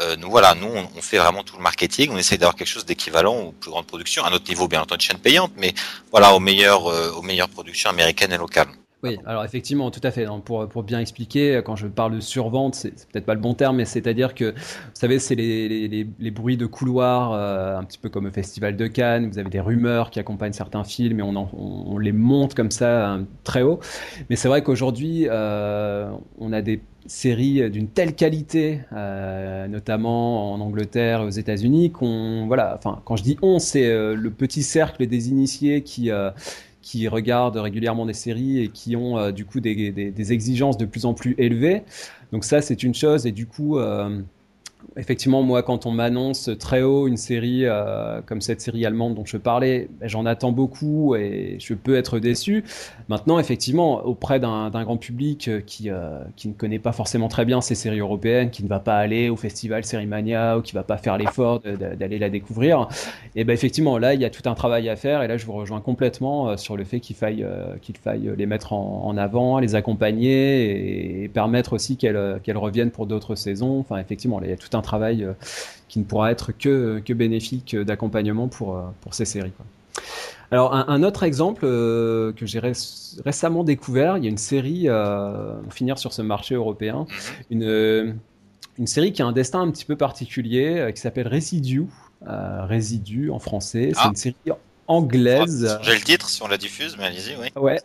euh, 0.00 0.16
nous 0.16 0.30
voilà, 0.30 0.54
nous 0.54 0.68
on, 0.68 1.02
fait 1.02 1.18
vraiment 1.18 1.42
tout 1.42 1.56
le 1.56 1.62
marketing, 1.62 2.10
on 2.10 2.16
essaye 2.16 2.38
d'avoir 2.38 2.56
quelque 2.56 2.68
chose 2.68 2.86
d'équivalent 2.86 3.36
aux 3.36 3.52
plus 3.52 3.70
grandes 3.70 3.86
productions, 3.86 4.24
à 4.24 4.30
notre 4.30 4.48
niveau 4.48 4.66
bien 4.66 4.80
entendu 4.80 5.04
chaîne 5.04 5.18
payante, 5.18 5.52
mais 5.56 5.74
voilà 6.10 6.34
aux 6.34 6.40
meilleures, 6.40 6.90
euh, 6.90 7.12
aux 7.12 7.22
meilleures 7.22 7.50
productions 7.50 7.90
américaines 7.90 8.32
et 8.32 8.38
locales. 8.38 8.68
Oui, 9.02 9.18
alors 9.24 9.44
effectivement, 9.44 9.90
tout 9.90 10.00
à 10.02 10.10
fait. 10.10 10.26
Pour, 10.44 10.68
pour 10.68 10.82
bien 10.82 11.00
expliquer, 11.00 11.62
quand 11.64 11.74
je 11.74 11.86
parle 11.86 12.16
de 12.16 12.20
survente, 12.20 12.74
c'est 12.74 12.90
peut-être 13.08 13.24
pas 13.24 13.34
le 13.34 13.40
bon 13.40 13.54
terme, 13.54 13.76
mais 13.76 13.86
c'est-à-dire 13.86 14.34
que, 14.34 14.52
vous 14.52 14.90
savez, 14.92 15.18
c'est 15.18 15.34
les, 15.34 15.88
les, 15.88 16.06
les, 16.18 16.30
bruits 16.30 16.58
de 16.58 16.66
couloir, 16.66 17.32
euh, 17.32 17.78
un 17.78 17.84
petit 17.84 17.98
peu 17.98 18.10
comme 18.10 18.26
au 18.26 18.30
Festival 18.30 18.76
de 18.76 18.86
Cannes. 18.86 19.30
Vous 19.30 19.38
avez 19.38 19.48
des 19.48 19.60
rumeurs 19.60 20.10
qui 20.10 20.20
accompagnent 20.20 20.52
certains 20.52 20.84
films 20.84 21.20
et 21.20 21.22
on, 21.22 21.34
on, 21.34 21.98
les 21.98 22.12
monte 22.12 22.54
comme 22.54 22.70
ça 22.70 23.18
très 23.42 23.62
haut. 23.62 23.80
Mais 24.28 24.36
c'est 24.36 24.48
vrai 24.48 24.62
qu'aujourd'hui, 24.62 25.26
euh, 25.30 26.10
on 26.38 26.52
a 26.52 26.60
des 26.60 26.82
séries 27.06 27.70
d'une 27.70 27.88
telle 27.88 28.14
qualité, 28.14 28.80
euh, 28.92 29.66
notamment 29.66 30.52
en 30.52 30.60
Angleterre 30.60 31.22
et 31.22 31.24
aux 31.24 31.30
États-Unis, 31.30 31.90
qu'on 31.90 32.46
voilà. 32.46 32.76
Enfin, 32.76 33.00
quand 33.04 33.16
je 33.16 33.22
dis 33.22 33.36
on, 33.42 33.58
c'est 33.58 33.86
euh, 33.86 34.14
le 34.14 34.30
petit 34.30 34.62
cercle 34.62 35.06
des 35.06 35.28
initiés 35.28 35.82
qui 35.82 36.10
euh, 36.10 36.30
qui 36.82 37.08
regardent 37.08 37.56
régulièrement 37.56 38.06
des 38.06 38.14
séries 38.14 38.60
et 38.60 38.68
qui 38.68 38.96
ont 38.96 39.18
euh, 39.18 39.32
du 39.32 39.44
coup 39.44 39.60
des, 39.60 40.32
exigences 40.32 40.78
de 40.78 40.86
plus 40.86 41.04
en 41.04 41.14
plus 41.14 41.34
élevées. 41.38 41.82
Donc 42.32 42.44
ça, 42.44 42.60
c'est 42.62 42.82
une 42.82 42.94
chose. 42.94 43.26
Et 43.26 43.32
du 43.32 43.46
coup, 43.46 43.78
euh, 43.78 44.20
effectivement, 44.96 45.42
moi, 45.42 45.62
quand 45.62 45.86
on 45.86 45.90
m'annonce 45.90 46.50
très 46.58 46.82
haut 46.82 47.06
une 47.06 47.16
série 47.16 47.64
euh, 47.64 48.20
comme 48.22 48.40
cette 48.40 48.60
série 48.60 48.84
allemande 48.84 49.14
dont 49.14 49.24
je 49.24 49.36
parlais, 49.36 49.88
ben, 50.00 50.08
j'en 50.08 50.26
attends 50.26 50.52
beaucoup 50.52 51.14
et 51.14 51.56
je 51.58 51.74
peux 51.74 51.96
être 51.96 52.18
déçu. 52.18 52.64
Maintenant, 53.08 53.38
effectivement, 53.38 54.04
auprès 54.04 54.40
d'un 54.40 54.70
grand 54.70 54.96
public 54.96 55.48
euh, 55.48 55.60
qui, 55.60 55.90
euh, 55.90 56.18
qui 56.36 56.48
ne 56.48 56.54
connaît 56.54 56.78
pas 56.78 56.92
forcément 56.92 57.28
très 57.28 57.44
bien 57.44 57.60
ces 57.60 57.74
séries 57.74 58.00
européennes, 58.00 58.50
qui 58.50 58.62
ne 58.62 58.68
va 58.68 58.80
pas 58.80 58.96
aller 58.96 59.28
au 59.28 59.36
festival 59.36 59.84
Sérimania 59.84 60.58
ou 60.58 60.62
qui 60.62 60.72
va 60.74 60.82
pas 60.82 60.96
faire 60.96 61.16
l'effort 61.18 61.60
d'aller 61.60 62.18
la 62.18 62.30
découvrir, 62.30 62.88
et 63.36 63.44
ben 63.44 63.52
effectivement, 63.52 63.98
là, 63.98 64.14
il 64.14 64.20
y 64.20 64.24
a 64.24 64.30
tout 64.30 64.48
un 64.48 64.54
travail 64.54 64.88
à 64.88 64.96
faire 64.96 65.22
et 65.22 65.28
là, 65.28 65.36
je 65.36 65.46
vous 65.46 65.52
rejoins 65.52 65.80
complètement 65.80 66.56
sur 66.56 66.76
le 66.76 66.84
fait 66.84 67.00
qu'il 67.00 67.16
faille, 67.16 67.46
qu'il 67.82 67.96
faille 67.96 68.30
les 68.36 68.46
mettre 68.46 68.72
en, 68.72 69.16
avant, 69.16 69.58
les 69.58 69.74
accompagner 69.74 71.24
et, 71.24 71.28
permettre 71.28 71.74
aussi 71.74 71.96
qu'elles 71.96 72.40
qu'elles 72.42 72.56
reviennent 72.58 72.90
pour 72.90 73.06
d'autres 73.06 73.34
saisons. 73.34 73.78
Enfin, 73.78 73.98
effectivement, 73.98 74.40
là, 74.40 74.46
il 74.46 74.50
y 74.50 74.52
a 74.52 74.56
tout 74.56 74.69
un 74.74 74.82
travail 74.82 75.24
euh, 75.24 75.32
qui 75.88 75.98
ne 75.98 76.04
pourra 76.04 76.30
être 76.30 76.52
que, 76.52 77.02
que 77.04 77.12
bénéfique 77.12 77.76
d'accompagnement 77.76 78.48
pour, 78.48 78.76
euh, 78.76 78.82
pour 79.00 79.14
ces 79.14 79.24
séries. 79.24 79.52
Alors 80.52 80.74
un, 80.74 81.02
autre 81.04 81.22
exemple 81.22 81.62
euh, 81.64 82.32
que 82.32 82.44
j'ai 82.44 82.60
récemment 83.24 83.62
découvert, 83.62 84.18
il 84.18 84.24
y 84.24 84.26
a 84.26 84.30
une 84.30 84.38
série, 84.38 84.88
pour 85.62 85.72
finir 85.72 85.98
sur 85.98 86.12
ce 86.12 86.22
marché 86.22 86.56
européen, 86.56 87.06
mhm. 87.08 87.62
une, 87.62 88.16
une 88.78 88.86
série 88.88 89.12
qui 89.12 89.22
a 89.22 89.26
un 89.26 89.32
destin 89.32 89.60
un 89.60 89.70
petit 89.70 89.84
peu 89.84 89.96
particulier, 89.96 90.90
qui 90.92 91.00
s'appelle 91.00 91.28
Residue, 91.28 91.86
Résidu 92.26 93.30
en 93.30 93.38
français. 93.38 93.92
C'est 93.94 94.00
ah. 94.02 94.08
une 94.08 94.16
série 94.16 94.34
anglaise. 94.90 95.78
J'ai 95.82 95.94
le 95.94 96.00
titre 96.00 96.28
si 96.28 96.42
on 96.42 96.48
la 96.48 96.58
diffuse, 96.58 96.96
mais 96.98 97.04
allez-y, 97.04 97.36
oui. 97.36 97.48
Ouais. 97.54 97.80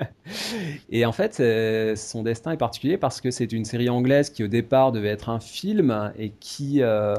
et 0.90 1.06
en 1.06 1.12
fait, 1.12 1.40
euh, 1.40 1.96
son 1.96 2.22
destin 2.22 2.52
est 2.52 2.58
particulier 2.58 2.98
parce 2.98 3.20
que 3.20 3.30
c'est 3.30 3.50
une 3.52 3.64
série 3.64 3.88
anglaise 3.88 4.28
qui 4.28 4.44
au 4.44 4.48
départ 4.48 4.92
devait 4.92 5.08
être 5.08 5.30
un 5.30 5.40
film 5.40 6.12
et 6.18 6.30
qui 6.38 6.82
euh, 6.82 7.14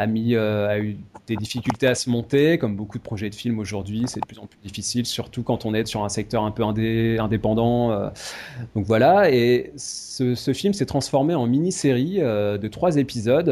a, 0.00 0.06
mis, 0.06 0.34
euh, 0.34 0.68
a 0.68 0.78
eu 0.78 0.96
des 1.26 1.36
difficultés 1.36 1.86
à 1.86 1.94
se 1.94 2.08
monter, 2.08 2.56
comme 2.56 2.74
beaucoup 2.74 2.96
de 2.96 3.02
projets 3.02 3.28
de 3.28 3.34
films 3.34 3.58
aujourd'hui, 3.58 4.04
c'est 4.06 4.20
de 4.20 4.26
plus 4.26 4.38
en 4.38 4.46
plus 4.46 4.58
difficile, 4.64 5.04
surtout 5.04 5.42
quand 5.42 5.66
on 5.66 5.74
est 5.74 5.84
sur 5.84 6.04
un 6.04 6.08
secteur 6.08 6.42
un 6.44 6.50
peu 6.50 6.64
indé, 6.64 7.18
indépendant. 7.20 7.92
Euh. 7.92 8.08
donc 8.74 8.86
voilà, 8.86 9.30
et 9.30 9.72
ce, 9.76 10.34
ce 10.34 10.52
film 10.54 10.72
s'est 10.72 10.86
transformé 10.86 11.34
en 11.34 11.46
mini-série 11.46 12.16
euh, 12.20 12.56
de 12.56 12.66
trois 12.68 12.96
épisodes 12.96 13.50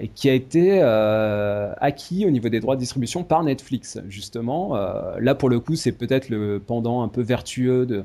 et 0.00 0.08
qui 0.08 0.28
a 0.28 0.34
été 0.34 0.82
acquis 0.82 2.26
au 2.26 2.30
niveau 2.30 2.48
des 2.48 2.58
droits 2.58 2.74
de 2.74 2.80
distribution 2.80 3.22
par 3.22 3.44
Netflix, 3.44 4.00
justement. 4.08 4.74
là, 5.18 5.34
pour 5.36 5.48
le 5.48 5.60
coup, 5.60 5.76
c'est 5.76 5.92
peut-être 5.92 6.28
le 6.28 6.60
pendant 6.64 7.02
un 7.02 7.08
peu 7.08 7.22
vertueux 7.22 7.86
de 7.86 8.04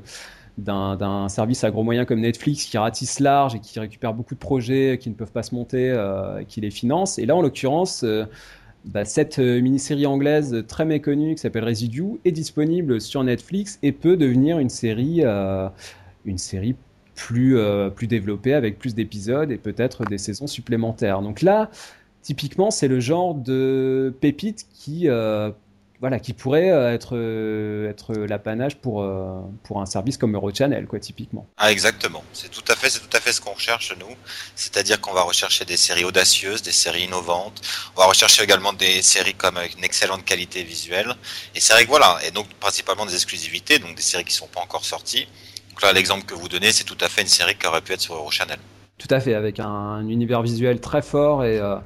d'un 0.58 1.28
service 1.28 1.64
à 1.64 1.70
gros 1.70 1.82
moyens 1.82 2.06
comme 2.06 2.20
Netflix 2.20 2.64
qui 2.64 2.78
ratisse 2.78 3.20
large 3.20 3.54
et 3.54 3.60
qui 3.60 3.78
récupère 3.78 4.14
beaucoup 4.14 4.34
de 4.34 4.40
projets 4.40 4.98
qui 4.98 5.10
ne 5.10 5.14
peuvent 5.14 5.32
pas 5.32 5.42
se 5.42 5.54
monter, 5.54 5.90
euh, 5.90 6.42
qui 6.44 6.60
les 6.60 6.70
finance. 6.70 7.18
Et 7.18 7.26
là, 7.26 7.36
en 7.36 7.42
l'occurrence, 7.42 8.04
euh, 8.04 8.24
bah, 8.86 9.04
cette 9.04 9.38
euh, 9.38 9.60
mini-série 9.60 10.06
anglaise 10.06 10.64
très 10.66 10.86
méconnue 10.86 11.34
qui 11.34 11.42
s'appelle 11.42 11.64
Residue 11.64 12.20
est 12.24 12.32
disponible 12.32 13.00
sur 13.00 13.22
Netflix 13.22 13.78
et 13.82 13.92
peut 13.92 14.16
devenir 14.16 14.58
une 14.58 14.70
série, 14.70 15.22
une 16.24 16.38
série 16.38 16.74
plus, 17.14 17.58
plus 17.94 18.06
développée 18.06 18.54
avec 18.54 18.78
plus 18.78 18.94
d'épisodes 18.94 19.50
et 19.50 19.58
peut-être 19.58 20.04
des 20.04 20.18
saisons 20.18 20.46
supplémentaires. 20.46 21.20
Donc 21.20 21.42
là, 21.42 21.70
typiquement, 22.22 22.70
c'est 22.70 22.88
le 22.88 23.00
genre 23.00 23.34
de 23.34 24.14
pépite 24.20 24.66
qui 24.72 25.08
voilà, 26.00 26.20
qui 26.20 26.32
pourrait 26.34 26.70
euh, 26.70 26.92
être, 26.92 27.16
euh, 27.16 27.90
être 27.90 28.14
l'apanage 28.14 28.76
pour, 28.76 29.02
euh, 29.02 29.40
pour 29.62 29.80
un 29.80 29.86
service 29.86 30.18
comme 30.18 30.34
Eurochannel, 30.34 30.86
quoi, 30.86 31.00
typiquement. 31.00 31.48
Ah, 31.56 31.72
exactement. 31.72 32.22
C'est 32.32 32.50
tout 32.50 32.64
à 32.68 32.76
fait, 32.76 32.90
c'est 32.90 33.00
tout 33.00 33.16
à 33.16 33.20
fait 33.20 33.32
ce 33.32 33.40
qu'on 33.40 33.52
recherche, 33.52 33.94
nous. 33.98 34.14
C'est-à-dire 34.54 35.00
qu'on 35.00 35.14
va 35.14 35.22
rechercher 35.22 35.64
des 35.64 35.76
séries 35.76 36.04
audacieuses, 36.04 36.62
des 36.62 36.72
séries 36.72 37.04
innovantes. 37.04 37.60
On 37.96 38.00
va 38.00 38.06
rechercher 38.06 38.42
également 38.42 38.72
des 38.72 39.00
séries 39.02 39.34
comme 39.34 39.56
avec 39.56 39.78
une 39.78 39.84
excellente 39.84 40.24
qualité 40.24 40.62
visuelle. 40.62 41.14
Et 41.54 41.60
c'est 41.60 41.72
vrai 41.72 41.84
que 41.84 41.90
voilà, 41.90 42.18
et 42.26 42.30
donc 42.30 42.48
principalement 42.60 43.06
des 43.06 43.14
exclusivités, 43.14 43.78
donc 43.78 43.96
des 43.96 44.02
séries 44.02 44.24
qui 44.24 44.34
sont 44.34 44.48
pas 44.48 44.60
encore 44.60 44.84
sorties. 44.84 45.26
Donc 45.70 45.82
là, 45.82 45.92
l'exemple 45.92 46.26
que 46.26 46.34
vous 46.34 46.48
donnez, 46.48 46.72
c'est 46.72 46.84
tout 46.84 46.98
à 47.00 47.08
fait 47.08 47.22
une 47.22 47.28
série 47.28 47.56
qui 47.56 47.66
aurait 47.66 47.80
pu 47.80 47.92
être 47.92 48.00
sur 48.00 48.14
Eurochannel. 48.14 48.58
Tout 48.98 49.08
à 49.10 49.20
fait, 49.20 49.34
avec 49.34 49.60
un, 49.60 50.08
univers 50.08 50.40
visuel 50.40 50.80
très 50.80 51.02
fort 51.02 51.44
et, 51.44 51.58
euh, 51.60 51.76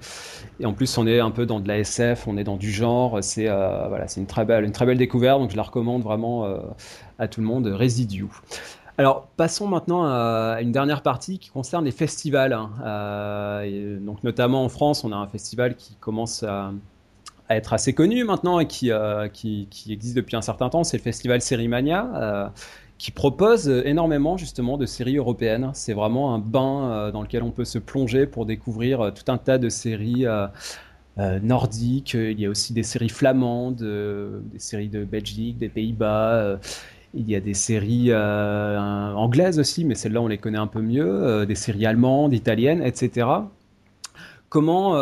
et, 0.61 0.67
en 0.67 0.73
plus 0.73 0.97
on 0.97 1.09
est 1.09 1.19
un 1.19 1.33
peu 1.33 1.45
dans 1.45 1.59
de 1.59 1.67
la 1.67 1.79
SF, 1.79 2.29
on 2.29 2.37
est 2.37 2.45
dans 2.45 2.57
du 2.57 2.71
genre. 2.71 3.19
C'est 3.21 3.49
euh, 3.49 3.89
voilà, 3.89 4.07
c'est 4.07 4.21
une 4.21 4.29
très 4.29 4.45
belle, 4.45 4.65
une 4.65 4.71
très 4.71 4.87
belle 4.87 4.99
découverte, 4.99 5.41
donc 5.41 5.51
je 5.51 5.57
la 5.57 5.65
recommande 5.65 6.03
vraiment 6.03 6.45
euh, 6.45 6.59
à 7.19 7.27
tout 7.27 7.41
le 7.41 7.49
monde. 7.49 7.67
Residue. 7.67 8.27
Alors 8.97 9.27
passons 9.37 9.67
maintenant 9.67 10.05
à 10.05 10.59
une 10.61 10.71
dernière 10.71 11.03
partie 11.03 11.41
qui 11.41 11.51
concerne 11.51 11.85
les 11.85 11.91
festivals. 11.91 12.53
Hein. 12.53 12.71
donc 14.03 14.23
notamment 14.23 14.65
en 14.65 14.69
France, 14.69 15.03
on 15.03 15.11
a 15.11 15.17
un 15.17 15.27
festival 15.27 15.75
qui 15.75 15.97
commence 15.97 16.45
à, 16.45 16.71
à 17.49 17.57
être 17.57 17.73
assez 17.73 17.93
connu 17.93 18.23
maintenant 18.23 18.61
et 18.61 18.67
qui, 18.67 18.93
qui, 19.33 19.67
qui, 19.69 19.93
existe 19.93 20.15
depuis 20.15 20.37
un 20.37 20.43
certain 20.43 20.69
temps. 20.69 20.85
C'est 20.85 20.99
le 20.99 21.03
festival 21.03 21.41
Sérimania 21.41 22.53
qui 23.01 23.13
propose 23.13 23.67
euh, 23.67 23.83
énormément 23.87 24.37
justement 24.37 24.77
de 24.77 24.85
séries 24.85 25.17
européennes. 25.17 25.71
C'est 25.73 25.95
vraiment 25.95 26.35
un 26.35 26.39
bain 26.39 26.91
euh, 26.91 27.11
dans 27.11 27.23
lequel 27.23 27.43
on 27.43 27.51
peut 27.51 27.65
se 27.65 27.79
plonger 27.79 28.27
pour 28.27 28.45
découvrir 28.45 29.01
euh, 29.01 29.11
tout 29.11 29.33
un 29.33 29.39
tas 29.39 29.57
de 29.57 29.71
séries 29.71 30.27
nordiques. 31.43 32.15
Il 32.15 32.41
y 32.41 32.47
a 32.47 32.51
aussi 32.51 32.73
des 32.73 32.83
séries 32.83 33.09
flamandes, 33.09 33.83
des 33.83 34.59
séries 34.59 34.89
de 34.89 35.05
Belgique, 35.05 35.59
des 35.59 35.69
Pays-Bas. 35.69 36.59
il 37.13 37.29
y 37.29 37.35
a 37.35 37.41
des 37.41 37.53
séries 37.53 38.15
anglaises 38.15 39.59
aussi, 39.59 39.85
mais 39.85 39.95
celles-là 39.95 40.23
on 40.23 40.29
les 40.29 40.39
connaît 40.39 40.59
un 40.59 40.67
peu 40.67 40.81
mieux. 40.81 41.45
des 41.45 41.55
séries 41.57 41.85
allemandes, 41.85 42.33
italiennes, 42.33 42.83
etc. 42.83 43.27
Comment 44.49 44.93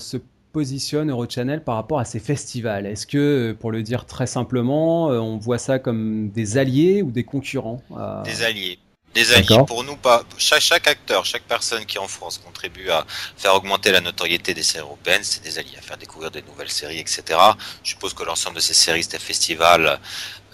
se 0.00 0.16
positionne 0.52 1.10
Eurochannel 1.10 1.64
par 1.64 1.76
rapport 1.76 1.98
à 1.98 2.04
ces 2.04 2.20
festivals? 2.20 2.86
Est-ce 2.86 3.06
que, 3.06 3.56
pour 3.58 3.70
le 3.70 3.82
dire 3.82 4.06
très 4.06 4.26
simplement, 4.26 5.10
euh, 5.10 5.18
on 5.18 5.38
voit 5.38 5.58
ça 5.58 5.78
comme 5.78 6.30
des 6.30 6.58
alliés 6.58 7.02
ou 7.02 7.10
des 7.10 7.24
concurrents 7.24 7.82
euh? 7.96 8.22
Des 8.22 8.42
alliés. 8.42 8.78
Des 9.14 9.32
alliés 9.34 9.58
pour 9.66 9.84
nous, 9.84 9.96
pas 9.96 10.22
chaque, 10.38 10.62
chaque 10.62 10.88
acteur, 10.88 11.26
chaque 11.26 11.42
personne 11.42 11.84
qui 11.84 11.98
en 11.98 12.08
France 12.08 12.38
contribue 12.38 12.88
à 12.88 13.04
faire 13.36 13.54
augmenter 13.54 13.92
la 13.92 14.00
notoriété 14.00 14.54
des 14.54 14.62
séries 14.62 14.86
européennes, 14.86 15.20
c'est 15.22 15.42
des 15.42 15.58
alliés, 15.58 15.76
à 15.78 15.82
faire 15.82 15.98
découvrir 15.98 16.30
des 16.30 16.40
nouvelles 16.42 16.70
séries, 16.70 16.98
etc. 16.98 17.38
Je 17.82 17.90
suppose 17.90 18.14
que 18.14 18.22
l'ensemble 18.22 18.56
de 18.56 18.60
ces 18.60 18.72
séries, 18.72 19.02
c'était 19.02 19.18
festival, 19.18 20.00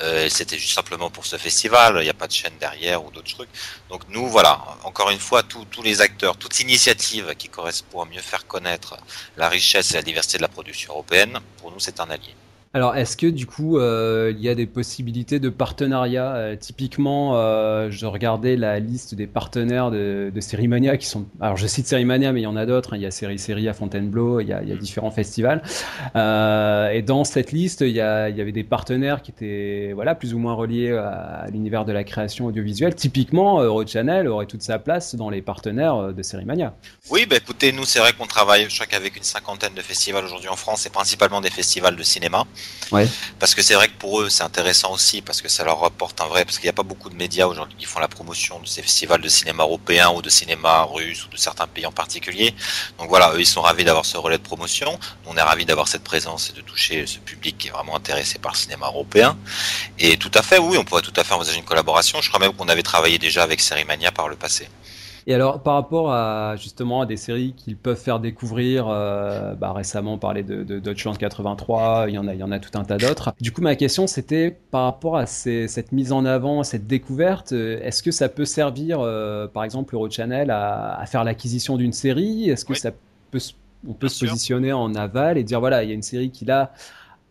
euh, 0.01 0.29
c'était 0.29 0.59
juste 0.59 0.75
simplement 0.75 1.11
pour 1.11 1.27
ce 1.27 1.37
festival, 1.37 1.97
il 2.01 2.05
n'y 2.05 2.11
a 2.11 2.15
pas 2.15 2.27
de 2.27 2.33
chaîne 2.33 2.57
derrière 2.59 3.05
ou 3.05 3.11
d'autres 3.11 3.35
trucs. 3.35 3.51
Donc 3.91 4.03
nous, 4.09 4.29
voilà, 4.29 4.61
encore 4.85 5.11
une 5.11 5.19
fois, 5.19 5.43
tous 5.43 5.83
les 5.83 6.01
acteurs, 6.01 6.37
toute 6.37 6.61
initiative 6.61 7.35
qui 7.37 7.49
correspond 7.49 8.03
à 8.03 8.07
mieux 8.07 8.21
faire 8.21 8.47
connaître 8.47 8.97
la 9.37 9.49
richesse 9.49 9.93
et 9.93 9.95
la 9.95 10.03
diversité 10.03 10.39
de 10.39 10.43
la 10.43 10.49
production 10.49 10.93
européenne, 10.93 11.41
pour 11.59 11.71
nous, 11.73 11.81
c'est 11.81 12.01
un 12.01 12.11
allié. 12.11 12.35
Alors, 12.75 12.97
est-ce 12.97 13.17
que 13.17 13.27
du 13.27 13.47
coup, 13.47 13.79
euh, 13.79 14.31
il 14.37 14.43
y 14.45 14.49
a 14.51 14.55
des 14.55 14.67
possibilités 14.67 15.41
de 15.41 15.49
partenariat 15.49 16.35
euh, 16.37 16.55
Typiquement, 16.57 17.33
euh, 17.37 17.89
je 17.91 18.05
regardais 18.05 18.57
la 18.57 18.79
liste 18.79 19.15
des 19.15 19.27
partenaires 19.27 19.91
de, 19.91 20.31
de 20.35 20.41
Sérimania 20.41 20.99
qui 20.99 21.07
sont. 21.07 21.25
Alors, 21.41 21.57
je 21.57 21.67
cite 21.67 21.87
Sérimania, 21.87 22.31
mais 22.33 22.41
il 22.41 22.45
y 22.45 22.47
en 22.47 22.57
a 22.57 22.67
d'autres. 22.67 22.93
hein. 22.93 22.97
Il 22.97 23.03
y 23.03 23.07
a 23.07 23.11
Série 23.11 23.39
Série 23.39 23.69
à 23.69 23.73
Fontainebleau, 23.73 24.41
il 24.41 24.49
y 24.49 24.53
a, 24.53 24.63
il 24.63 24.69
y 24.69 24.73
a 24.73 24.77
différents 24.77 25.11
festivals. 25.11 25.63
Et 26.15 27.03
dans 27.03 27.25
cette 27.25 27.53
liste, 27.53 27.81
il 27.81 27.89
y, 27.91 28.03
a- 28.03 28.29
il 28.29 28.37
y 28.37 28.41
avait 28.43 28.53
des 28.53 28.65
partenaires 28.65 29.23
qui 29.23 29.31
étaient 29.31 29.93
voilà, 29.95 30.15
plus 30.15 30.35
ou 30.35 30.39
moins 30.39 30.53
reliés 30.55 30.93
à, 30.93 31.09
à 31.45 31.47
l'univers 31.51 31.87
de 31.87 31.93
la 31.93 32.05
création 32.05 32.47
audiovisuelle. 32.47 32.95
Typiquement, 32.95 33.63
Eurochannel 33.63 34.29
aurait 34.29 34.47
toute 34.47 34.63
sa 34.63 34.79
place 34.79 35.15
dans 35.15 35.31
les 35.31 35.41
partenaires 35.41 36.13
de 36.13 36.23
Sérimania. 36.23 36.75
Oui, 37.11 37.25
bah 37.25 37.37
écoutez, 37.37 37.73
nous 37.73 37.87
c'est 37.87 37.99
vrai 37.99 38.13
qu'on 38.13 38.27
travaille, 38.27 38.67
je 38.69 38.75
crois 38.75 38.87
qu'avec 38.87 39.17
une 39.17 39.23
cinquantaine 39.23 39.73
de 39.75 39.81
festivals 39.83 40.25
aujourd'hui 40.27 40.51
en 40.51 40.57
France, 40.57 40.85
et 40.85 40.91
principalement 40.91 41.41
des 41.41 41.51
festivals 41.51 41.97
de 41.97 42.03
cinéma. 42.03 42.45
Parce 43.39 43.55
que 43.55 43.63
c'est 43.63 43.75
vrai 43.75 43.89
que 43.89 43.97
pour 43.99 44.21
eux 44.21 44.31
c'est 44.31 44.43
intéressant 44.43 44.93
aussi, 44.93 45.21
parce 45.21 45.43
que 45.43 45.49
ça 45.49 45.65
leur 45.65 45.81
rapporte 45.81 46.21
un 46.21 46.27
vrai, 46.27 46.45
parce 46.45 46.59
qu'il 46.59 46.67
n'y 46.67 46.71
a 46.71 46.75
pas 46.75 46.83
beaucoup 46.83 47.11
de 47.11 47.15
médias 47.15 47.47
aujourd'hui 47.47 47.77
qui 47.79 47.85
font 47.85 48.01
la 48.01 48.09
promotion 48.09 48.61
de 48.61 48.67
ces 48.67 48.83
festivals 48.83 49.21
de 49.21 49.29
cinéma 49.29 49.65
européens 49.65 50.11
ou 50.11 50.23
de 50.23 50.31
cinéma 50.31 50.83
russe 50.85 51.27
ou 51.27 51.29
de 51.29 51.37
certains 51.37 51.67
pays 51.67 51.87
en 51.87 51.93
particulier. 51.93 52.55
Donc 52.99 53.09
voilà, 53.09 53.33
eux 53.35 53.41
ils 53.41 53.47
sont 53.47 53.63
ravis 53.63 53.85
d'avoir 53.85 54.07
ce 54.07 54.17
relais 54.17 54.39
de 54.39 54.43
promotion. 54.43 54.99
On 55.27 55.37
est 55.37 55.43
ravis 55.43 55.67
d'avoir 55.67 55.89
cette 55.89 56.05
présence 56.05 56.51
et 56.51 56.53
de 56.55 56.63
toucher 56.63 57.07
ce 57.07 57.19
public 57.19 57.59
qui 57.59 57.69
est 57.69 57.73
vraiment 57.73 57.97
intéressé 57.97 58.39
par 58.39 58.53
le 58.53 58.59
cinéma 58.59 58.87
européen. 58.87 59.37
Et 59.99 60.17
tout 60.17 60.33
à 60.35 60.43
fait, 60.43 60.59
oui, 60.59 60.79
on 60.79 60.85
pourrait 60.85 61.03
tout 61.03 61.13
à 61.17 61.25
fait 61.25 61.35
envisager 61.35 61.59
une 61.59 61.65
collaboration. 61.65 62.21
Je 62.23 62.29
crois 62.29 62.41
même 62.41 62.53
qu'on 62.53 62.69
avait 62.69 62.83
travaillé 62.83 63.19
déjà 63.19 63.43
avec 63.43 63.61
Sérimania 63.61 64.13
par 64.13 64.29
le 64.29 64.37
passé. 64.37 64.69
Et 65.29 65.35
alors, 65.35 65.63
par 65.63 65.75
rapport 65.75 66.11
à 66.11 66.57
justement 66.57 67.03
à 67.03 67.07
des 67.07 67.19
séries 67.19 67.53
qu'ils 67.55 67.77
peuvent 67.77 68.01
faire 68.01 68.19
découvrir, 68.19 68.89
euh, 68.89 69.55
bah, 69.55 69.73
récemment 69.75 70.15
on 70.15 70.19
parlait 70.19 70.43
de, 70.43 70.63
de 70.65 70.79
Deutschland 70.81 71.15
83, 71.15 72.07
il 72.09 72.15
y 72.15 72.19
en 72.19 72.27
a, 72.27 72.33
il 72.35 72.41
y 72.41 72.43
en 72.43 72.51
a 72.51 72.59
tout 72.59 72.71
un 72.79 72.83
tas 72.85 72.99
d'autres. 72.99 73.35
Du 73.39 73.53
coup, 73.53 73.61
ma 73.61 73.77
question 73.77 74.07
c'était 74.07 74.51
par 74.71 74.85
rapport 74.85 75.19
à 75.19 75.27
ces- 75.27 75.69
cette 75.69 75.93
mise 75.93 76.13
en 76.13 76.25
avant, 76.25 76.63
cette 76.63 76.87
découverte, 76.87 77.53
euh, 77.53 77.79
est-ce 77.83 78.03
que 78.03 78.11
ça 78.11 78.31
peut 78.31 78.47
servir, 78.47 79.01
euh, 79.01 79.47
par 79.47 79.65
exemple, 79.65 79.95
Eurochannel 79.95 80.51
à, 80.51 80.95
à 80.99 81.05
faire 81.05 81.25
l'acquisition 81.25 81.77
d'une 81.77 81.93
série? 81.93 82.49
Est-ce 82.49 82.65
que 82.65 82.73
Oui. 82.73 82.79
ça 82.79 82.93
peut, 83.31 83.39
se- 83.39 83.53
on 83.87 83.93
peut 83.93 84.07
Bien 84.07 84.09
se 84.09 84.17
sûr. 84.17 84.31
positionner 84.31 84.73
en 84.73 84.95
aval 84.95 85.37
et 85.37 85.45
dire 85.45 85.61
voilà, 85.61 85.83
il 85.85 85.89
y 85.91 85.93
a 85.93 85.95
une 85.95 86.03
série 86.03 86.31
qui 86.31 86.47
là 86.47 86.73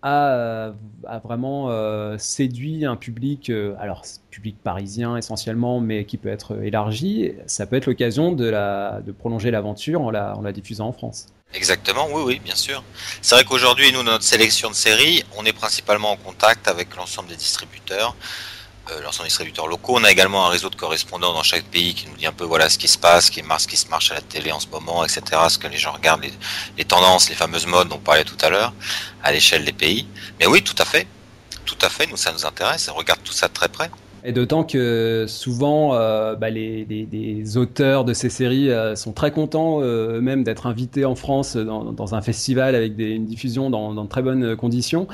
a, 0.08 0.32
euh, 0.32 0.72
a 1.06 1.20
vraiment 1.20 1.70
euh, 1.70 2.18
séduit 2.18 2.86
un 2.86 2.96
public, 2.96 3.50
euh, 3.50 3.76
alors 3.80 4.04
public 4.32 4.56
parisien 4.64 5.18
essentiellement, 5.18 5.80
mais 5.80 6.06
qui 6.06 6.18
peut 6.18 6.30
être 6.30 6.62
élargi. 6.64 7.34
Ça 7.46 7.66
peut 7.66 7.76
être 7.76 7.88
l'occasion 7.88 8.32
de, 8.32 8.48
la, 8.48 9.02
de 9.06 9.12
prolonger 9.12 9.52
l'aventure 9.52 10.02
en 10.02 10.12
la, 10.12 10.36
en 10.38 10.42
la 10.42 10.52
diffusant 10.52 10.88
en 10.88 10.94
France. 10.94 11.28
Exactement, 11.54 12.08
oui, 12.12 12.24
oui, 12.26 12.42
bien 12.44 12.56
sûr. 12.56 12.84
C'est 13.22 13.36
vrai 13.36 13.44
qu'aujourd'hui, 13.46 13.92
nous, 13.92 14.04
dans 14.04 14.12
notre 14.12 14.24
sélection 14.24 14.70
de 14.70 14.76
séries, 14.76 15.24
on 15.38 15.46
est 15.46 15.54
principalement 15.54 16.12
en 16.12 16.18
contact 16.18 16.68
avec 16.68 16.96
l'ensemble 16.96 17.30
des 17.30 17.38
distributeurs, 17.38 18.16
euh, 18.92 19.00
des 19.00 19.24
distributeurs 19.26 19.68
locaux. 19.68 19.96
On 19.98 20.04
a 20.04 20.12
également 20.12 20.46
un 20.46 20.50
réseau 20.50 20.70
de 20.70 20.76
correspondants 20.76 21.34
dans 21.34 21.44
chaque 21.44 21.66
pays 21.66 21.94
qui 21.94 22.08
nous 22.08 22.16
dit 22.16 22.26
un 22.26 22.32
peu 22.32 22.46
voilà 22.46 22.70
ce 22.70 22.78
qui 22.78 22.88
se 22.88 22.98
passe, 22.98 23.28
ce 23.28 23.32
qui 23.32 23.42
marche, 23.44 23.64
ce 23.64 23.68
qui 23.68 23.78
se 23.78 23.88
marche 23.90 24.12
à 24.12 24.16
la 24.16 24.22
télé 24.22 24.52
en 24.52 24.60
ce 24.60 24.68
moment, 24.68 25.04
etc. 25.04 25.22
Ce 25.50 25.58
que 25.58 25.68
les 25.68 25.78
gens 25.78 25.92
regardent, 25.92 26.26
les, 26.78 26.86
tendances, 26.86 27.30
les 27.30 27.36
fameuses 27.36 27.68
modes 27.68 27.90
dont 27.90 27.96
on 27.96 28.00
parlait 28.00 28.24
tout 28.24 28.38
à 28.42 28.50
l'heure, 28.50 28.74
à 29.24 29.32
l'échelle 29.32 29.66
des 29.66 29.74
pays. 29.74 30.08
Mais 30.40 30.48
oui, 30.48 30.62
tout 30.62 30.76
à 30.78 30.86
fait. 30.86 31.08
Tout 31.66 31.78
à 31.82 31.90
fait, 31.90 32.08
nous, 32.08 32.18
ça 32.18 32.32
nous 32.32 32.46
intéresse. 32.46 32.90
On 32.94 32.98
regarde 32.98 33.20
tout 33.24 33.34
ça 33.34 33.48
de 33.48 33.54
très 33.54 33.68
près. 33.68 33.90
Et 34.24 34.32
d'autant 34.32 34.64
que 34.64 35.26
souvent, 35.28 35.94
euh, 35.94 36.36
bah, 36.36 36.50
les, 36.50 37.58
auteurs 37.58 38.04
de 38.04 38.14
ces 38.14 38.30
séries 38.30 38.70
euh, 38.70 38.96
sont 38.96 39.14
très 39.14 39.32
contents 39.32 39.82
euh, 39.82 40.18
eux-mêmes 40.18 40.44
d'être 40.44 40.68
invités 40.68 41.06
en 41.06 41.16
France 41.16 41.56
dans, 41.56 42.16
un 42.16 42.22
festival 42.22 42.76
avec 42.76 42.94
une 42.98 43.26
diffusion 43.26 43.70
dans, 43.70 43.94
dans 43.94 44.04
de 44.04 44.10
très 44.10 44.22
bonnes 44.22 44.56
conditions. 44.56 45.08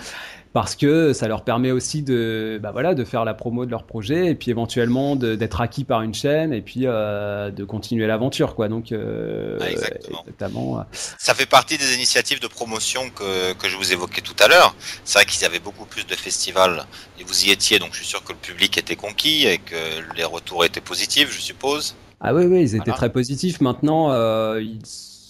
Parce 0.53 0.75
que 0.75 1.13
ça 1.13 1.27
leur 1.27 1.43
permet 1.43 1.71
aussi 1.71 2.03
de, 2.03 2.59
bah 2.61 2.69
voilà, 2.71 2.93
de 2.93 3.03
faire 3.03 3.25
la 3.25 3.33
promo 3.33 3.65
de 3.65 3.71
leur 3.71 3.83
projet 3.85 4.27
et 4.27 4.35
puis 4.35 4.51
éventuellement 4.51 5.15
d'être 5.15 5.61
acquis 5.61 5.83
par 5.83 6.03
une 6.03 6.13
chaîne 6.13 6.53
et 6.53 6.61
puis 6.61 6.81
euh, 6.85 7.49
de 7.49 7.63
continuer 7.63 8.05
l'aventure, 8.05 8.53
quoi. 8.53 8.67
Donc, 8.67 8.91
euh, 8.91 9.57
Ah, 9.59 9.71
exactement. 9.71 10.85
Ça 11.17 11.33
fait 11.33 11.47
partie 11.47 11.79
des 11.79 11.95
initiatives 11.95 12.39
de 12.39 12.45
promotion 12.47 13.09
que, 13.09 13.53
que 13.53 13.67
je 13.67 13.75
vous 13.77 13.91
évoquais 13.93 14.21
tout 14.21 14.35
à 14.39 14.47
l'heure. 14.47 14.75
C'est 15.03 15.17
vrai 15.17 15.25
qu'il 15.25 15.41
y 15.41 15.45
avait 15.45 15.59
beaucoup 15.59 15.85
plus 15.85 16.05
de 16.05 16.13
festivals 16.13 16.85
et 17.19 17.23
vous 17.23 17.45
y 17.45 17.49
étiez, 17.51 17.79
donc 17.79 17.89
je 17.93 17.97
suis 17.97 18.05
sûr 18.07 18.23
que 18.23 18.31
le 18.33 18.37
public 18.37 18.77
était 18.77 18.95
conquis 18.95 19.47
et 19.47 19.57
que 19.57 19.75
les 20.15 20.23
retours 20.23 20.63
étaient 20.65 20.81
positifs, 20.81 21.31
je 21.33 21.41
suppose. 21.41 21.95
Ah 22.21 22.33
oui, 22.33 22.45
oui, 22.45 22.61
ils 22.61 22.75
étaient 22.75 22.83
Voilà. 22.85 22.93
très 22.97 23.11
positifs. 23.11 23.59
Maintenant, 23.59 24.11
euh, 24.11 24.61
ils- 24.61 24.79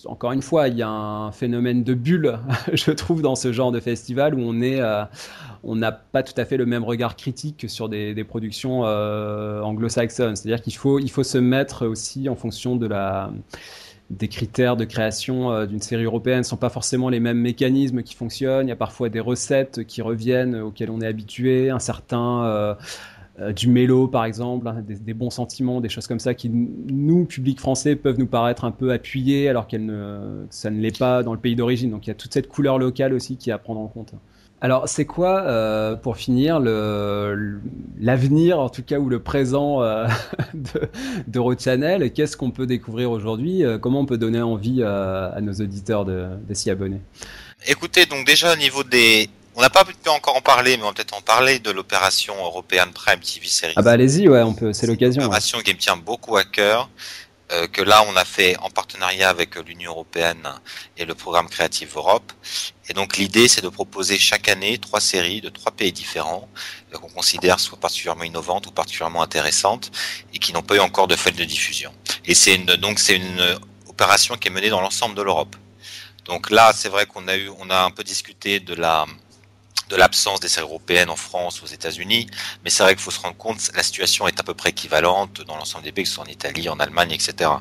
encore 0.05 0.31
une 0.31 0.41
fois, 0.41 0.67
il 0.67 0.77
y 0.77 0.81
a 0.81 0.89
un 0.89 1.31
phénomène 1.31 1.83
de 1.83 1.93
bulle, 1.93 2.39
je 2.73 2.91
trouve, 2.91 3.21
dans 3.21 3.35
ce 3.35 3.51
genre 3.51 3.71
de 3.71 3.79
festival 3.79 4.35
où 4.35 4.41
on 4.41 4.61
est, 4.61 4.81
euh, 4.81 5.03
on 5.63 5.75
n'a 5.75 5.91
pas 5.91 6.23
tout 6.23 6.33
à 6.37 6.45
fait 6.45 6.57
le 6.57 6.65
même 6.65 6.83
regard 6.83 7.15
critique 7.15 7.57
que 7.57 7.67
sur 7.67 7.89
des, 7.89 8.23
productions 8.23 8.85
euh, 8.85 9.61
anglo-saxonnes. 9.61 10.35
C'est-à-dire 10.35 10.61
qu'il 10.61 10.75
faut, 10.75 10.99
il 10.99 11.09
faut 11.09 11.23
se 11.23 11.37
mettre 11.37 11.87
aussi 11.87 12.29
en 12.29 12.35
fonction 12.35 12.75
de 12.75 12.87
la 12.87 13.31
des 14.09 14.27
critères 14.27 14.75
de 14.75 14.83
création 14.83 15.51
euh, 15.51 15.65
d'une 15.65 15.81
série 15.81 16.03
européenne 16.03 16.39
ne 16.39 16.43
sont 16.43 16.57
pas 16.57 16.69
forcément 16.69 17.09
les 17.09 17.19
mêmes 17.19 17.39
mécanismes 17.39 18.03
qui 18.03 18.13
fonctionnent. 18.13 18.67
Il 18.67 18.69
y 18.69 18.73
a 18.73 18.75
parfois 18.75 19.09
des 19.09 19.21
recettes 19.21 19.85
qui 19.85 20.01
reviennent 20.01 20.55
auxquelles 20.55 20.91
on 20.91 21.01
est 21.01 21.07
habitué, 21.07 21.71
un 21.71 21.79
certain 21.79 22.75
du 23.55 23.67
mélo 23.67 24.07
par 24.07 24.25
exemple, 24.25 24.67
hein, 24.67 24.83
des, 24.87 25.13
bons 25.13 25.31
sentiments, 25.31 25.81
des 25.81 25.89
choses 25.89 26.05
comme 26.05 26.19
ça 26.19 26.33
qui 26.33 26.49
nous, 26.49 27.25
public 27.25 27.59
français, 27.59 27.95
peuvent 27.95 28.19
nous 28.19 28.27
paraître 28.27 28.63
un 28.63 28.71
peu 28.71 28.91
appuyées 28.91 29.49
alors 29.49 29.65
qu'elle 29.67 29.85
ne, 29.85 30.45
ça 30.51 30.69
ne 30.69 30.79
l'est 30.79 30.97
pas 30.97 31.23
dans 31.23 31.33
le 31.33 31.39
pays 31.39 31.55
d'origine. 31.55 31.89
Donc 31.89 32.05
il 32.05 32.09
y 32.09 32.11
a 32.11 32.15
toute 32.15 32.33
cette 32.33 32.47
couleur 32.47 32.77
locale 32.77 33.13
aussi 33.13 33.37
qui 33.37 33.49
est 33.49 33.53
à 33.53 33.57
prendre 33.57 33.79
en 33.79 33.87
compte. 33.87 34.13
Alors 34.63 34.87
c'est 34.87 35.03
quoi, 35.03 35.41
euh, 35.41 35.97
pour 35.97 36.15
finir, 36.15 36.57
l'avenir 37.99 38.59
en 38.61 38.69
tout 38.69 38.81
cas 38.81 38.97
ou 38.97 39.09
le 39.09 39.19
présent 39.19 39.81
euh, 39.81 40.07
de 40.53 40.89
d'Eurochannel 41.27 42.13
Qu'est-ce 42.13 42.37
qu'on 42.37 42.51
peut 42.51 42.65
découvrir 42.65 43.11
aujourd'hui? 43.11 43.65
Euh, 43.65 43.77
Comment 43.77 43.99
on 43.99 44.05
peut 44.05 44.17
donner 44.17 44.41
envie 44.41 44.77
euh, 44.79 45.29
à 45.35 45.41
nos 45.41 45.51
auditeurs 45.51 46.05
de, 46.05 46.27
de 46.47 46.53
s'y 46.53 46.69
abonner? 46.69 47.01
Écoutez, 47.67 48.05
donc 48.05 48.25
déjà 48.25 48.53
au 48.53 48.55
niveau 48.55 48.85
des... 48.85 49.29
On 49.55 49.61
n'a 49.61 49.69
pas 49.69 49.85
pu 49.85 49.93
encore 50.09 50.35
en 50.35 50.41
parler, 50.41 50.77
mais 50.77 50.83
on 50.83 50.87
va 50.87 50.93
peut-être 50.93 51.15
en 51.15 51.21
parler 51.21 51.59
de 51.59 51.69
l'opération 51.69 52.35
européenne 52.43 52.91
Prime 52.91 53.19
TV 53.19 53.47
Series. 53.47 53.73
Ah 53.75 53.83
bah 53.83 53.91
allez-y, 53.91 54.27
ouais, 54.27 54.41
on 54.41 54.53
peut, 54.53 54.73
c'est 54.73 54.87
l'occasion. 54.87 55.21
Une 55.21 55.27
ouais. 55.27 55.27
opération 55.27 55.59
qui 55.59 55.73
me 55.73 55.79
tient 55.79 55.95
beaucoup 55.95 56.37
à 56.37 56.43
cœur, 56.43 56.89
euh, 57.51 57.67
que 57.67 57.83
là 57.83 58.03
on 58.07 58.15
a 58.15 58.25
fait 58.25 58.57
en 58.57 58.71
partenariat 58.71 59.29
avec 59.29 59.55
l'Union 59.57 59.91
européenne 59.91 60.47
et 60.97 61.05
le 61.05 61.13
programme 61.13 61.47
Creative 61.49 61.91
Europe. 61.95 62.31
Et 62.89 62.93
donc 62.93 63.17
l'idée 63.17 63.47
c'est 63.47 63.61
de 63.61 63.69
proposer 63.69 64.17
chaque 64.17 64.47
année 64.47 64.79
trois 64.79 64.99
séries 64.99 65.41
de 65.41 65.49
trois 65.49 65.71
pays 65.71 65.91
différents 65.91 66.49
euh, 66.93 66.97
qu'on 66.97 67.09
considère 67.09 67.59
soit 67.59 67.79
particulièrement 67.79 68.23
innovantes 68.23 68.65
ou 68.67 68.71
particulièrement 68.71 69.21
intéressantes 69.21 69.91
et 70.33 70.39
qui 70.39 70.51
n'ont 70.51 70.63
pas 70.63 70.77
eu 70.77 70.79
encore 70.79 71.07
de 71.07 71.15
fête 71.15 71.35
de 71.35 71.43
diffusion. 71.43 71.93
Et 72.25 72.33
c'est 72.33 72.55
une, 72.55 72.75
donc 72.77 72.97
c'est 72.97 73.17
une 73.17 73.59
opération 73.87 74.35
qui 74.35 74.47
est 74.47 74.51
menée 74.51 74.69
dans 74.69 74.81
l'ensemble 74.81 75.13
de 75.13 75.21
l'Europe. 75.21 75.55
Donc 76.25 76.49
là 76.49 76.71
c'est 76.73 76.89
vrai 76.89 77.05
qu'on 77.05 77.27
a 77.27 77.35
eu, 77.35 77.49
on 77.59 77.69
a 77.69 77.83
un 77.83 77.91
peu 77.91 78.03
discuté 78.03 78.59
de 78.59 78.73
la 78.73 79.05
de 79.93 79.97
l'absence 79.97 80.39
des 80.39 80.49
séries 80.49 80.65
européennes 80.65 81.11
en 81.11 81.15
France, 81.15 81.61
aux 81.63 81.67
États-Unis, 81.67 82.25
mais 82.63 82.71
c'est 82.71 82.81
vrai 82.83 82.95
qu'il 82.95 83.03
faut 83.03 83.11
se 83.11 83.19
rendre 83.19 83.37
compte, 83.37 83.59
la 83.75 83.83
situation 83.83 84.27
est 84.27 84.39
à 84.39 84.43
peu 84.43 84.55
près 84.55 84.71
équivalente 84.71 85.41
dans 85.41 85.55
l'ensemble 85.55 85.83
des 85.83 85.91
pays, 85.91 86.03
que 86.03 86.09
ce 86.09 86.15
soit 86.15 86.23
en 86.23 86.33
Italie, 86.39 86.67
en 86.67 86.79
Allemagne, 86.79 87.11
etc. 87.11 87.51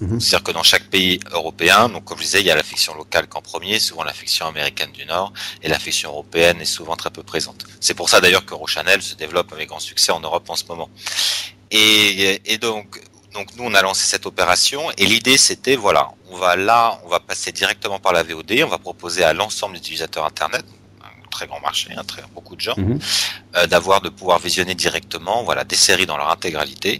Mhm. 0.00 0.20
C'est-à-dire 0.20 0.44
que 0.44 0.52
dans 0.52 0.62
chaque 0.62 0.88
pays 0.88 1.18
européen, 1.32 1.88
donc 1.88 2.04
comme 2.04 2.18
je 2.18 2.24
disais, 2.24 2.40
il 2.40 2.46
y 2.46 2.50
a 2.52 2.54
la 2.54 2.62
fiction 2.62 2.94
locale 2.94 3.26
qu'en 3.26 3.42
premier, 3.42 3.80
souvent 3.80 4.04
la 4.04 4.12
fiction 4.12 4.46
américaine 4.46 4.92
du 4.92 5.04
Nord, 5.04 5.32
et 5.62 5.68
la 5.68 5.80
fiction 5.80 6.10
européenne 6.10 6.60
est 6.60 6.72
souvent 6.78 6.94
très 6.94 7.10
peu 7.10 7.24
présente. 7.24 7.64
C'est 7.80 7.94
pour 7.94 8.08
ça 8.08 8.20
d'ailleurs 8.20 8.46
que 8.46 8.54
Chanel 8.66 9.02
se 9.02 9.16
développe 9.16 9.52
avec 9.52 9.68
grand 9.68 9.80
succès 9.80 10.12
en 10.12 10.20
Europe 10.20 10.48
en 10.48 10.56
ce 10.56 10.64
moment. 10.66 10.88
Et, 11.72 12.40
et 12.52 12.58
donc, 12.58 13.00
donc 13.34 13.48
nous, 13.56 13.64
on 13.64 13.74
a 13.74 13.82
lancé 13.82 14.06
cette 14.06 14.26
opération, 14.26 14.92
et 14.96 15.06
l'idée 15.06 15.38
c'était, 15.38 15.74
voilà, 15.74 16.12
on 16.30 16.36
va 16.36 16.54
là, 16.54 17.00
on 17.04 17.08
va 17.08 17.18
passer 17.18 17.50
directement 17.50 17.98
par 17.98 18.12
la 18.12 18.22
VOD, 18.22 18.52
on 18.64 18.68
va 18.68 18.78
proposer 18.78 19.24
à 19.24 19.32
l'ensemble 19.32 19.74
des 19.74 19.80
utilisateurs 19.80 20.24
Internet, 20.24 20.64
très 21.36 21.46
grand 21.50 21.60
marché, 21.68 21.88
un 22.02 22.04
très 22.12 22.22
beaucoup 22.34 22.56
de 22.60 22.64
gens, 22.68 22.78
Mhm. 22.78 22.98
euh, 23.56 23.66
d'avoir 23.72 23.98
de 24.06 24.10
pouvoir 24.18 24.38
visionner 24.48 24.74
directement 24.86 25.38
voilà 25.48 25.62
des 25.72 25.80
séries 25.86 26.06
dans 26.10 26.16
leur 26.22 26.30
intégralité 26.38 26.92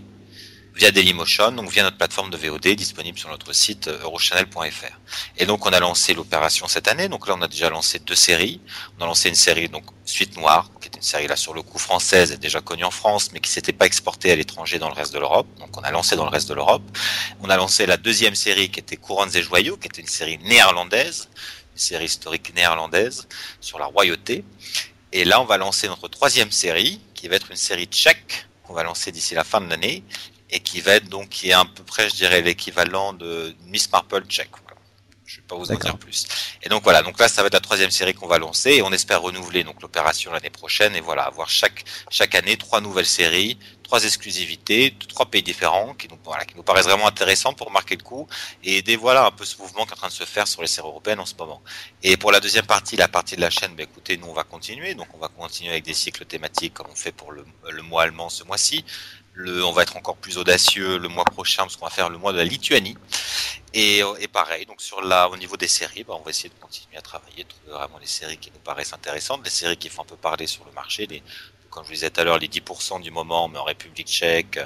via 0.81 0.91
Dailymotion, 0.91 1.53
donc 1.59 1.69
via 1.71 1.85
notre 1.87 1.99
plateforme 2.03 2.31
de 2.35 2.39
VOD 2.43 2.67
disponible 2.85 3.17
sur 3.23 3.31
notre 3.35 3.53
site 3.65 3.87
euh, 3.87 4.03
eurochannel.fr. 4.07 4.95
Et 5.41 5.47
donc 5.51 5.61
on 5.69 5.73
a 5.79 5.79
lancé 5.89 6.09
l'opération 6.19 6.67
cette 6.75 6.89
année. 6.93 7.09
Donc 7.09 7.23
là 7.29 7.35
on 7.39 7.43
a 7.43 7.51
déjà 7.57 7.69
lancé 7.71 7.95
deux 8.01 8.17
séries. 8.29 8.61
On 8.99 9.05
a 9.05 9.07
lancé 9.07 9.29
une 9.29 9.37
série 9.49 9.69
donc 9.69 9.85
Suite 10.05 10.37
Noire, 10.37 10.65
qui 10.81 10.87
est 10.89 10.97
une 10.97 11.09
série 11.15 11.29
là 11.29 11.37
sur 11.37 11.55
le 11.59 11.63
coup 11.63 11.79
française 11.89 12.29
et 12.35 12.39
déjà 12.47 12.61
connue 12.61 12.83
en 12.93 12.97
France, 13.01 13.25
mais 13.33 13.39
qui 13.45 13.51
s'était 13.57 13.77
pas 13.81 13.87
exportée 13.93 14.33
à 14.33 14.37
l'étranger 14.41 14.77
dans 14.83 14.89
le 14.93 14.97
reste 15.01 15.13
de 15.15 15.21
l'Europe. 15.25 15.47
Donc 15.61 15.71
on 15.79 15.83
a 15.89 15.93
lancé 15.99 16.13
dans 16.17 16.25
le 16.29 16.35
reste 16.37 16.49
de 16.49 16.55
l'Europe. 16.61 16.83
On 17.45 17.49
a 17.55 17.57
lancé 17.57 17.81
la 17.87 17.97
deuxième 18.09 18.35
série 18.47 18.69
qui 18.73 18.81
était 18.85 18.97
Couronnes 19.05 19.35
et 19.39 19.43
Joyaux, 19.49 19.77
qui 19.81 19.87
était 19.87 20.03
une 20.07 20.09
série 20.21 20.39
néerlandaise, 20.39 21.29
série 21.75 22.07
historique 22.07 22.55
néerlandaise 22.55 23.27
sur 23.61 23.79
la 23.79 23.87
royauté. 23.87 24.45
Et 25.13 25.25
là, 25.25 25.41
on 25.41 25.45
va 25.45 25.59
lancer 25.59 25.89
notre 25.89 26.09
troisième 26.09 26.51
série, 26.51 27.01
qui 27.15 27.29
va 27.29 27.37
être 27.37 27.51
une 27.51 27.57
série 27.57 27.87
tchèque, 27.87 28.47
qu'on 28.65 28.75
va 28.75 28.83
lancer 28.83 29.13
d'ici 29.13 29.35
la 29.35 29.45
fin 29.45 29.61
de 29.61 29.69
l'année, 29.69 30.03
et 30.51 30.61
qui 30.61 30.81
va 30.81 30.95
être 30.95 31.09
donc, 31.09 31.29
qui 31.29 31.51
est 31.51 31.53
à 31.53 31.65
peu 31.65 31.85
près, 31.85 32.09
je 32.09 32.15
dirais, 32.15 32.43
l'équivalent 32.43 33.13
de 33.13 33.55
Miss 33.67 33.91
Marple 33.93 34.25
tchèque. 34.27 34.51
Voilà. 34.63 34.81
Je 35.25 35.37
vais 35.37 35.43
pas 35.49 35.57
vous 35.57 35.73
en 35.73 35.77
dire 35.77 35.99
plus. 35.99 36.27
Et 36.63 36.69
donc 36.69 36.85
voilà, 36.85 37.03
donc 37.03 37.19
là 37.19 37.29
ça 37.29 37.43
va 37.43 37.47
être 37.47 37.55
la 37.55 37.61
troisième 37.61 37.91
série 37.91 38.15
qu'on 38.15 38.29
va 38.29 38.39
lancer 38.39 38.73
et 38.73 38.83
on 38.83 38.93
espère 38.93 39.23
renouveler 39.23 39.65
donc 39.65 39.81
l'opération 39.83 40.31
l'année 40.33 40.51
prochaine 40.51 40.95
et 40.95 41.01
voilà 41.01 41.23
avoir 41.23 41.49
chaque 41.49 41.85
chaque 42.11 42.35
année 42.35 42.57
trois 42.57 42.81
nouvelles 42.81 43.07
séries, 43.07 43.59
trois 43.95 44.07
exclusivités, 44.07 44.91
de 44.91 45.05
trois 45.07 45.27
pays 45.27 45.45
différents 45.45 45.95
qui 45.95 46.09
nous 46.09 46.19
voilà 46.25 46.45
qui 46.45 46.57
nous 46.57 46.65
paraissent 46.65 46.87
vraiment 46.87 47.07
intéressants 47.07 47.55
pour 47.55 47.71
marquer 47.71 47.95
le 47.95 48.03
coup 48.03 48.27
et 48.65 48.79
aider 48.79 48.99
un 49.01 49.31
peu 49.31 49.45
ce 49.45 49.57
mouvement 49.59 49.85
qui 49.85 49.91
est 49.91 49.93
en 49.93 49.99
train 49.99 50.09
de 50.09 50.13
se 50.13 50.25
faire 50.25 50.49
sur 50.49 50.63
les 50.63 50.67
séries 50.67 50.89
européennes 50.89 51.21
en 51.21 51.27
ce 51.27 51.37
moment. 51.37 51.63
Et 52.03 52.17
pour 52.17 52.33
la 52.33 52.41
deuxième 52.41 52.67
partie, 52.67 52.97
la 52.97 53.07
partie 53.07 53.37
de 53.37 53.41
la 53.41 53.51
chaîne, 53.51 53.77
bah, 53.77 53.85
écoutez, 53.85 54.17
nous 54.17 54.27
on 54.27 54.33
va 54.33 54.43
continuer 54.43 54.97
donc 54.97 55.07
on 55.15 55.19
va 55.19 55.29
continuer 55.29 55.71
avec 55.71 55.85
des 55.85 55.95
cycles 55.95 56.25
thématiques 56.25 56.75
comme 56.75 56.89
on 56.91 56.97
fait 56.97 57.13
pour 57.13 57.31
le, 57.31 57.45
le 57.71 57.83
mois 57.83 58.03
allemand 58.03 58.29
ce 58.31 58.43
mois-ci. 58.43 58.85
Le, 59.37 59.65
on 59.65 59.73
va 59.73 59.83
être 59.83 59.97
encore 59.97 60.17
plus 60.17 60.39
audacieux 60.39 60.97
le 60.97 61.09
mois 61.09 61.25
prochain 61.25 61.63
parce 61.63 61.77
qu'on 61.77 61.87
va 61.87 61.91
faire 61.91 62.09
le 62.09 62.19
mois 62.19 62.33
de 62.33 62.39
la 62.39 62.45
Lituanie. 62.45 62.97
Et, 63.75 64.01
et 64.21 64.29
pareil, 64.29 64.65
donc 64.67 64.81
sur 64.81 65.03
la, 65.03 65.29
au 65.29 65.37
niveau 65.37 65.57
des 65.57 65.67
séries, 65.67 66.05
bah, 66.05 66.15
on 66.17 66.23
va 66.23 66.31
essayer 66.31 66.49
de 66.49 66.61
continuer 66.61 66.97
à 66.97 67.03
travailler, 67.03 67.45
trouver 67.45 67.73
vraiment 67.73 67.99
les 67.99 68.07
séries 68.07 68.39
qui 68.39 68.51
nous 68.53 68.61
paraissent 68.61 68.93
intéressantes, 68.93 69.41
les 69.45 69.51
séries 69.51 69.77
qui 69.77 69.89
font 69.89 70.03
un 70.03 70.07
peu 70.07 70.17
parler 70.17 70.47
sur 70.47 70.65
le 70.65 70.73
marché. 70.73 71.09
Les, 71.09 71.21
comme 71.75 71.83
je 71.83 71.89
vous 71.89 71.95
disais 71.95 72.11
tout 72.11 72.21
à 72.21 72.25
l'heure, 72.25 72.39
les 72.39 72.47
10% 72.47 73.03
du 73.03 73.11
moment, 73.11 73.49
mais 73.49 73.59
en 73.59 73.65
République 73.65 74.07
tchèque, 74.07 74.61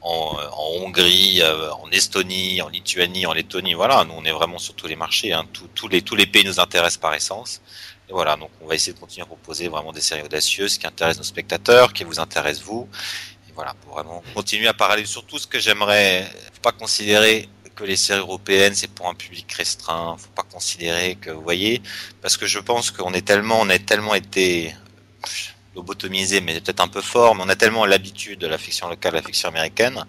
en, 0.00 0.36
Hongrie, 0.58 1.40
euh, 1.40 1.72
en 1.74 1.88
Estonie, 1.92 2.60
en 2.60 2.68
Lituanie, 2.68 3.24
en 3.24 3.32
Lettonie, 3.32 3.74
voilà, 3.74 4.04
nous 4.04 4.14
on 4.14 4.24
est 4.24 4.32
vraiment 4.32 4.58
sur 4.58 4.74
tous 4.74 4.88
les 4.88 4.96
marchés, 4.96 5.32
hein, 5.32 5.46
tous, 5.74 5.88
les, 5.88 6.26
pays 6.26 6.44
nous 6.44 6.58
intéressent 6.58 6.98
par 7.00 7.14
essence. 7.14 7.62
Et 8.08 8.12
voilà, 8.12 8.36
donc 8.36 8.50
on 8.60 8.66
va 8.66 8.74
essayer 8.74 8.92
de 8.92 8.98
continuer 8.98 9.22
à 9.22 9.26
proposer 9.26 9.68
vraiment 9.68 9.92
des 9.92 10.00
séries 10.00 10.22
audacieuses 10.22 10.76
qui 10.76 10.86
intéressent 10.86 11.18
nos 11.18 11.24
spectateurs, 11.24 11.92
qui 11.92 12.02
vous 12.02 12.18
intéressent 12.18 12.64
vous, 12.64 12.88
voilà, 13.54 13.74
pour 13.74 13.94
vraiment 13.94 14.22
continuer 14.34 14.66
à 14.66 14.74
parler 14.74 15.06
sur 15.06 15.24
tout 15.24 15.38
ce 15.38 15.46
que 15.46 15.60
j'aimerais. 15.60 16.28
Faut 16.52 16.60
pas 16.60 16.72
considérer 16.72 17.48
que 17.76 17.84
les 17.84 17.96
séries 17.96 18.20
européennes 18.20 18.74
c'est 18.74 18.90
pour 18.90 19.08
un 19.08 19.14
public 19.14 19.50
restreint. 19.52 20.16
Faut 20.18 20.34
pas 20.34 20.42
considérer 20.42 21.14
que, 21.14 21.30
vous 21.30 21.42
voyez, 21.42 21.80
parce 22.20 22.36
que 22.36 22.46
je 22.46 22.58
pense 22.58 22.90
qu'on 22.90 23.14
est 23.14 23.24
tellement, 23.24 23.60
on 23.60 23.70
a 23.70 23.78
tellement 23.78 24.14
été 24.14 24.74
lobotomisé, 25.74 26.40
mais 26.40 26.60
peut-être 26.60 26.80
un 26.80 26.88
peu 26.88 27.00
fort, 27.00 27.34
mais 27.34 27.42
on 27.44 27.48
a 27.48 27.56
tellement 27.56 27.86
l'habitude 27.86 28.38
de 28.40 28.46
la 28.46 28.58
fiction 28.58 28.88
locale, 28.88 29.14
la 29.14 29.22
fiction 29.22 29.48
américaine, 29.48 30.04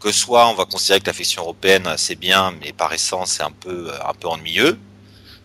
que 0.00 0.12
soit 0.12 0.48
on 0.48 0.54
va 0.54 0.64
considérer 0.66 1.00
que 1.00 1.06
la 1.06 1.12
fiction 1.12 1.42
européenne 1.42 1.94
c'est 1.96 2.16
bien, 2.16 2.54
mais 2.60 2.72
par 2.72 2.92
essence 2.92 3.32
c'est 3.32 3.42
un 3.42 3.52
peu, 3.52 3.90
un 4.06 4.14
peu 4.14 4.28
ennuyeux 4.28 4.78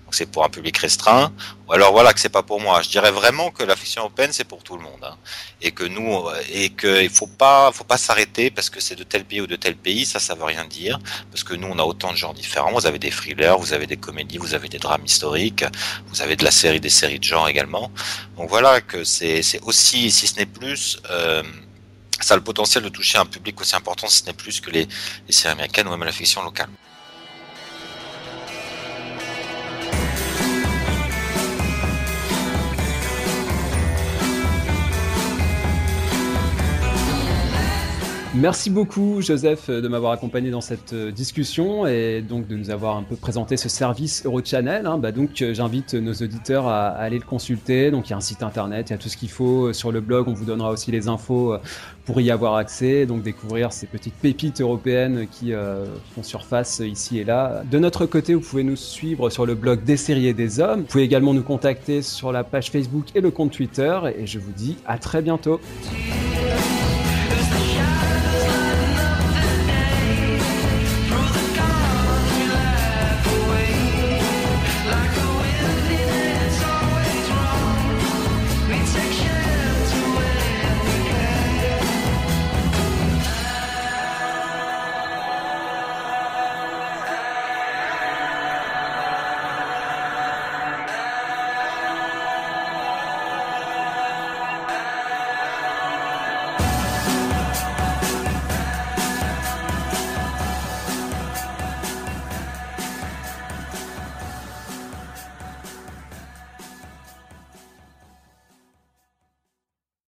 donc 0.09 0.15
c'est 0.15 0.25
pour 0.25 0.43
un 0.43 0.49
public 0.49 0.75
restreint, 0.79 1.31
ou 1.67 1.73
alors 1.73 1.91
voilà 1.91 2.13
que 2.13 2.19
c'est 2.19 2.35
pas 2.39 2.41
pour 2.41 2.59
moi. 2.59 2.81
Je 2.81 2.89
dirais 2.89 3.11
vraiment 3.11 3.51
que 3.51 3.61
la 3.61 3.75
fiction 3.75 4.01
européenne 4.01 4.31
c'est 4.33 4.43
pour 4.43 4.63
tout 4.63 4.75
le 4.75 4.81
monde, 4.81 5.03
hein. 5.03 5.17
et 5.61 5.71
que 5.71 5.83
nous 5.83 6.11
et 6.51 6.71
que 6.71 7.03
il 7.03 7.11
faut 7.11 7.27
pas 7.27 7.71
faut 7.71 7.83
pas 7.83 7.99
s'arrêter 7.99 8.49
parce 8.49 8.71
que 8.71 8.79
c'est 8.79 8.95
de 8.95 9.03
tel 9.03 9.23
pays 9.23 9.39
ou 9.39 9.45
de 9.45 9.55
tel 9.55 9.75
pays, 9.75 10.07
ça 10.07 10.19
ça 10.19 10.33
veut 10.33 10.45
rien 10.45 10.65
dire, 10.65 10.97
parce 11.29 11.43
que 11.43 11.53
nous 11.53 11.67
on 11.67 11.77
a 11.77 11.83
autant 11.83 12.11
de 12.11 12.17
genres 12.17 12.33
différents. 12.33 12.71
Vous 12.71 12.87
avez 12.87 12.97
des 12.97 13.11
thrillers, 13.11 13.55
vous 13.59 13.71
avez 13.71 13.85
des 13.85 13.97
comédies, 13.97 14.39
vous 14.39 14.55
avez 14.55 14.67
des 14.67 14.79
drames 14.79 15.05
historiques, 15.05 15.63
vous 16.07 16.23
avez 16.23 16.35
de 16.35 16.43
la 16.43 16.53
série, 16.61 16.79
des 16.79 16.95
séries 17.01 17.19
de 17.19 17.29
genre 17.33 17.47
également. 17.47 17.91
Donc 18.35 18.49
voilà 18.49 18.81
que 18.81 19.03
c'est 19.03 19.43
c'est 19.43 19.61
aussi 19.61 20.09
si 20.09 20.25
ce 20.25 20.35
n'est 20.39 20.51
plus 20.59 20.99
euh, 21.11 21.43
ça 22.19 22.33
a 22.33 22.37
le 22.37 22.43
potentiel 22.43 22.83
de 22.83 22.89
toucher 22.89 23.19
un 23.19 23.27
public 23.27 23.61
aussi 23.61 23.75
important 23.75 24.07
si 24.07 24.17
ce 24.21 24.25
n'est 24.25 24.39
plus 24.43 24.59
que 24.59 24.71
les 24.71 24.87
séries 25.29 25.53
américaines 25.53 25.87
ou 25.87 25.91
même 25.91 26.03
la 26.03 26.11
fiction 26.11 26.41
locale. 26.43 26.69
Merci 38.39 38.69
beaucoup 38.69 39.21
Joseph 39.21 39.69
de 39.69 39.85
m'avoir 39.89 40.13
accompagné 40.13 40.49
dans 40.49 40.61
cette 40.61 40.93
euh, 40.93 41.11
discussion 41.11 41.85
et 41.85 42.21
donc 42.21 42.47
de 42.47 42.55
nous 42.55 42.69
avoir 42.69 42.95
un 42.95 43.03
peu 43.03 43.17
présenté 43.17 43.57
ce 43.57 43.67
service 43.67 44.25
Eurochannel. 44.25 44.85
Hein. 44.85 44.97
Bah 44.97 45.11
donc 45.11 45.41
euh, 45.41 45.53
j'invite 45.53 45.93
nos 45.93 46.13
auditeurs 46.13 46.65
à, 46.65 46.87
aller 46.87 47.17
le 47.17 47.25
consulter. 47.25 47.91
Donc 47.91 48.07
il 48.07 48.11
y 48.11 48.13
a 48.13 48.17
un 48.17 48.21
site 48.21 48.41
internet, 48.41 48.89
il 48.89 48.93
y 48.93 48.95
a 48.95 48.97
tout 48.97 49.09
ce 49.09 49.17
qu'il 49.17 49.29
faut 49.29 49.65
euh, 49.65 49.73
sur 49.73 49.91
le 49.91 49.99
blog. 49.99 50.29
On 50.29 50.33
vous 50.33 50.45
donnera 50.45 50.71
aussi 50.71 50.89
les 50.89 51.09
infos 51.09 51.53
pour 52.05 52.21
y 52.21 52.31
avoir 52.31 52.55
accès, 52.55 53.05
donc 53.05 53.23
découvrir 53.23 53.73
ces 53.73 53.87
petites 53.87 54.13
pépites 54.15 54.61
européennes 54.61 55.27
qui 55.29 55.51
font 56.15 56.23
surface 56.23 56.79
ici 56.79 57.19
et 57.19 57.23
là. 57.23 57.63
De 57.69 57.77
notre 57.77 58.05
côté, 58.05 58.33
vous 58.33 58.41
pouvez 58.41 58.63
nous 58.63 58.77
suivre 58.77 59.29
sur 59.29 59.45
le 59.45 59.53
blog 59.53 59.83
des 59.83 59.97
séries 59.97 60.27
et 60.27 60.33
des 60.33 60.59
hommes. 60.59 60.81
Vous 60.81 60.87
pouvez 60.87 61.03
également 61.03 61.33
nous 61.33 61.43
contacter 61.43 62.01
sur 62.01 62.31
la 62.31 62.43
page 62.43 62.71
Facebook 62.71 63.07
et 63.13 63.21
le 63.21 63.29
compte 63.31 63.51
Twitter. 63.51 63.99
Et 64.17 64.25
je 64.25 64.39
vous 64.39 64.53
dis 64.53 64.77
à 64.87 64.97
très 64.97 65.21
bientôt. 65.21 65.59